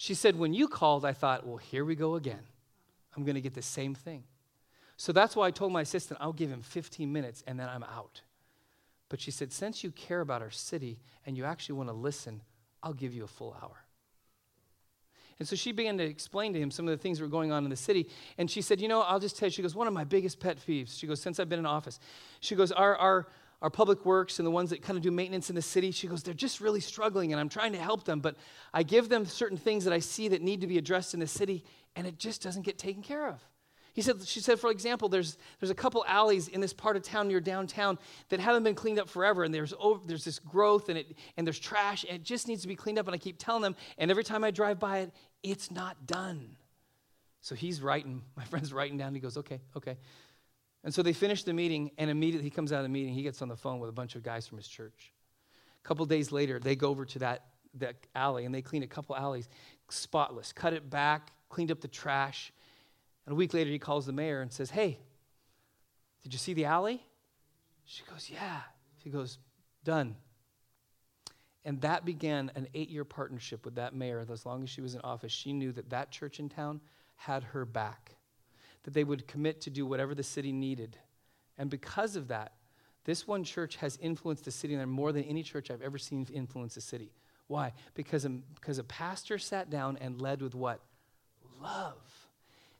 She 0.00 0.14
said, 0.14 0.38
When 0.38 0.54
you 0.54 0.66
called, 0.66 1.04
I 1.04 1.12
thought, 1.12 1.46
Well, 1.46 1.58
here 1.58 1.84
we 1.84 1.94
go 1.94 2.14
again. 2.14 2.40
I'm 3.14 3.22
going 3.22 3.34
to 3.34 3.40
get 3.42 3.52
the 3.52 3.60
same 3.60 3.94
thing. 3.94 4.24
So 4.96 5.12
that's 5.12 5.36
why 5.36 5.46
I 5.46 5.50
told 5.50 5.72
my 5.72 5.82
assistant, 5.82 6.18
I'll 6.22 6.32
give 6.32 6.48
him 6.48 6.62
15 6.62 7.12
minutes 7.12 7.44
and 7.46 7.60
then 7.60 7.68
I'm 7.68 7.82
out. 7.82 8.22
But 9.10 9.20
she 9.20 9.30
said, 9.30 9.52
since 9.52 9.84
you 9.84 9.90
care 9.90 10.22
about 10.22 10.40
our 10.40 10.50
city 10.50 11.00
and 11.26 11.36
you 11.36 11.44
actually 11.44 11.74
want 11.74 11.90
to 11.90 11.94
listen, 11.94 12.40
I'll 12.82 12.94
give 12.94 13.12
you 13.12 13.24
a 13.24 13.26
full 13.26 13.54
hour. 13.62 13.84
And 15.38 15.46
so 15.46 15.54
she 15.54 15.70
began 15.70 15.98
to 15.98 16.04
explain 16.04 16.54
to 16.54 16.58
him 16.58 16.70
some 16.70 16.88
of 16.88 16.92
the 16.96 17.02
things 17.02 17.18
that 17.18 17.24
were 17.24 17.30
going 17.30 17.52
on 17.52 17.64
in 17.64 17.70
the 17.70 17.76
city. 17.76 18.08
And 18.38 18.50
she 18.50 18.62
said, 18.62 18.80
You 18.80 18.88
know, 18.88 19.02
I'll 19.02 19.20
just 19.20 19.36
tell 19.36 19.48
you, 19.48 19.52
she 19.52 19.60
goes, 19.60 19.74
One 19.74 19.86
of 19.86 19.92
my 19.92 20.04
biggest 20.04 20.40
pet 20.40 20.56
peeves, 20.66 20.98
she 20.98 21.06
goes, 21.06 21.20
since 21.20 21.38
I've 21.38 21.50
been 21.50 21.58
in 21.58 21.66
office, 21.66 22.00
she 22.40 22.54
goes, 22.54 22.72
Our, 22.72 22.96
our, 22.96 23.26
our 23.62 23.70
public 23.70 24.04
works 24.04 24.38
and 24.38 24.46
the 24.46 24.50
ones 24.50 24.70
that 24.70 24.82
kind 24.82 24.96
of 24.96 25.02
do 25.02 25.10
maintenance 25.10 25.50
in 25.50 25.56
the 25.56 25.62
city, 25.62 25.90
she 25.90 26.06
goes, 26.06 26.22
They're 26.22 26.34
just 26.34 26.60
really 26.60 26.80
struggling 26.80 27.32
and 27.32 27.40
I'm 27.40 27.48
trying 27.48 27.72
to 27.72 27.78
help 27.78 28.04
them, 28.04 28.20
but 28.20 28.36
I 28.72 28.82
give 28.82 29.08
them 29.08 29.26
certain 29.26 29.58
things 29.58 29.84
that 29.84 29.92
I 29.92 29.98
see 29.98 30.28
that 30.28 30.42
need 30.42 30.60
to 30.62 30.66
be 30.66 30.78
addressed 30.78 31.14
in 31.14 31.20
the 31.20 31.26
city 31.26 31.64
and 31.96 32.06
it 32.06 32.18
just 32.18 32.42
doesn't 32.42 32.62
get 32.62 32.78
taken 32.78 33.02
care 33.02 33.28
of. 33.28 33.40
He 33.92 34.02
said, 34.02 34.22
she 34.24 34.40
said, 34.40 34.60
for 34.60 34.70
example, 34.70 35.08
there's, 35.08 35.36
there's 35.58 35.70
a 35.70 35.74
couple 35.74 36.04
alleys 36.06 36.48
in 36.48 36.60
this 36.60 36.72
part 36.72 36.96
of 36.96 37.02
town 37.02 37.28
near 37.28 37.40
downtown 37.40 37.98
that 38.28 38.38
haven't 38.38 38.62
been 38.62 38.74
cleaned 38.74 39.00
up 39.00 39.08
forever, 39.08 39.42
and 39.42 39.52
there's, 39.52 39.74
over, 39.80 40.00
there's 40.06 40.24
this 40.24 40.38
growth 40.38 40.88
and, 40.88 40.98
it, 40.98 41.16
and 41.36 41.46
there's 41.46 41.58
trash, 41.58 42.04
and 42.08 42.16
it 42.16 42.22
just 42.22 42.46
needs 42.46 42.62
to 42.62 42.68
be 42.68 42.76
cleaned 42.76 42.98
up. 42.98 43.06
And 43.06 43.14
I 43.14 43.18
keep 43.18 43.36
telling 43.38 43.62
them, 43.62 43.74
and 43.98 44.10
every 44.10 44.22
time 44.22 44.44
I 44.44 44.52
drive 44.52 44.78
by 44.78 45.00
it, 45.00 45.12
it's 45.42 45.70
not 45.70 46.06
done. 46.06 46.56
So 47.40 47.54
he's 47.54 47.82
writing, 47.82 48.22
my 48.36 48.44
friend's 48.44 48.72
writing 48.72 48.96
down, 48.96 49.14
he 49.14 49.20
goes, 49.20 49.36
okay, 49.36 49.60
okay. 49.76 49.98
And 50.82 50.94
so 50.94 51.02
they 51.02 51.12
finish 51.12 51.44
the 51.44 51.52
meeting, 51.52 51.90
and 51.98 52.10
immediately 52.10 52.44
he 52.44 52.50
comes 52.50 52.72
out 52.72 52.78
of 52.78 52.84
the 52.84 52.88
meeting, 52.88 53.12
he 53.12 53.22
gets 53.22 53.42
on 53.42 53.48
the 53.48 53.56
phone 53.56 53.80
with 53.80 53.90
a 53.90 53.92
bunch 53.92 54.14
of 54.16 54.22
guys 54.22 54.46
from 54.46 54.58
his 54.58 54.66
church. 54.66 55.12
A 55.82 55.86
couple 55.88 56.04
days 56.06 56.32
later, 56.32 56.58
they 56.58 56.76
go 56.76 56.88
over 56.88 57.04
to 57.04 57.18
that, 57.20 57.46
that 57.74 57.96
alley, 58.14 58.44
and 58.44 58.54
they 58.54 58.62
clean 58.62 58.82
a 58.82 58.86
couple 58.86 59.14
alleys, 59.14 59.48
spotless, 59.90 60.52
cut 60.52 60.72
it 60.72 60.88
back, 60.88 61.32
cleaned 61.48 61.70
up 61.70 61.80
the 61.80 61.88
trash. 61.88 62.52
And 63.26 63.32
a 63.32 63.36
week 63.36 63.52
later, 63.52 63.70
he 63.70 63.78
calls 63.78 64.06
the 64.06 64.12
mayor 64.12 64.40
and 64.40 64.50
says, 64.52 64.70
Hey, 64.70 64.98
did 66.22 66.32
you 66.32 66.38
see 66.38 66.54
the 66.54 66.64
alley? 66.64 67.04
She 67.84 68.02
goes, 68.04 68.30
Yeah. 68.30 68.60
She 69.02 69.10
goes, 69.10 69.38
Done. 69.84 70.16
And 71.64 71.80
that 71.82 72.04
began 72.04 72.50
an 72.54 72.68
eight 72.74 72.88
year 72.88 73.04
partnership 73.04 73.64
with 73.64 73.74
that 73.74 73.94
mayor. 73.94 74.24
As 74.30 74.46
long 74.46 74.62
as 74.62 74.70
she 74.70 74.80
was 74.80 74.94
in 74.94 75.00
office, 75.02 75.32
she 75.32 75.52
knew 75.52 75.72
that 75.72 75.90
that 75.90 76.10
church 76.10 76.40
in 76.40 76.48
town 76.48 76.80
had 77.16 77.42
her 77.42 77.66
back, 77.66 78.16
that 78.84 78.94
they 78.94 79.04
would 79.04 79.26
commit 79.26 79.60
to 79.62 79.70
do 79.70 79.86
whatever 79.86 80.14
the 80.14 80.22
city 80.22 80.52
needed. 80.52 80.96
And 81.58 81.68
because 81.68 82.16
of 82.16 82.28
that, 82.28 82.52
this 83.04 83.26
one 83.26 83.44
church 83.44 83.76
has 83.76 83.98
influenced 84.00 84.44
the 84.44 84.50
city 84.50 84.76
more 84.76 85.12
than 85.12 85.24
any 85.24 85.42
church 85.42 85.70
I've 85.70 85.82
ever 85.82 85.98
seen 85.98 86.26
influence 86.32 86.76
a 86.76 86.80
city. 86.80 87.12
Why? 87.46 87.72
Because 87.94 88.24
a, 88.24 88.28
because 88.28 88.78
a 88.78 88.84
pastor 88.84 89.38
sat 89.38 89.70
down 89.70 89.98
and 90.00 90.20
led 90.20 90.42
with 90.42 90.54
what? 90.54 90.80
love. 91.60 92.28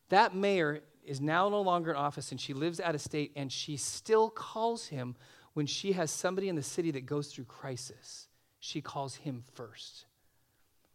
That 0.09 0.35
mayor 0.35 0.81
is 1.05 1.21
now 1.21 1.49
no 1.49 1.61
longer 1.61 1.91
in 1.91 1.97
office 1.97 2.31
and 2.31 2.41
she 2.41 2.53
lives 2.53 2.81
out 2.81 2.95
of 2.95 3.01
state 3.01 3.33
and 3.37 3.51
she 3.51 3.77
still 3.77 4.31
calls 4.31 4.89
him 4.89 5.17
when 5.55 5.67
she 5.67 5.93
has 5.93 6.11
somebody 6.11 6.49
in 6.49 6.57
the 6.57 6.63
city 6.63 6.91
that 6.93 7.07
goes 7.07 7.29
through 7.29 7.45
crisis. 7.45 8.29
She 8.59 8.81
calls 8.81 9.17
him 9.17 9.45
first. 9.55 10.07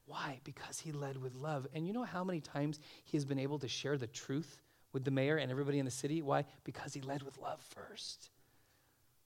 Why? 0.06 0.40
Because 0.44 0.80
he 0.80 0.92
led 0.92 1.18
with 1.18 1.34
love. 1.34 1.68
And 1.74 1.88
you 1.88 1.94
know 1.94 2.04
how 2.04 2.24
many 2.24 2.40
times 2.40 2.80
he 3.04 3.18
has 3.18 3.26
been 3.26 3.40
able 3.40 3.60
to 3.60 3.68
share 3.68 3.98
the 3.98 4.08
truth 4.08 4.62
with 4.96 5.04
the 5.04 5.12
mayor 5.12 5.38
and 5.38 5.52
everybody 5.52 5.78
in 5.78 5.86
the 5.86 5.92
city? 5.92 6.24
Why? 6.24 6.46
Because 6.64 6.94
he 6.94 7.02
led 7.02 7.22
with 7.22 7.38
love 7.38 7.62
first. 7.76 8.32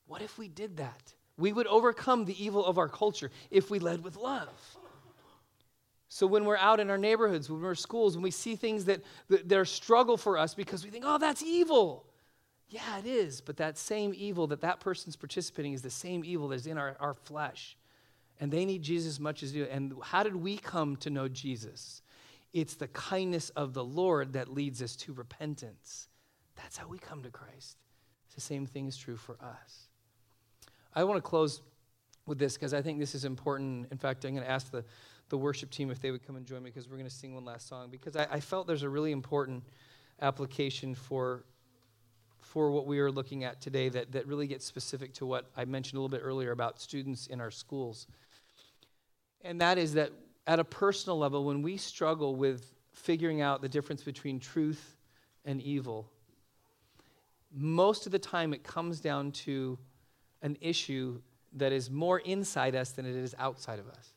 What 0.07 0.21
if 0.21 0.37
we 0.37 0.49
did 0.49 0.77
that? 0.77 1.13
We 1.37 1.53
would 1.53 1.67
overcome 1.67 2.25
the 2.25 2.43
evil 2.43 2.65
of 2.65 2.77
our 2.77 2.89
culture 2.89 3.31
if 3.51 3.69
we 3.69 3.79
led 3.79 4.03
with 4.03 4.17
love. 4.17 4.49
So 6.09 6.25
when 6.25 6.43
we're 6.43 6.57
out 6.57 6.79
in 6.79 6.89
our 6.89 6.97
neighborhoods, 6.97 7.49
when 7.49 7.61
we're 7.61 7.75
schools, 7.75 8.15
when 8.15 8.23
we 8.23 8.31
see 8.31 8.55
things 8.55 8.85
that, 8.85 9.01
that, 9.29 9.53
are 9.53 9.63
struggle 9.63 10.17
for 10.17 10.39
us 10.39 10.55
because 10.55 10.83
we 10.83 10.89
think, 10.89 11.05
oh, 11.07 11.19
that's 11.19 11.43
evil. 11.43 12.07
Yeah, 12.67 12.97
it 12.97 13.05
is. 13.05 13.39
But 13.39 13.57
that 13.57 13.77
same 13.77 14.11
evil 14.15 14.47
that 14.47 14.61
that 14.61 14.79
person's 14.79 15.15
participating 15.15 15.73
is 15.73 15.83
the 15.83 15.91
same 15.91 16.23
evil 16.25 16.47
that's 16.47 16.65
in 16.65 16.79
our, 16.79 16.97
our 16.99 17.13
flesh. 17.13 17.77
And 18.39 18.51
they 18.51 18.65
need 18.65 18.81
Jesus 18.81 19.13
as 19.13 19.19
much 19.19 19.43
as 19.43 19.53
you. 19.53 19.65
And 19.65 19.93
how 20.01 20.23
did 20.23 20.35
we 20.35 20.57
come 20.57 20.95
to 20.97 21.11
know 21.11 21.27
Jesus? 21.27 22.01
It's 22.53 22.75
the 22.75 22.87
kindness 22.87 23.49
of 23.51 23.73
the 23.73 23.83
Lord 23.83 24.33
that 24.33 24.51
leads 24.51 24.81
us 24.81 24.95
to 24.97 25.13
repentance. 25.13 26.07
That's 26.55 26.77
how 26.77 26.87
we 26.87 26.97
come 26.97 27.23
to 27.23 27.29
Christ. 27.29 27.77
It's 28.25 28.35
the 28.35 28.41
same 28.41 28.65
thing 28.65 28.87
is 28.87 28.97
true 28.97 29.17
for 29.17 29.37
us. 29.41 29.87
I 30.93 31.03
want 31.03 31.17
to 31.17 31.21
close 31.21 31.61
with 32.25 32.39
this 32.39 32.55
because 32.55 32.73
I 32.73 32.81
think 32.81 32.99
this 32.99 33.15
is 33.15 33.25
important. 33.25 33.87
In 33.91 33.97
fact, 33.97 34.25
I'm 34.25 34.33
going 34.33 34.43
to 34.43 34.49
ask 34.49 34.71
the 34.71 34.83
the 35.29 35.37
worship 35.37 35.69
team 35.69 35.91
if 35.91 36.01
they 36.01 36.11
would 36.11 36.25
come 36.25 36.35
and 36.35 36.45
join 36.45 36.61
me 36.63 36.69
because 36.69 36.89
we're 36.89 36.97
going 36.97 37.09
to 37.09 37.15
sing 37.15 37.33
one 37.33 37.45
last 37.45 37.67
song 37.67 37.89
because 37.89 38.15
I, 38.15 38.27
I, 38.31 38.39
felt 38.39 38.67
there's 38.67 38.83
a 38.83 38.89
really 38.89 39.11
important 39.11 39.63
application 40.21 40.95
for 40.95 41.45
for 42.41 42.71
what 42.71 42.87
we 42.87 42.99
are 42.99 43.11
looking 43.11 43.43
at 43.43 43.61
today 43.61 43.89
that, 43.89 44.11
that 44.11 44.25
really 44.25 44.47
gets 44.47 44.65
specific 44.65 45.13
to 45.13 45.25
what 45.25 45.45
I 45.55 45.65
mentioned 45.65 45.99
a 45.99 46.01
little 46.01 46.09
bit 46.17 46.25
earlier 46.25 46.51
about 46.51 46.81
students 46.81 47.27
in 47.27 47.39
our 47.39 47.51
schools. 47.51 48.07
And 49.43 49.61
that 49.61 49.77
is 49.77 49.93
that 49.93 50.11
at 50.49 50.59
a 50.59 50.63
personal 50.63 51.19
level, 51.19 51.43
when 51.45 51.61
we 51.61 51.77
struggle 51.77 52.35
with 52.35 52.73
figuring 52.91 53.39
out 53.39 53.61
the 53.61 53.69
difference 53.69 54.01
between 54.01 54.39
truth 54.39 54.97
and 55.45 55.61
evil, 55.61 56.09
most 57.53 58.07
of 58.07 58.11
the 58.11 58.17
time 58.17 58.51
it 58.51 58.63
comes 58.63 58.99
down 58.99 59.31
to 59.31 59.77
an 60.41 60.57
issue 60.59 61.21
that 61.53 61.71
is 61.71 61.91
more 61.91 62.17
inside 62.17 62.75
us 62.75 62.93
than 62.93 63.05
it 63.05 63.15
is 63.15 63.35
outside 63.37 63.77
of 63.77 63.87
us. 63.89 64.13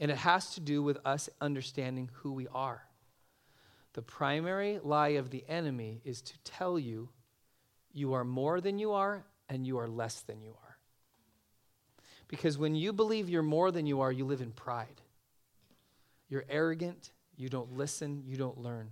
And 0.00 0.10
it 0.10 0.16
has 0.16 0.54
to 0.54 0.60
do 0.60 0.82
with 0.82 0.98
us 1.04 1.28
understanding 1.40 2.10
who 2.14 2.32
we 2.32 2.48
are. 2.52 2.82
The 3.92 4.02
primary 4.02 4.80
lie 4.82 5.10
of 5.10 5.30
the 5.30 5.44
enemy 5.48 6.00
is 6.04 6.20
to 6.20 6.38
tell 6.38 6.80
you 6.80 7.10
you 7.92 8.12
are 8.12 8.24
more 8.24 8.60
than 8.60 8.80
you 8.80 8.90
are 8.90 9.24
and 9.48 9.64
you 9.64 9.78
are 9.78 9.88
less 9.88 10.20
than 10.22 10.42
you 10.42 10.50
are. 10.50 10.78
Because 12.26 12.58
when 12.58 12.74
you 12.74 12.92
believe 12.92 13.28
you're 13.28 13.44
more 13.44 13.70
than 13.70 13.86
you 13.86 14.00
are, 14.00 14.10
you 14.10 14.24
live 14.24 14.40
in 14.40 14.50
pride. 14.50 15.00
You're 16.28 16.44
arrogant, 16.48 17.12
you 17.36 17.48
don't 17.48 17.76
listen, 17.76 18.22
you 18.26 18.36
don't 18.36 18.58
learn. 18.58 18.90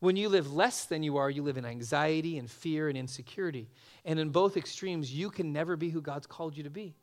When 0.00 0.16
you 0.16 0.28
live 0.28 0.52
less 0.52 0.86
than 0.86 1.02
you 1.02 1.18
are, 1.18 1.28
you 1.28 1.42
live 1.42 1.58
in 1.58 1.66
anxiety 1.66 2.38
and 2.38 2.50
fear 2.50 2.88
and 2.88 2.96
insecurity. 2.96 3.68
And 4.04 4.18
in 4.18 4.30
both 4.30 4.56
extremes, 4.56 5.12
you 5.12 5.30
can 5.30 5.52
never 5.52 5.76
be 5.76 5.90
who 5.90 6.00
God's 6.00 6.26
called 6.26 6.56
you 6.56 6.62
to 6.62 6.70
be 6.70 6.94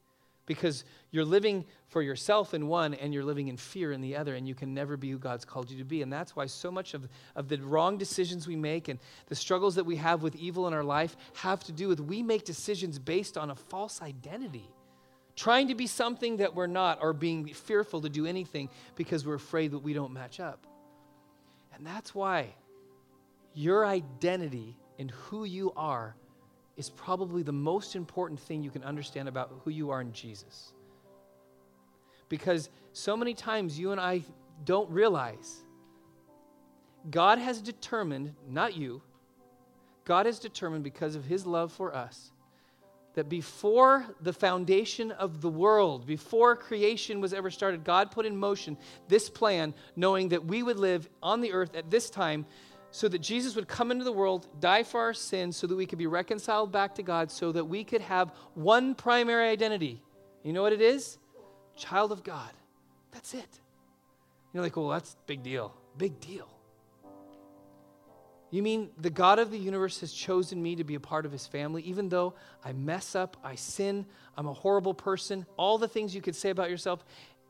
because 0.48 0.86
you're 1.12 1.26
living 1.26 1.66
for 1.90 2.02
yourself 2.02 2.56
in 2.56 2.68
one 2.68 2.96
and 2.96 3.14
you're 3.14 3.24
living 3.24 3.50
in 3.50 3.58
fear 3.58 3.92
in 3.92 4.02
the 4.02 4.16
other, 4.16 4.34
and 4.34 4.48
you 4.48 4.56
can 4.56 4.74
never 4.74 4.98
be 4.98 5.12
who 5.12 5.20
God's 5.20 5.46
called 5.46 5.70
you 5.70 5.78
to 5.78 5.84
be. 5.84 6.02
And 6.02 6.12
that's 6.12 6.36
why 6.36 6.48
so 6.48 6.72
much 6.72 6.96
of, 6.96 7.08
of 7.36 7.50
the 7.50 7.58
wrong 7.58 7.98
decisions 7.98 8.48
we 8.48 8.56
make 8.56 8.88
and 8.88 9.00
the 9.28 9.36
struggles 9.36 9.76
that 9.76 9.86
we 9.86 9.98
have 9.98 10.24
with 10.24 10.36
evil 10.36 10.68
in 10.68 10.74
our 10.74 10.84
life 10.84 11.16
have 11.36 11.64
to 11.66 11.72
do 11.72 11.88
with 11.88 12.00
we 12.00 12.24
make 12.24 12.46
decisions 12.46 12.98
based 12.98 13.38
on 13.38 13.52
a 13.52 13.56
false 13.56 14.02
identity. 14.02 14.68
Trying 15.38 15.68
to 15.68 15.76
be 15.76 15.86
something 15.86 16.38
that 16.38 16.56
we're 16.56 16.66
not, 16.66 16.98
or 17.00 17.14
being 17.14 17.46
fearful 17.46 18.02
to 18.02 18.10
do 18.10 18.26
anything 18.26 18.70
because 18.96 19.24
we're 19.24 19.36
afraid 19.36 19.72
that 19.72 19.80
we 19.80 19.94
don't 19.94 20.12
match 20.12 20.40
up. 20.40 20.66
And 21.76 21.86
that's 21.86 22.16
why 22.16 22.56
your 23.54 23.86
identity 23.86 24.76
and 24.98 25.12
who 25.12 25.46
you 25.46 25.72
are 25.78 26.16
is 26.76 26.90
probably 26.90 27.44
the 27.44 27.54
most 27.54 27.96
important 27.96 28.40
thing 28.40 28.64
you 28.64 28.72
can 28.72 28.84
understand 28.84 29.30
about 29.30 29.52
who 29.64 29.70
you 29.70 29.92
are 29.92 30.02
in 30.02 30.12
Jesus. 30.12 30.74
Because 32.30 32.72
so 32.94 33.16
many 33.16 33.36
times 33.36 33.80
you 33.80 33.92
and 33.92 34.02
I 34.02 34.24
don't 34.66 34.90
realize 34.90 35.58
God 37.12 37.38
has 37.38 37.62
determined, 37.62 38.34
not 38.50 38.76
you, 38.76 39.04
God 40.04 40.26
has 40.26 40.40
determined 40.40 40.84
because 40.84 41.16
of 41.16 41.26
his 41.26 41.46
love 41.46 41.72
for 41.72 41.96
us 41.96 42.32
that 43.18 43.30
before 43.30 44.06
the 44.22 44.32
foundation 44.32 45.10
of 45.10 45.42
the 45.42 45.50
world, 45.50 46.06
before 46.06 46.56
creation 46.56 47.20
was 47.20 47.34
ever 47.34 47.50
started, 47.50 47.84
God 47.84 48.12
put 48.12 48.28
in 48.28 48.38
motion 48.38 48.78
this 49.08 49.28
plan, 49.28 49.74
knowing 49.96 50.30
that 50.30 50.46
we 50.46 50.62
would 50.62 50.78
live 50.78 51.10
on 51.24 51.42
the 51.42 51.52
earth 51.52 51.76
at 51.76 51.90
this 51.90 52.12
time 52.12 52.46
so 52.92 53.08
that 53.08 53.18
Jesus 53.18 53.56
would 53.56 53.68
come 53.68 53.90
into 53.90 54.04
the 54.04 54.12
world, 54.12 54.46
die 54.60 54.84
for 54.84 55.02
our 55.02 55.16
sins, 55.16 55.58
so 55.58 55.66
that 55.66 55.76
we 55.76 55.88
could 55.88 55.98
be 55.98 56.06
reconciled 56.06 56.72
back 56.72 56.94
to 56.94 57.02
God, 57.02 57.32
so 57.32 57.52
that 57.52 57.66
we 57.66 57.84
could 57.84 58.02
have 58.02 58.30
one 58.54 58.94
primary 58.94 59.50
identity. 59.50 60.00
You 60.44 60.54
know 60.54 60.62
what 60.62 60.74
it 60.74 60.82
is? 60.82 61.18
Child 61.76 62.12
of 62.12 62.24
God. 62.24 62.52
That's 63.12 63.34
it. 63.34 63.60
You're 64.54 64.62
like, 64.62 64.78
well, 64.78 64.90
that's 64.90 65.18
big 65.26 65.42
deal. 65.42 65.74
Big 65.98 66.20
deal. 66.20 66.48
You 68.50 68.64
mean 68.64 68.90
the 68.98 69.10
God 69.10 69.40
of 69.40 69.52
the 69.52 69.58
universe 69.58 70.00
has 70.00 70.14
chosen 70.14 70.62
me 70.64 70.76
to 70.78 70.84
be 70.84 70.96
a 70.96 71.00
part 71.00 71.26
of 71.26 71.32
his 71.32 71.46
family, 71.46 71.82
even 71.84 72.08
though 72.08 72.34
I 72.64 72.72
mess 72.72 73.16
up, 73.16 73.36
I 73.44 73.56
sin, 73.56 74.06
I'm 74.38 74.48
a 74.48 74.54
horrible 74.54 74.94
person, 74.94 75.46
all 75.58 75.78
the 75.78 75.88
things 75.88 76.16
you 76.16 76.22
could 76.22 76.36
say 76.36 76.50
about 76.50 76.70
yourself, 76.70 77.04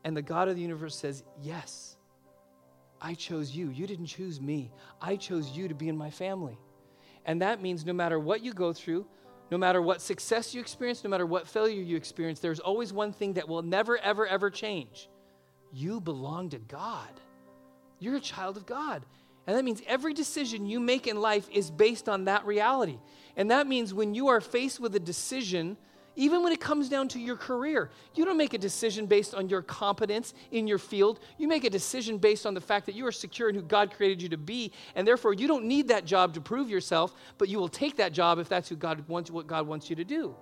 and 0.04 0.18
the 0.18 0.22
God 0.22 0.48
of 0.48 0.56
the 0.56 0.62
universe 0.62 0.96
says, 0.96 1.24
yes. 1.42 1.98
I 3.00 3.14
chose 3.14 3.56
you. 3.56 3.70
You 3.70 3.86
didn't 3.86 4.08
choose 4.08 4.42
me. 4.42 4.72
I 5.00 5.18
chose 5.18 5.50
you 5.52 5.68
to 5.68 5.76
be 5.76 5.88
in 5.88 5.98
my 5.98 6.10
family. 6.10 6.58
And 7.26 7.42
that 7.42 7.62
means 7.62 7.86
no 7.86 7.94
matter 7.94 8.20
what 8.20 8.42
you 8.42 8.54
go 8.54 8.74
through, 8.74 9.06
no 9.52 9.58
matter 9.58 9.82
what 9.82 10.02
success 10.02 10.56
you 10.56 10.62
experience, 10.62 11.04
no 11.04 11.10
matter 11.10 11.26
what 11.26 11.48
failure 11.48 11.82
you 11.82 11.96
experience, 11.96 12.40
there's 12.40 12.60
always 12.60 12.92
one 12.92 13.14
thing 13.14 13.34
that 13.34 13.48
will 13.48 13.62
never, 13.62 13.98
ever, 14.00 14.26
ever 14.26 14.50
change. 14.50 15.10
You 15.72 16.02
belong 16.02 16.50
to 16.50 16.58
God. 16.58 17.10
You're 18.00 18.16
a 18.16 18.22
child 18.22 18.58
of 18.58 18.66
God. 18.66 19.06
And 19.48 19.56
that 19.56 19.64
means 19.64 19.82
every 19.88 20.14
decision 20.14 20.66
you 20.66 20.80
make 20.80 21.08
in 21.08 21.20
life 21.20 21.48
is 21.52 21.72
based 21.72 22.08
on 22.10 22.26
that 22.26 22.46
reality. 22.46 23.00
And 23.36 23.50
that 23.50 23.66
means 23.66 23.94
when 23.94 24.14
you 24.14 24.28
are 24.28 24.42
faced 24.42 24.80
with 24.80 24.94
a 24.96 25.00
decision 25.00 25.78
even 26.18 26.42
when 26.42 26.52
it 26.52 26.60
comes 26.60 26.90
down 26.90 27.08
to 27.10 27.20
your 27.20 27.36
career, 27.36 27.92
you 28.16 28.26
don't 28.26 28.38
make 28.38 28.56
a 28.56 28.58
decision 28.58 29.06
based 29.06 29.36
on 29.36 29.50
your 29.50 29.62
competence 29.62 30.34
in 30.52 30.68
your 30.68 30.80
field. 30.80 31.20
You 31.38 31.48
make 31.48 31.64
a 31.64 31.70
decision 31.70 32.18
based 32.18 32.48
on 32.48 32.56
the 32.56 32.60
fact 32.60 32.88
that 32.88 32.96
you 32.96 33.06
are 33.06 33.12
secure 33.12 33.50
in 33.50 33.56
who 33.56 33.62
God 33.62 33.94
created 33.94 34.24
you 34.24 34.30
to 34.30 34.38
be, 34.38 34.72
and 34.96 35.08
therefore 35.08 35.36
you 35.36 35.48
don't 35.48 35.66
need 35.66 35.90
that 35.90 36.06
job 36.06 36.34
to 36.34 36.42
prove 36.42 36.72
yourself, 36.72 37.14
but 37.38 37.50
you 37.50 37.60
will 37.60 37.70
take 37.70 37.98
that 37.98 38.14
job 38.14 38.40
if 38.40 38.50
that's 38.50 38.68
who 38.68 38.76
God 38.76 39.08
wants, 39.08 39.30
what 39.30 39.46
God 39.46 39.68
wants 39.68 39.92
you 39.92 39.96
to 39.96 40.04
do. 40.04 40.36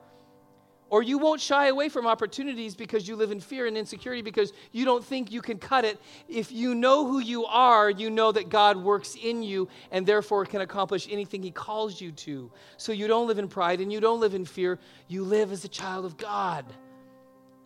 Or 0.89 1.01
you 1.01 1.17
won't 1.17 1.41
shy 1.41 1.67
away 1.67 1.89
from 1.89 2.05
opportunities 2.05 2.75
because 2.75 3.07
you 3.07 3.15
live 3.15 3.31
in 3.31 3.39
fear 3.39 3.65
and 3.65 3.75
insecurity 3.75 4.21
because 4.21 4.53
you 4.71 4.85
don't 4.85 5.03
think 5.03 5.31
you 5.31 5.41
can 5.41 5.57
cut 5.57 5.83
it. 5.83 5.99
If 6.29 6.51
you 6.51 6.75
know 6.75 7.07
who 7.07 7.19
you 7.19 7.45
are, 7.45 7.89
you 7.89 8.11
know 8.11 8.31
that 8.31 8.49
God 8.49 8.77
works 8.77 9.15
in 9.21 9.41
you 9.41 9.67
and 9.91 10.05
therefore 10.05 10.45
can 10.45 10.61
accomplish 10.61 11.07
anything 11.09 11.41
He 11.41 11.49
calls 11.49 11.99
you 11.99 12.11
to. 12.11 12.51
So 12.77 12.91
you 12.91 13.07
don't 13.07 13.27
live 13.27 13.39
in 13.39 13.47
pride 13.47 13.81
and 13.81 13.91
you 13.91 13.99
don't 13.99 14.19
live 14.19 14.35
in 14.35 14.45
fear. 14.45 14.77
You 15.07 15.23
live 15.23 15.51
as 15.51 15.65
a 15.65 15.69
child 15.69 16.05
of 16.05 16.17
God. 16.17 16.65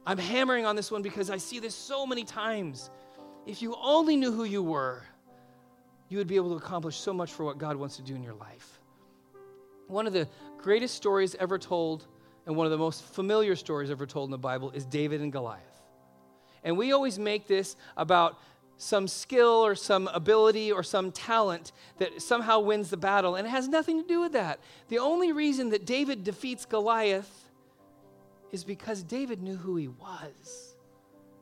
I'm 0.06 0.18
hammering 0.18 0.66
on 0.66 0.78
this 0.78 0.90
one 0.90 1.02
because 1.02 1.30
I 1.30 1.38
see 1.38 1.60
this 1.60 1.76
so 1.76 2.06
many 2.06 2.24
times. 2.24 2.90
If 3.46 3.62
you 3.62 3.76
only 3.82 4.16
knew 4.16 4.32
who 4.32 4.46
you 4.46 4.64
were, 4.64 5.04
you 6.08 6.18
would 6.18 6.28
be 6.28 6.38
able 6.38 6.50
to 6.52 6.56
accomplish 6.56 6.98
so 6.98 7.14
much 7.14 7.32
for 7.32 7.44
what 7.44 7.58
God 7.58 7.76
wants 7.76 7.98
to 7.98 8.02
do 8.02 8.16
in 8.16 8.24
your 8.24 8.34
life. 8.34 8.80
One 9.88 10.08
of 10.08 10.14
the 10.14 10.28
greatest 10.58 10.96
stories 10.96 11.36
ever 11.36 11.58
told 11.58 12.08
and 12.46 12.56
one 12.56 12.66
of 12.66 12.72
the 12.72 12.78
most 12.78 13.04
familiar 13.04 13.56
stories 13.56 13.92
ever 13.92 14.06
told 14.06 14.28
in 14.28 14.32
the 14.32 14.38
Bible 14.38 14.72
is 14.72 14.86
David 14.86 15.22
and 15.22 15.32
Goliath. 15.32 15.64
And 16.64 16.78
we 16.78 16.92
always 16.92 17.18
make 17.20 17.48
this 17.48 17.76
about 17.96 18.38
some 18.78 19.08
skill 19.08 19.66
or 19.66 19.76
some 19.76 20.08
ability 20.08 20.72
or 20.72 20.84
some 20.84 21.12
talent 21.12 21.74
that 21.98 22.22
somehow 22.22 22.60
wins 22.60 22.90
the 22.90 22.98
battle, 22.98 23.36
and 23.36 23.46
it 23.46 23.50
has 23.50 23.68
nothing 23.68 24.02
to 24.02 24.08
do 24.08 24.22
with 24.22 24.32
that. 24.32 24.60
The 24.88 25.00
only 25.00 25.32
reason 25.32 25.70
that 25.72 25.86
David 25.86 26.24
defeats 26.24 26.66
Goliath 26.66 27.50
is 28.52 28.64
because 28.64 29.04
David 29.04 29.42
knew 29.42 29.58
who 29.58 29.76
he 29.76 29.90
was. 29.90 30.76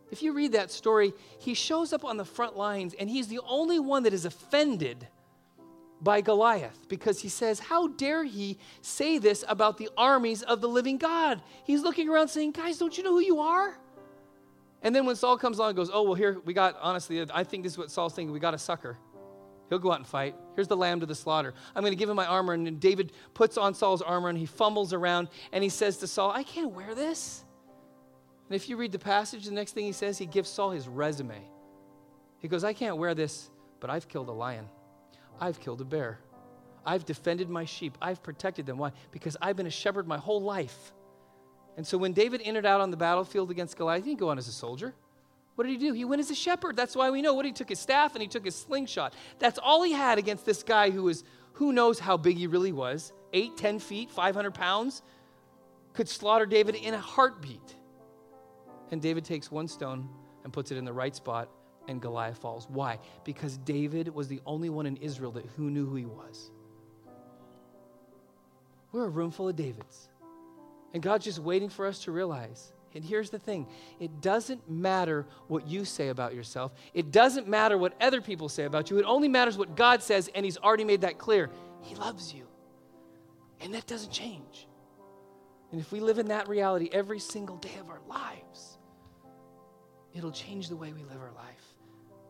If 0.10 0.24
you 0.24 0.34
read 0.34 0.54
that 0.54 0.72
story, 0.72 1.14
he 1.38 1.54
shows 1.54 1.94
up 1.94 2.04
on 2.04 2.18
the 2.18 2.26
front 2.26 2.58
lines, 2.58 2.96
and 3.00 3.10
he's 3.10 3.28
the 3.28 3.40
only 3.48 3.80
one 3.80 4.04
that 4.04 4.14
is 4.14 4.26
offended 4.26 5.08
by 6.02 6.22
Goliath 6.22 6.88
because 6.88 7.22
he 7.22 7.30
says, 7.30 7.60
How 7.60 7.88
dare 7.88 8.24
he 8.24 8.58
say 8.82 9.18
this 9.18 9.44
about 9.48 9.78
the 9.78 9.90
armies 9.98 10.44
of 10.44 10.62
the 10.62 10.70
living 10.70 10.98
God? 10.98 11.42
He's 11.64 11.82
looking 11.82 12.10
around 12.10 12.28
saying, 12.28 12.52
Guys, 12.52 12.78
don't 12.78 12.98
you 12.98 13.04
know 13.04 13.12
who 13.12 13.22
you 13.22 13.40
are? 13.40 13.78
And 14.84 14.96
then 14.96 15.06
when 15.06 15.16
Saul 15.16 15.38
comes 15.38 15.58
along 15.58 15.70
and 15.70 15.78
goes, 15.78 15.90
Oh, 15.92 16.04
well, 16.04 16.14
here 16.14 16.40
we 16.46 16.54
got, 16.54 16.78
honestly, 16.82 17.26
I 17.34 17.44
think 17.44 17.64
this 17.64 17.74
is 17.74 17.78
what 17.78 17.92
Saul's 17.92 18.14
thinking. 18.14 18.32
We 18.32 18.40
got 18.40 18.54
a 18.54 18.60
sucker. 18.60 18.98
He'll 19.70 19.80
go 19.80 19.92
out 19.92 19.98
and 19.98 20.08
fight. 20.08 20.36
Here's 20.56 20.68
the 20.68 20.78
lamb 20.78 21.02
to 21.02 21.06
the 21.06 21.16
slaughter. 21.16 21.54
I'm 21.76 21.82
going 21.82 21.92
to 21.92 21.98
give 21.98 22.10
him 22.10 22.16
my 22.16 22.26
armor. 22.26 22.54
And 22.54 22.80
David 22.80 23.12
puts 23.34 23.58
on 23.58 23.74
Saul's 23.74 24.02
armor 24.02 24.30
and 24.30 24.38
he 24.38 24.46
fumbles 24.46 24.94
around 24.94 25.28
and 25.52 25.64
he 25.64 25.70
says 25.70 25.98
to 25.98 26.08
Saul, 26.08 26.32
I 26.32 26.44
can't 26.44 26.72
wear 26.72 26.96
this. 26.96 27.44
And 28.48 28.56
if 28.56 28.70
you 28.70 28.78
read 28.78 28.94
the 28.94 29.00
passage, 29.00 29.46
the 29.46 29.52
next 29.52 29.74
thing 29.74 29.86
he 29.86 29.92
says, 29.92 30.18
he 30.18 30.26
gives 30.26 30.50
Saul 30.50 30.72
his 30.72 30.88
resume. 30.88 31.42
He 32.40 32.48
goes, 32.48 32.64
I 32.64 32.72
can't 32.72 32.98
wear 32.98 33.14
this, 33.14 33.50
but 33.82 33.90
I've 33.90 34.08
killed 34.08 34.30
a 34.30 34.32
lion. 34.32 34.70
I've 35.40 35.60
killed 35.60 35.82
a 35.82 35.86
bear. 35.86 36.20
I've 36.86 37.06
defended 37.06 37.50
my 37.50 37.66
sheep. 37.66 37.98
I've 38.02 38.24
protected 38.24 38.66
them. 38.66 38.78
Why? 38.78 38.92
Because 39.12 39.36
I've 39.42 39.58
been 39.58 39.68
a 39.68 39.72
shepherd 39.72 40.08
my 40.08 40.18
whole 40.18 40.42
life. 40.42 40.94
And 41.76 41.86
so 41.86 41.98
when 41.98 42.14
David 42.14 42.42
entered 42.44 42.66
out 42.66 42.82
on 42.82 42.92
the 42.92 42.98
battlefield 42.98 43.52
against 43.52 43.78
Goliath, 43.78 44.04
he 44.04 44.12
didn't 44.12 44.20
go 44.20 44.30
on 44.30 44.38
as 44.38 44.48
a 44.48 44.54
soldier. 44.54 44.96
What 45.56 45.66
did 45.66 45.74
he 45.74 45.78
do? 45.78 45.94
He 45.94 46.06
went 46.06 46.20
as 46.20 46.32
a 46.32 46.36
shepherd. 46.36 46.76
That's 46.76 46.96
why 46.96 47.10
we 47.10 47.22
know 47.22 47.34
what 47.34 47.46
he 47.46 47.52
took 47.52 47.70
his 47.70 47.80
staff 47.80 48.14
and 48.14 48.22
he 48.22 48.28
took 48.28 48.46
his 48.46 48.56
slingshot. 48.56 49.14
That's 49.38 49.60
all 49.60 49.84
he 49.84 49.92
had 49.92 50.18
against 50.18 50.46
this 50.46 50.64
guy 50.64 50.92
who 50.92 51.04
was, 51.04 51.24
who 51.54 51.74
knows 51.74 52.00
how 52.00 52.16
big 52.16 52.38
he 52.38 52.48
really 52.48 52.72
was 52.72 53.12
eight, 53.34 53.58
ten 53.58 53.78
feet, 53.80 54.10
500 54.10 54.54
pounds, 54.54 55.02
could 55.94 56.08
slaughter 56.08 56.46
David 56.46 56.76
in 56.76 56.94
a 56.94 57.00
heartbeat. 57.00 57.76
And 58.92 59.02
David 59.02 59.26
takes 59.26 59.52
one 59.52 59.68
stone 59.68 60.08
and 60.44 60.54
puts 60.54 60.72
it 60.72 60.78
in 60.78 60.86
the 60.86 60.94
right 60.94 61.16
spot 61.16 61.50
and 61.88 62.02
Goliath 62.02 62.38
falls. 62.38 62.68
Why? 62.70 63.00
Because 63.24 63.58
David 63.58 64.14
was 64.14 64.28
the 64.28 64.42
only 64.46 64.70
one 64.70 64.86
in 64.86 64.98
Israel 64.98 65.32
that 65.32 65.46
who 65.56 65.70
knew 65.70 65.86
who 65.86 65.96
he 65.96 66.06
was. 66.06 66.52
We're 68.92 69.06
a 69.06 69.10
room 69.10 69.32
full 69.32 69.50
of 69.50 69.56
Davids. 69.56 70.10
And 70.94 71.04
God's 71.04 71.26
just 71.26 71.40
waiting 71.40 71.70
for 71.70 71.86
us 71.86 72.00
to 72.00 72.12
realize. 72.12 72.72
And 72.96 73.04
here's 73.04 73.30
the 73.30 73.40
thing 73.40 73.68
it 74.00 74.22
doesn't 74.22 74.70
matter 74.70 75.26
what 75.48 75.68
you 75.68 75.86
say 75.86 76.10
about 76.10 76.34
yourself, 76.34 76.74
it 76.94 77.12
doesn't 77.12 77.48
matter 77.48 77.78
what 77.78 77.94
other 78.02 78.22
people 78.22 78.50
say 78.50 78.66
about 78.66 78.90
you. 78.90 78.98
It 78.98 79.06
only 79.06 79.28
matters 79.28 79.58
what 79.58 79.76
God 79.76 80.02
says, 80.02 80.30
and 80.34 80.46
He's 80.46 80.58
already 80.58 80.84
made 80.84 81.02
that 81.02 81.18
clear. 81.18 81.50
He 81.82 81.96
loves 81.96 82.34
you. 82.34 82.48
And 83.62 83.74
that 83.74 83.88
doesn't 83.88 84.12
change. 84.12 84.68
And 85.72 85.82
if 85.82 85.92
we 85.92 86.00
live 86.00 86.18
in 86.18 86.28
that 86.28 86.48
reality 86.48 86.90
every 86.92 87.20
single 87.20 87.58
day 87.58 87.76
of 87.80 87.90
our 87.90 88.00
lives, 88.08 88.78
it'll 90.14 90.32
change 90.32 90.70
the 90.70 90.76
way 90.76 90.94
we 90.94 91.04
live 91.04 91.22
our 91.22 91.34
life. 91.34 91.77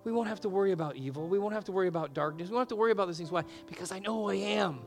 We 0.08 0.14
won't 0.14 0.30
have 0.30 0.40
to 0.40 0.50
worry 0.50 0.72
about 0.72 0.96
evil. 0.96 1.28
We 1.28 1.38
won't 1.38 1.54
have 1.54 1.66
to 1.66 1.74
worry 1.74 1.90
about 1.90 2.14
darkness. 2.14 2.48
We 2.48 2.54
won't 2.54 2.62
have 2.62 2.70
to 2.70 2.78
worry 2.78 2.94
about 2.94 3.08
those 3.08 3.18
things. 3.18 3.30
Why? 3.30 3.44
Because 3.68 3.92
I 3.92 4.00
know 4.00 4.24
who 4.24 4.30
I 4.30 4.36
am. 4.36 4.80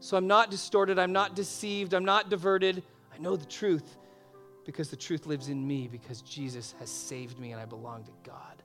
So 0.00 0.16
I'm 0.16 0.26
not 0.26 0.50
distorted. 0.50 0.98
I'm 0.98 1.12
not 1.12 1.36
deceived. 1.36 1.94
I'm 1.94 2.04
not 2.04 2.30
diverted. 2.30 2.82
I 3.14 3.18
know 3.18 3.36
the 3.36 3.46
truth 3.46 3.96
because 4.64 4.90
the 4.90 4.96
truth 4.96 5.24
lives 5.24 5.50
in 5.50 5.64
me 5.64 5.86
because 5.86 6.20
Jesus 6.20 6.74
has 6.80 6.90
saved 6.90 7.38
me 7.38 7.52
and 7.52 7.60
I 7.60 7.64
belong 7.64 8.02
to 8.06 8.10
God. 8.24 8.60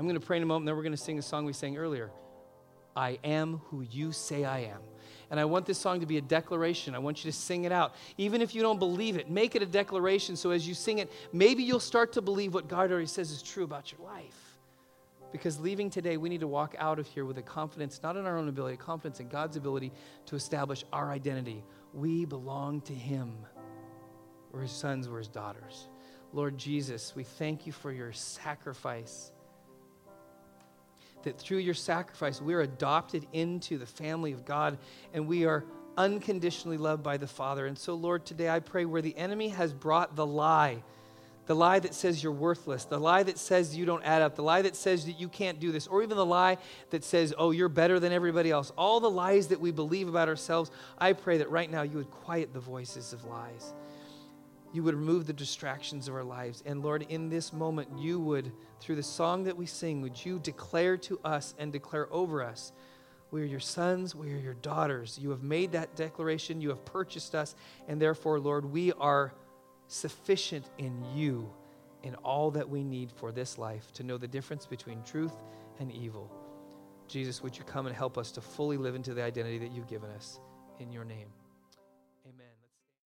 I'm 0.00 0.04
going 0.04 0.18
to 0.18 0.26
pray 0.26 0.38
in 0.38 0.42
a 0.42 0.46
moment, 0.46 0.66
then 0.66 0.74
we're 0.74 0.82
going 0.82 0.90
to 0.90 0.96
sing 0.96 1.16
a 1.16 1.22
song 1.22 1.44
we 1.44 1.52
sang 1.52 1.76
earlier. 1.76 2.10
I 2.96 3.20
am 3.22 3.60
who 3.66 3.82
you 3.82 4.10
say 4.10 4.44
I 4.44 4.62
am. 4.64 4.80
And 5.30 5.38
I 5.38 5.44
want 5.44 5.64
this 5.64 5.78
song 5.78 6.00
to 6.00 6.06
be 6.06 6.16
a 6.16 6.22
declaration. 6.22 6.96
I 6.96 6.98
want 6.98 7.24
you 7.24 7.30
to 7.30 7.36
sing 7.36 7.62
it 7.62 7.70
out. 7.70 7.94
Even 8.16 8.42
if 8.42 8.52
you 8.52 8.62
don't 8.62 8.80
believe 8.80 9.16
it, 9.16 9.30
make 9.30 9.54
it 9.54 9.62
a 9.62 9.66
declaration 9.66 10.34
so 10.34 10.50
as 10.50 10.66
you 10.66 10.74
sing 10.74 10.98
it, 10.98 11.12
maybe 11.32 11.62
you'll 11.62 11.78
start 11.78 12.14
to 12.14 12.20
believe 12.20 12.52
what 12.52 12.66
God 12.66 12.90
already 12.90 13.06
says 13.06 13.30
is 13.30 13.42
true 13.42 13.62
about 13.62 13.92
your 13.92 14.00
life. 14.04 14.47
Because 15.30 15.60
leaving 15.60 15.90
today, 15.90 16.16
we 16.16 16.28
need 16.28 16.40
to 16.40 16.48
walk 16.48 16.74
out 16.78 16.98
of 16.98 17.06
here 17.06 17.24
with 17.24 17.38
a 17.38 17.42
confidence, 17.42 18.00
not 18.02 18.16
in 18.16 18.24
our 18.24 18.38
own 18.38 18.48
ability, 18.48 18.74
a 18.74 18.78
confidence 18.78 19.20
in 19.20 19.28
God's 19.28 19.56
ability 19.56 19.92
to 20.26 20.36
establish 20.36 20.84
our 20.92 21.10
identity. 21.10 21.64
We 21.92 22.24
belong 22.24 22.80
to 22.82 22.94
Him. 22.94 23.34
We're 24.52 24.62
His 24.62 24.72
sons, 24.72 25.08
we're 25.08 25.18
His 25.18 25.28
daughters. 25.28 25.88
Lord 26.32 26.56
Jesus, 26.56 27.14
we 27.14 27.24
thank 27.24 27.66
you 27.66 27.72
for 27.72 27.92
your 27.92 28.12
sacrifice. 28.12 29.32
That 31.24 31.38
through 31.38 31.58
your 31.58 31.74
sacrifice, 31.74 32.40
we're 32.40 32.60
adopted 32.60 33.26
into 33.32 33.76
the 33.76 33.86
family 33.86 34.32
of 34.32 34.44
God 34.44 34.78
and 35.12 35.26
we 35.26 35.44
are 35.46 35.64
unconditionally 35.96 36.78
loved 36.78 37.02
by 37.02 37.16
the 37.16 37.26
Father. 37.26 37.66
And 37.66 37.76
so, 37.76 37.94
Lord, 37.94 38.24
today 38.24 38.48
I 38.48 38.60
pray 38.60 38.84
where 38.84 39.02
the 39.02 39.16
enemy 39.16 39.48
has 39.48 39.72
brought 39.74 40.14
the 40.16 40.26
lie, 40.26 40.82
the 41.48 41.56
lie 41.56 41.78
that 41.78 41.94
says 41.94 42.22
you're 42.22 42.30
worthless, 42.30 42.84
the 42.84 43.00
lie 43.00 43.22
that 43.22 43.38
says 43.38 43.74
you 43.74 43.86
don't 43.86 44.04
add 44.04 44.20
up, 44.20 44.36
the 44.36 44.42
lie 44.42 44.60
that 44.60 44.76
says 44.76 45.06
that 45.06 45.18
you 45.18 45.28
can't 45.28 45.58
do 45.58 45.72
this, 45.72 45.86
or 45.86 46.02
even 46.02 46.18
the 46.18 46.26
lie 46.26 46.58
that 46.90 47.02
says, 47.02 47.32
oh, 47.38 47.52
you're 47.52 47.70
better 47.70 47.98
than 47.98 48.12
everybody 48.12 48.50
else, 48.50 48.70
all 48.76 49.00
the 49.00 49.10
lies 49.10 49.48
that 49.48 49.58
we 49.58 49.70
believe 49.70 50.08
about 50.08 50.28
ourselves, 50.28 50.70
I 50.98 51.14
pray 51.14 51.38
that 51.38 51.50
right 51.50 51.70
now 51.70 51.82
you 51.82 51.96
would 51.96 52.10
quiet 52.10 52.52
the 52.52 52.60
voices 52.60 53.14
of 53.14 53.24
lies. 53.24 53.72
You 54.74 54.82
would 54.82 54.94
remove 54.94 55.26
the 55.26 55.32
distractions 55.32 56.06
of 56.06 56.14
our 56.14 56.22
lives. 56.22 56.62
And 56.66 56.82
Lord, 56.82 57.06
in 57.08 57.30
this 57.30 57.54
moment, 57.54 57.88
you 57.98 58.20
would, 58.20 58.52
through 58.78 58.96
the 58.96 59.02
song 59.02 59.44
that 59.44 59.56
we 59.56 59.64
sing, 59.64 60.02
would 60.02 60.22
you 60.22 60.38
declare 60.40 60.98
to 60.98 61.18
us 61.24 61.54
and 61.58 61.72
declare 61.72 62.12
over 62.12 62.42
us 62.42 62.72
we 63.30 63.40
are 63.40 63.46
your 63.46 63.60
sons, 63.60 64.14
we 64.14 64.32
are 64.34 64.38
your 64.38 64.54
daughters. 64.54 65.18
You 65.20 65.30
have 65.30 65.42
made 65.42 65.72
that 65.72 65.96
declaration, 65.96 66.60
you 66.60 66.68
have 66.68 66.84
purchased 66.84 67.34
us, 67.34 67.54
and 67.86 68.00
therefore, 68.00 68.38
Lord, 68.38 68.66
we 68.66 68.92
are 68.92 69.32
sufficient 69.88 70.70
in 70.78 71.04
you 71.14 71.50
in 72.04 72.14
all 72.16 72.50
that 72.52 72.68
we 72.68 72.84
need 72.84 73.10
for 73.10 73.32
this 73.32 73.58
life 73.58 73.92
to 73.92 74.02
know 74.02 74.16
the 74.16 74.28
difference 74.28 74.66
between 74.66 75.02
truth 75.02 75.34
and 75.80 75.90
evil. 75.90 76.30
Jesus, 77.08 77.42
would 77.42 77.56
you 77.56 77.64
come 77.64 77.86
and 77.86 77.96
help 77.96 78.16
us 78.18 78.30
to 78.32 78.40
fully 78.40 78.76
live 78.76 78.94
into 78.94 79.14
the 79.14 79.22
identity 79.22 79.58
that 79.58 79.72
you've 79.72 79.88
given 79.88 80.10
us 80.10 80.40
in 80.78 80.92
your 80.92 81.04
name? 81.04 81.28